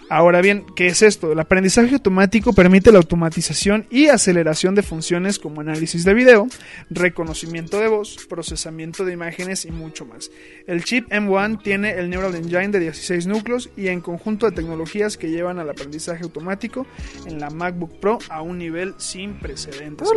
Ahora 0.09 0.41
bien, 0.41 0.65
¿qué 0.75 0.87
es 0.87 1.03
esto? 1.03 1.31
El 1.31 1.39
aprendizaje 1.39 1.93
automático 1.93 2.51
permite 2.53 2.91
la 2.91 2.97
automatización 2.97 3.85
y 3.91 4.07
aceleración 4.07 4.73
de 4.73 4.81
funciones 4.81 5.37
como 5.37 5.61
análisis 5.61 6.03
de 6.03 6.15
video, 6.15 6.47
reconocimiento 6.89 7.79
de 7.79 7.89
voz, 7.89 8.17
procesamiento 8.27 9.05
de 9.05 9.13
imágenes 9.13 9.65
y 9.65 9.71
mucho 9.71 10.07
más. 10.07 10.31
El 10.65 10.83
chip 10.83 11.07
M1 11.11 11.61
tiene 11.61 11.91
el 11.91 12.09
Neural 12.09 12.33
Engine 12.33 12.69
de 12.69 12.79
16 12.79 13.27
núcleos 13.27 13.69
y 13.77 13.89
en 13.89 14.01
conjunto 14.01 14.47
de 14.47 14.55
tecnologías 14.55 15.15
que 15.15 15.29
llevan 15.29 15.59
al 15.59 15.69
aprendizaje 15.69 16.23
automático 16.23 16.87
en 17.27 17.39
la 17.39 17.51
MacBook 17.51 17.99
Pro 17.99 18.17
a 18.29 18.41
un 18.41 18.57
nivel 18.57 18.95
sin 18.97 19.35
precedentes. 19.35 20.09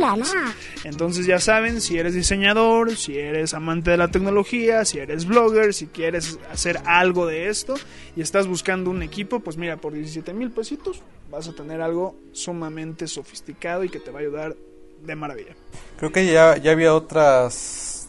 Entonces 0.84 1.26
ya 1.26 1.38
saben, 1.38 1.82
si 1.82 1.98
eres 1.98 2.14
diseñador, 2.14 2.96
si 2.96 3.18
eres 3.18 3.52
amante 3.52 3.90
de 3.90 3.98
la 3.98 4.08
tecnología, 4.08 4.86
si 4.86 5.00
eres 5.00 5.26
blogger, 5.26 5.74
si 5.74 5.86
quieres 5.86 6.38
hacer 6.50 6.80
algo 6.86 7.26
de 7.26 7.48
esto 7.48 7.74
y 8.16 8.22
estás 8.22 8.46
buscando 8.46 8.88
un 8.88 9.02
equipo, 9.02 9.40
pues 9.40 9.58
mira, 9.58 9.81
por 9.82 9.92
17 9.92 10.32
mil 10.32 10.50
pesitos 10.50 11.02
vas 11.30 11.48
a 11.48 11.52
tener 11.52 11.82
algo 11.82 12.16
sumamente 12.32 13.06
sofisticado 13.06 13.84
y 13.84 13.90
que 13.90 14.00
te 14.00 14.10
va 14.10 14.20
a 14.20 14.22
ayudar 14.22 14.56
de 15.04 15.16
maravilla. 15.16 15.54
Creo 15.98 16.12
que 16.12 16.24
ya, 16.24 16.56
ya 16.56 16.70
había 16.70 16.94
otras 16.94 18.08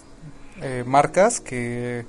eh, 0.62 0.84
marcas 0.86 1.42
que 1.42 2.06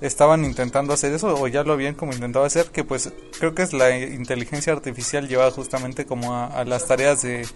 estaban 0.00 0.44
intentando 0.44 0.92
hacer 0.92 1.14
eso 1.14 1.34
o 1.34 1.48
ya 1.48 1.62
lo 1.62 1.72
habían 1.72 1.94
como 1.94 2.12
intentado 2.12 2.44
hacer 2.44 2.66
que 2.66 2.84
pues 2.84 3.12
creo 3.38 3.54
que 3.54 3.62
es 3.62 3.72
la 3.72 3.96
inteligencia 3.96 4.72
artificial 4.72 5.28
llevada 5.28 5.50
justamente 5.50 6.04
como 6.04 6.34
a, 6.34 6.46
a 6.46 6.64
las 6.64 6.86
tareas 6.86 7.22
de 7.22 7.46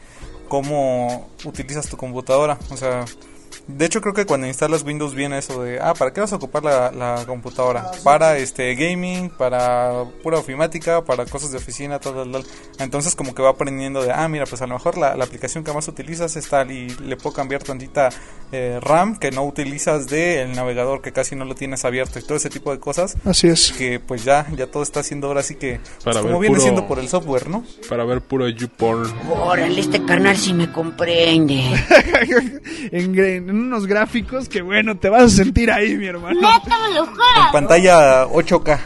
cómo 0.49 1.29
utilizas 1.45 1.91
tu 1.91 1.97
computadora 1.99 2.59
o 2.71 2.77
sea 2.77 3.05
de 3.67 3.85
hecho 3.85 4.01
creo 4.01 4.15
que 4.15 4.25
cuando 4.27 4.47
instalas 4.47 4.83
Windows 4.83 5.15
viene 5.15 5.39
eso 5.39 5.63
de 5.63 5.79
ah 5.81 5.95
para 5.95 6.13
qué 6.13 6.21
vas 6.21 6.33
a 6.33 6.37
ocupar 6.37 6.65
la, 6.65 6.91
la 6.91 7.25
computadora 7.27 7.91
para 8.03 8.37
este 8.39 8.75
gaming 8.75 9.29
para 9.31 10.05
pura 10.23 10.39
ofimática 10.39 11.05
para 11.05 11.27
cosas 11.27 11.51
de 11.51 11.59
oficina 11.59 11.99
tal, 11.99 12.15
tal, 12.15 12.33
tal. 12.33 12.45
entonces 12.79 13.15
como 13.15 13.35
que 13.35 13.43
va 13.43 13.51
aprendiendo 13.51 14.03
de 14.03 14.13
ah 14.13 14.27
mira 14.29 14.47
pues 14.47 14.63
a 14.63 14.67
lo 14.67 14.75
mejor 14.75 14.97
la, 14.97 15.15
la 15.17 15.25
aplicación 15.25 15.65
que 15.65 15.73
más 15.73 15.87
utilizas 15.89 16.37
es 16.37 16.49
tal 16.49 16.71
y 16.71 16.89
le 16.89 17.17
puedo 17.17 17.35
cambiar 17.35 17.63
tantita 17.63 18.09
eh, 18.53 18.79
RAM 18.81 19.19
que 19.19 19.31
no 19.31 19.45
utilizas 19.45 20.07
del 20.09 20.53
navegador 20.55 21.03
que 21.03 21.13
casi 21.13 21.37
no 21.37 21.45
lo 21.45 21.55
tienes 21.55 21.85
abierto 21.85 22.19
y 22.19 22.23
todo 22.23 22.37
ese 22.37 22.49
tipo 22.51 22.73
de 22.73 22.79
cosas 22.81 23.17
Así 23.25 23.49
es. 23.49 23.73
que 23.73 24.01
pues 24.01 24.25
ya 24.25 24.47
ya 24.57 24.67
todo 24.67 24.83
está 24.83 25.01
haciendo 25.01 25.27
ahora 25.27 25.43
sí 25.43 25.57
que 25.57 25.81
pues, 26.03 26.17
como 26.17 26.39
viene 26.39 26.55
puro- 26.57 26.63
siendo 26.63 26.87
por 26.89 26.99
el 26.99 27.09
software 27.09 27.49
no 27.51 27.65
Para 27.89 28.05
ver 28.05 28.21
puro 28.23 28.49
YouPorn. 28.49 29.13
Órale, 29.31 29.81
este 29.81 30.03
carnal 30.05 30.37
sí 30.37 30.53
me 30.55 30.71
comprende. 30.73 31.61
en, 32.93 33.15
en 33.39 33.51
unos 33.51 33.87
gráficos 33.87 34.49
que 34.49 34.63
bueno, 34.63 34.99
te 34.99 35.09
vas 35.09 35.23
a 35.23 35.29
sentir 35.29 35.71
ahí, 35.71 35.97
mi 35.97 36.07
hermano. 36.07 36.41
Neta, 36.41 36.79
me 36.89 36.95
lo 36.95 37.05
en 37.05 37.53
pantalla 37.53 38.27
8K 38.27 38.79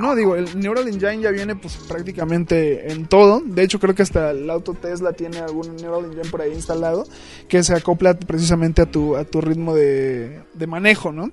no 0.00 0.14
digo, 0.14 0.36
el 0.36 0.58
Neural 0.58 0.88
Engine 0.88 1.20
ya 1.20 1.30
viene 1.30 1.56
pues 1.56 1.76
prácticamente 1.88 2.92
en 2.92 3.06
todo. 3.06 3.42
De 3.44 3.62
hecho, 3.62 3.78
creo 3.78 3.94
que 3.94 4.02
hasta 4.02 4.30
el 4.30 4.48
auto 4.50 4.74
Tesla 4.74 5.12
tiene 5.12 5.38
algún 5.38 5.76
Neural 5.76 6.06
Engine 6.06 6.28
por 6.30 6.42
ahí 6.42 6.52
instalado 6.52 7.04
que 7.48 7.62
se 7.62 7.74
acopla 7.74 8.18
precisamente 8.18 8.82
a 8.82 8.86
tu, 8.86 9.16
a 9.16 9.24
tu 9.24 9.40
ritmo 9.40 9.74
de, 9.74 10.42
de 10.54 10.66
manejo, 10.66 11.12
¿no? 11.12 11.30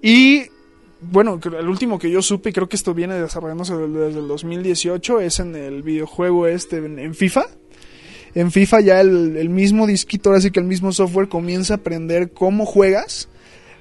Y 0.00 0.46
bueno, 1.00 1.40
el 1.44 1.68
último 1.68 1.98
que 1.98 2.10
yo 2.10 2.22
supe, 2.22 2.50
y 2.50 2.52
creo 2.52 2.68
que 2.68 2.76
esto 2.76 2.94
viene 2.94 3.20
desarrollándose 3.20 3.76
desde 3.76 4.18
el 4.20 4.28
2018, 4.28 5.20
es 5.20 5.40
en 5.40 5.56
el 5.56 5.82
videojuego 5.82 6.46
este, 6.46 6.78
en, 6.78 6.98
en 6.98 7.14
FIFA. 7.14 7.46
En 8.34 8.50
FIFA 8.50 8.80
ya 8.80 9.00
el, 9.00 9.48
mismo 9.50 9.86
disquito, 9.86 10.30
ahora 10.30 10.40
sí 10.40 10.50
que 10.50 10.60
el 10.60 10.66
mismo 10.66 10.92
software 10.92 11.28
comienza 11.28 11.74
a 11.74 11.76
aprender 11.78 12.32
cómo 12.32 12.64
juegas 12.64 13.28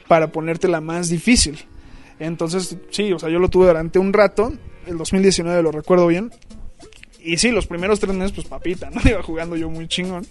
para 0.08 0.32
ponértela 0.32 0.82
más 0.82 1.10
difícil. 1.10 1.60
Entonces, 2.20 2.78
sí, 2.90 3.14
o 3.14 3.20
sea, 3.20 3.30
yo 3.30 3.40
lo 3.40 3.50
tuve 3.50 3.68
durante 3.68 3.98
un 3.98 4.12
rato, 4.12 4.52
el 4.88 4.98
2019 4.98 5.64
lo 5.64 5.72
recuerdo 5.72 6.08
bien. 6.08 6.32
Y 7.24 7.38
sí, 7.38 7.52
los 7.52 7.68
primeros 7.68 8.00
tres 8.00 8.16
meses, 8.16 8.32
pues 8.32 8.48
papita, 8.48 8.90
¿no? 8.90 9.02
Iba 9.10 9.22
jugando 9.22 9.56
yo 9.56 9.70
muy 9.70 9.88
chingón. 9.88 10.26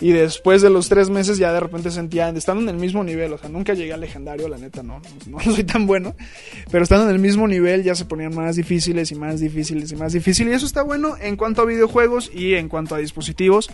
Y 0.00 0.12
después 0.12 0.60
de 0.62 0.70
los 0.70 0.88
tres 0.88 1.08
meses 1.08 1.38
ya 1.38 1.52
de 1.52 1.60
repente 1.60 1.90
sentía, 1.90 2.28
estando 2.30 2.62
en 2.62 2.68
el 2.68 2.76
mismo 2.76 3.04
nivel, 3.04 3.32
o 3.32 3.38
sea, 3.38 3.48
nunca 3.48 3.74
llegué 3.74 3.92
al 3.92 4.00
legendario, 4.00 4.48
la 4.48 4.58
neta, 4.58 4.82
no, 4.82 5.00
no 5.26 5.40
soy 5.54 5.64
tan 5.64 5.86
bueno. 5.86 6.14
Pero 6.70 6.82
estando 6.82 7.06
en 7.06 7.14
el 7.14 7.20
mismo 7.20 7.46
nivel 7.46 7.82
ya 7.84 7.94
se 7.94 8.04
ponían 8.04 8.34
más 8.34 8.56
difíciles 8.56 9.12
y 9.12 9.14
más 9.14 9.40
difíciles 9.40 9.92
y 9.92 9.96
más 9.96 10.12
difíciles. 10.12 10.52
Y 10.52 10.56
eso 10.56 10.66
está 10.66 10.82
bueno 10.82 11.16
en 11.20 11.36
cuanto 11.36 11.62
a 11.62 11.64
videojuegos 11.64 12.30
y 12.34 12.54
en 12.54 12.68
cuanto 12.68 12.94
a 12.94 12.98
dispositivos, 12.98 13.70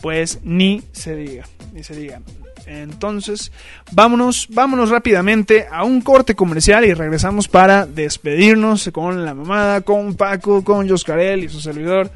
pues 0.00 0.38
ni 0.42 0.82
se 0.92 1.16
diga, 1.16 1.44
ni 1.72 1.82
se 1.82 1.96
diga. 1.96 2.20
Entonces, 2.66 3.52
vámonos, 3.92 4.48
vámonos 4.50 4.90
rápidamente 4.90 5.66
a 5.70 5.84
un 5.84 6.00
corte 6.00 6.34
comercial 6.34 6.84
y 6.84 6.94
regresamos 6.94 7.46
para 7.48 7.86
despedirnos 7.86 8.90
con 8.92 9.24
la 9.24 9.34
mamada, 9.34 9.82
con 9.82 10.14
Paco, 10.14 10.64
con 10.64 10.88
Joscarel 10.88 11.44
y 11.44 11.48
su 11.48 11.60
servidor 11.60 12.10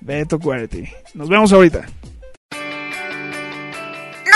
Beto 0.00 0.38
Cuerti. 0.38 0.84
Nos 1.14 1.28
vemos 1.28 1.52
ahorita. 1.52 1.86
No 2.50 2.56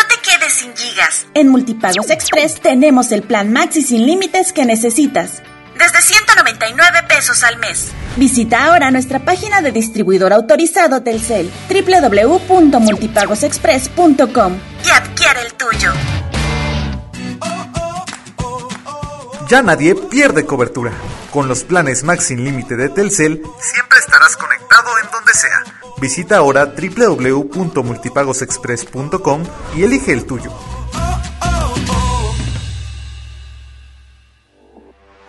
te 0.08 0.16
quedes 0.22 0.52
sin 0.52 0.74
gigas. 0.74 1.28
En 1.34 1.48
Multipagos 1.48 2.10
Express 2.10 2.60
tenemos 2.60 3.12
el 3.12 3.22
plan 3.22 3.52
Maxi 3.52 3.82
sin 3.82 4.06
límites 4.06 4.52
que 4.52 4.64
necesitas. 4.64 5.42
Desde 5.78 6.02
199 6.02 7.04
pesos 7.08 7.44
al 7.44 7.58
mes. 7.58 7.92
Visita 8.16 8.66
ahora 8.66 8.90
nuestra 8.90 9.20
página 9.20 9.60
de 9.60 9.70
distribuidor 9.70 10.32
autorizado 10.32 11.02
Telcel 11.02 11.48
www.multipagosexpress.com 11.68 14.58
y 14.84 14.90
adquiere 14.90 15.42
el 15.42 15.54
tuyo. 15.54 15.92
Ya 19.48 19.62
nadie 19.62 19.94
pierde 19.94 20.44
cobertura. 20.44 20.92
Con 21.32 21.48
los 21.48 21.64
planes 21.64 22.04
Max 22.04 22.24
sin 22.24 22.44
límite 22.44 22.76
de 22.76 22.90
Telcel, 22.90 23.42
siempre 23.60 23.98
estarás 23.98 24.36
conectado 24.36 24.90
en 25.02 25.10
donde 25.10 25.32
sea. 25.32 25.64
Visita 26.00 26.36
ahora 26.36 26.66
www.multipagosexpress.com 26.66 29.42
y 29.76 29.84
elige 29.84 30.12
el 30.12 30.26
tuyo. 30.26 30.52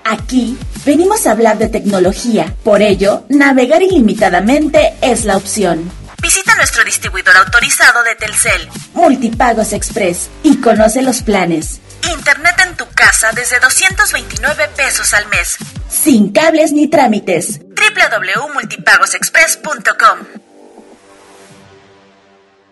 Aquí 0.03 0.57
venimos 0.85 1.25
a 1.27 1.31
hablar 1.31 1.57
de 1.57 1.69
tecnología, 1.69 2.53
por 2.63 2.81
ello, 2.81 3.23
navegar 3.29 3.81
ilimitadamente 3.83 4.95
es 5.01 5.23
la 5.23 5.37
opción. 5.37 5.89
Visita 6.21 6.55
nuestro 6.55 6.83
distribuidor 6.83 7.37
autorizado 7.37 8.03
de 8.03 8.15
Telcel, 8.15 8.67
Multipagos 8.93 9.71
Express, 9.73 10.29
y 10.43 10.59
conoce 10.59 11.01
los 11.01 11.21
planes. 11.21 11.79
Internet 12.11 12.55
en 12.67 12.75
tu 12.75 12.85
casa 12.89 13.31
desde 13.33 13.59
229 13.59 14.69
pesos 14.75 15.13
al 15.13 15.27
mes, 15.29 15.57
sin 15.89 16.31
cables 16.31 16.73
ni 16.73 16.87
trámites. 16.87 17.59
www.multipagosexpress.com 17.59 20.49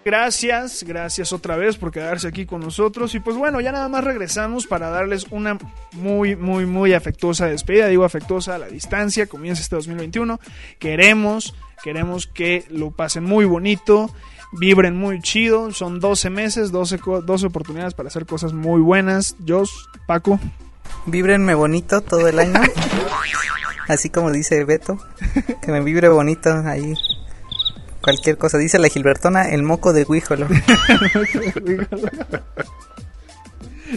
Gracias, 0.07 0.83
gracias 0.83 1.33
otra 1.33 1.57
vez 1.57 1.75
por 1.75 1.91
quedarse 1.91 2.29
aquí 2.29 2.45
con 2.45 2.61
nosotros. 2.61 3.13
Y 3.13 3.19
pues 3.19 3.35
bueno, 3.35 3.59
ya 3.59 3.73
nada 3.73 3.89
más 3.89 4.05
regresamos 4.05 4.65
para 4.65 4.89
darles 4.89 5.25
una 5.31 5.57
muy, 5.91 6.37
muy, 6.37 6.65
muy 6.65 6.93
afectuosa 6.93 7.47
despedida. 7.47 7.87
Digo 7.87 8.05
afectuosa 8.05 8.55
a 8.55 8.57
la 8.57 8.67
distancia, 8.67 9.27
comienza 9.27 9.61
este 9.61 9.75
2021. 9.75 10.39
Queremos, 10.79 11.55
queremos 11.83 12.27
que 12.27 12.65
lo 12.69 12.91
pasen 12.91 13.23
muy 13.23 13.45
bonito, 13.45 14.09
vibren 14.53 14.95
muy 14.97 15.21
chido. 15.21 15.71
Son 15.71 15.99
12 15.99 16.29
meses, 16.29 16.71
12, 16.71 16.99
co- 16.99 17.21
12 17.21 17.47
oportunidades 17.47 17.93
para 17.93 18.07
hacer 18.09 18.25
cosas 18.25 18.53
muy 18.53 18.81
buenas. 18.81 19.35
Jos, 19.47 19.89
Paco. 20.07 20.39
Víbrenme 21.05 21.53
bonito 21.53 22.01
todo 22.01 22.27
el 22.27 22.39
año. 22.39 22.59
Así 23.87 24.09
como 24.09 24.31
dice 24.31 24.63
Beto. 24.65 24.97
Que 25.61 25.71
me 25.71 25.81
vibre 25.81 26.09
bonito 26.09 26.49
ahí. 26.65 26.93
Cualquier 28.01 28.37
cosa. 28.37 28.57
Dice 28.57 28.79
la 28.79 28.89
Gilbertona, 28.89 29.49
el 29.49 29.63
moco 29.63 29.93
de 29.93 30.05
Huíjolo. 30.07 30.47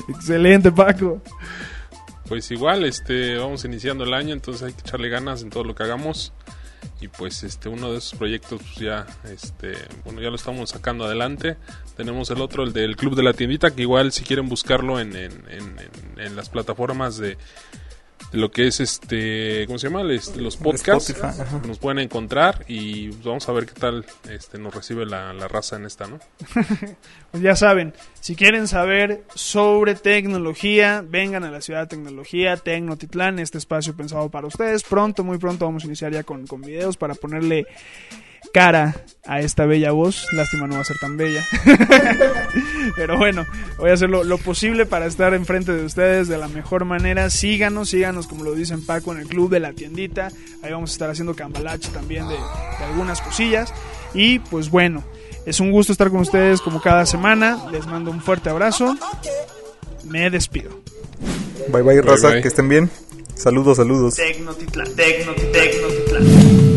Excelente, 0.09 0.71
Paco. 0.73 1.21
Pues 2.29 2.51
igual, 2.53 2.85
este, 2.85 3.37
vamos 3.39 3.65
iniciando 3.65 4.05
el 4.05 4.15
año, 4.15 4.33
entonces 4.33 4.63
hay 4.63 4.73
que 4.73 4.81
echarle 4.81 5.09
ganas 5.09 5.43
en 5.43 5.51
todo 5.51 5.65
lo 5.65 5.75
que 5.75 5.83
hagamos. 5.83 6.33
Y 7.01 7.09
pues 7.09 7.43
este 7.43 7.69
uno 7.69 7.93
de 7.93 7.99
esos 7.99 8.19
proyectos 8.19 8.61
pues 8.63 8.77
ya 8.77 9.07
este 9.33 9.75
bueno 10.05 10.21
ya 10.21 10.29
lo 10.31 10.37
estamos 10.37 10.71
sacando 10.71 11.05
adelante. 11.05 11.57
Tenemos 11.97 12.31
el 12.31 12.41
otro, 12.41 12.63
el 12.65 12.73
del 12.73 12.97
Club 12.97 13.15
de 13.17 13.23
la 13.23 13.33
Tiendita, 13.33 13.71
que 13.71 13.83
igual 13.83 14.13
si 14.13 14.23
quieren 14.25 14.49
buscarlo 14.49 15.01
en, 15.01 15.15
en, 15.17 15.33
en- 15.51 15.77
en- 16.19 16.37
las 16.37 16.49
plataformas 16.51 17.17
de 17.17 17.37
lo 18.33 18.51
que 18.51 18.67
es 18.67 18.81
este 18.81 19.65
¿cómo 19.67 19.79
se 19.79 19.89
llama? 19.89 20.03
Este, 20.13 20.41
los 20.41 20.57
podcasts 20.57 21.11
Spotify, 21.11 21.67
nos 21.67 21.79
pueden 21.79 21.99
encontrar 21.99 22.65
y 22.69 23.09
vamos 23.25 23.49
a 23.49 23.53
ver 23.53 23.67
qué 23.67 23.75
tal 23.75 24.05
este 24.29 24.59
nos 24.59 24.75
recibe 24.75 25.07
la, 25.07 25.33
la 25.33 25.49
raza 25.49 25.77
en 25.77 25.87
esta, 25.87 26.07
¿no? 26.07 26.19
Pues 27.31 27.45
ya 27.45 27.55
saben, 27.55 27.95
si 28.21 28.35
quieren 28.35 28.67
saber 28.67 29.23
sobre 29.35 29.95
tecnología, 29.95 31.05
vengan 31.07 31.45
a 31.45 31.51
la 31.53 31.61
ciudad 31.61 31.83
de 31.83 31.87
tecnología, 31.87 32.57
Tecnotitlán, 32.57 33.39
este 33.39 33.59
espacio 33.59 33.95
pensado 33.95 34.29
para 34.31 34.49
ustedes. 34.49 34.83
Pronto, 34.83 35.23
muy 35.23 35.39
pronto 35.39 35.65
vamos 35.65 35.85
a 35.85 35.87
iniciar 35.87 36.13
ya 36.13 36.25
con, 36.25 36.49
con 36.49 36.61
videos 36.61 36.97
para 36.97 37.15
ponerle 37.15 37.67
cara 38.53 39.05
a 39.27 39.41
esta 39.41 39.67
bella 39.67 39.93
voz. 39.93 40.27
Lástima 40.33 40.67
no 40.67 40.75
va 40.75 40.81
a 40.81 40.85
ser 40.85 40.99
tan 40.99 41.17
bella. 41.17 41.45
Pero 42.97 43.19
bueno, 43.19 43.47
voy 43.79 43.91
a 43.91 43.95
hacer 43.95 44.11
lo, 44.11 44.25
lo 44.25 44.39
posible 44.39 44.87
para 44.87 45.07
estar 45.07 45.35
enfrente 45.35 45.73
de 45.73 45.85
ustedes 45.85 46.29
de 46.29 46.39
la 46.39 46.49
mejor 46.49 46.85
manera. 46.85 47.31
Síganos, 47.31 47.91
síganos 47.91 48.27
como 48.27 48.45
lo 48.45 48.55
dicen 48.55 48.85
Paco 48.85 49.13
en 49.13 49.21
el 49.21 49.29
club 49.29 49.51
de 49.51 49.61
la 49.61 49.73
tiendita. 49.73 50.29
Ahí 50.63 50.73
vamos 50.73 50.91
a 50.91 50.93
estar 50.95 51.11
haciendo 51.11 51.35
cambalache 51.35 51.91
también 51.91 52.29
de, 52.29 52.35
de 52.35 52.85
algunas 52.85 53.21
cosillas. 53.21 53.73
Y 54.15 54.41
pues 54.41 54.71
bueno, 54.71 55.05
es 55.47 55.61
un 55.61 55.71
gusto 55.71 55.93
estar 55.93 56.11
con 56.11 56.21
ustedes 56.21 56.61
como 56.61 56.81
cada 56.81 57.07
semana. 57.07 57.59
Les 57.71 57.87
mando 57.87 58.11
un 58.11 58.21
fuerte 58.21 58.51
abrazo. 58.51 58.97
Me 60.05 60.31
despido. 60.31 60.71
Bye 61.69 61.83
bye, 61.83 62.03
raza, 62.03 62.31
bye. 62.31 62.43
que 62.43 62.49
estén 62.49 62.69
bien. 62.69 62.91
Saludos, 63.35 63.79
saludos. 63.79 64.17
Tecnotitlán, 64.17 64.95
Tecnotitlán, 64.95 65.53
Tecnotitlán. 65.53 66.70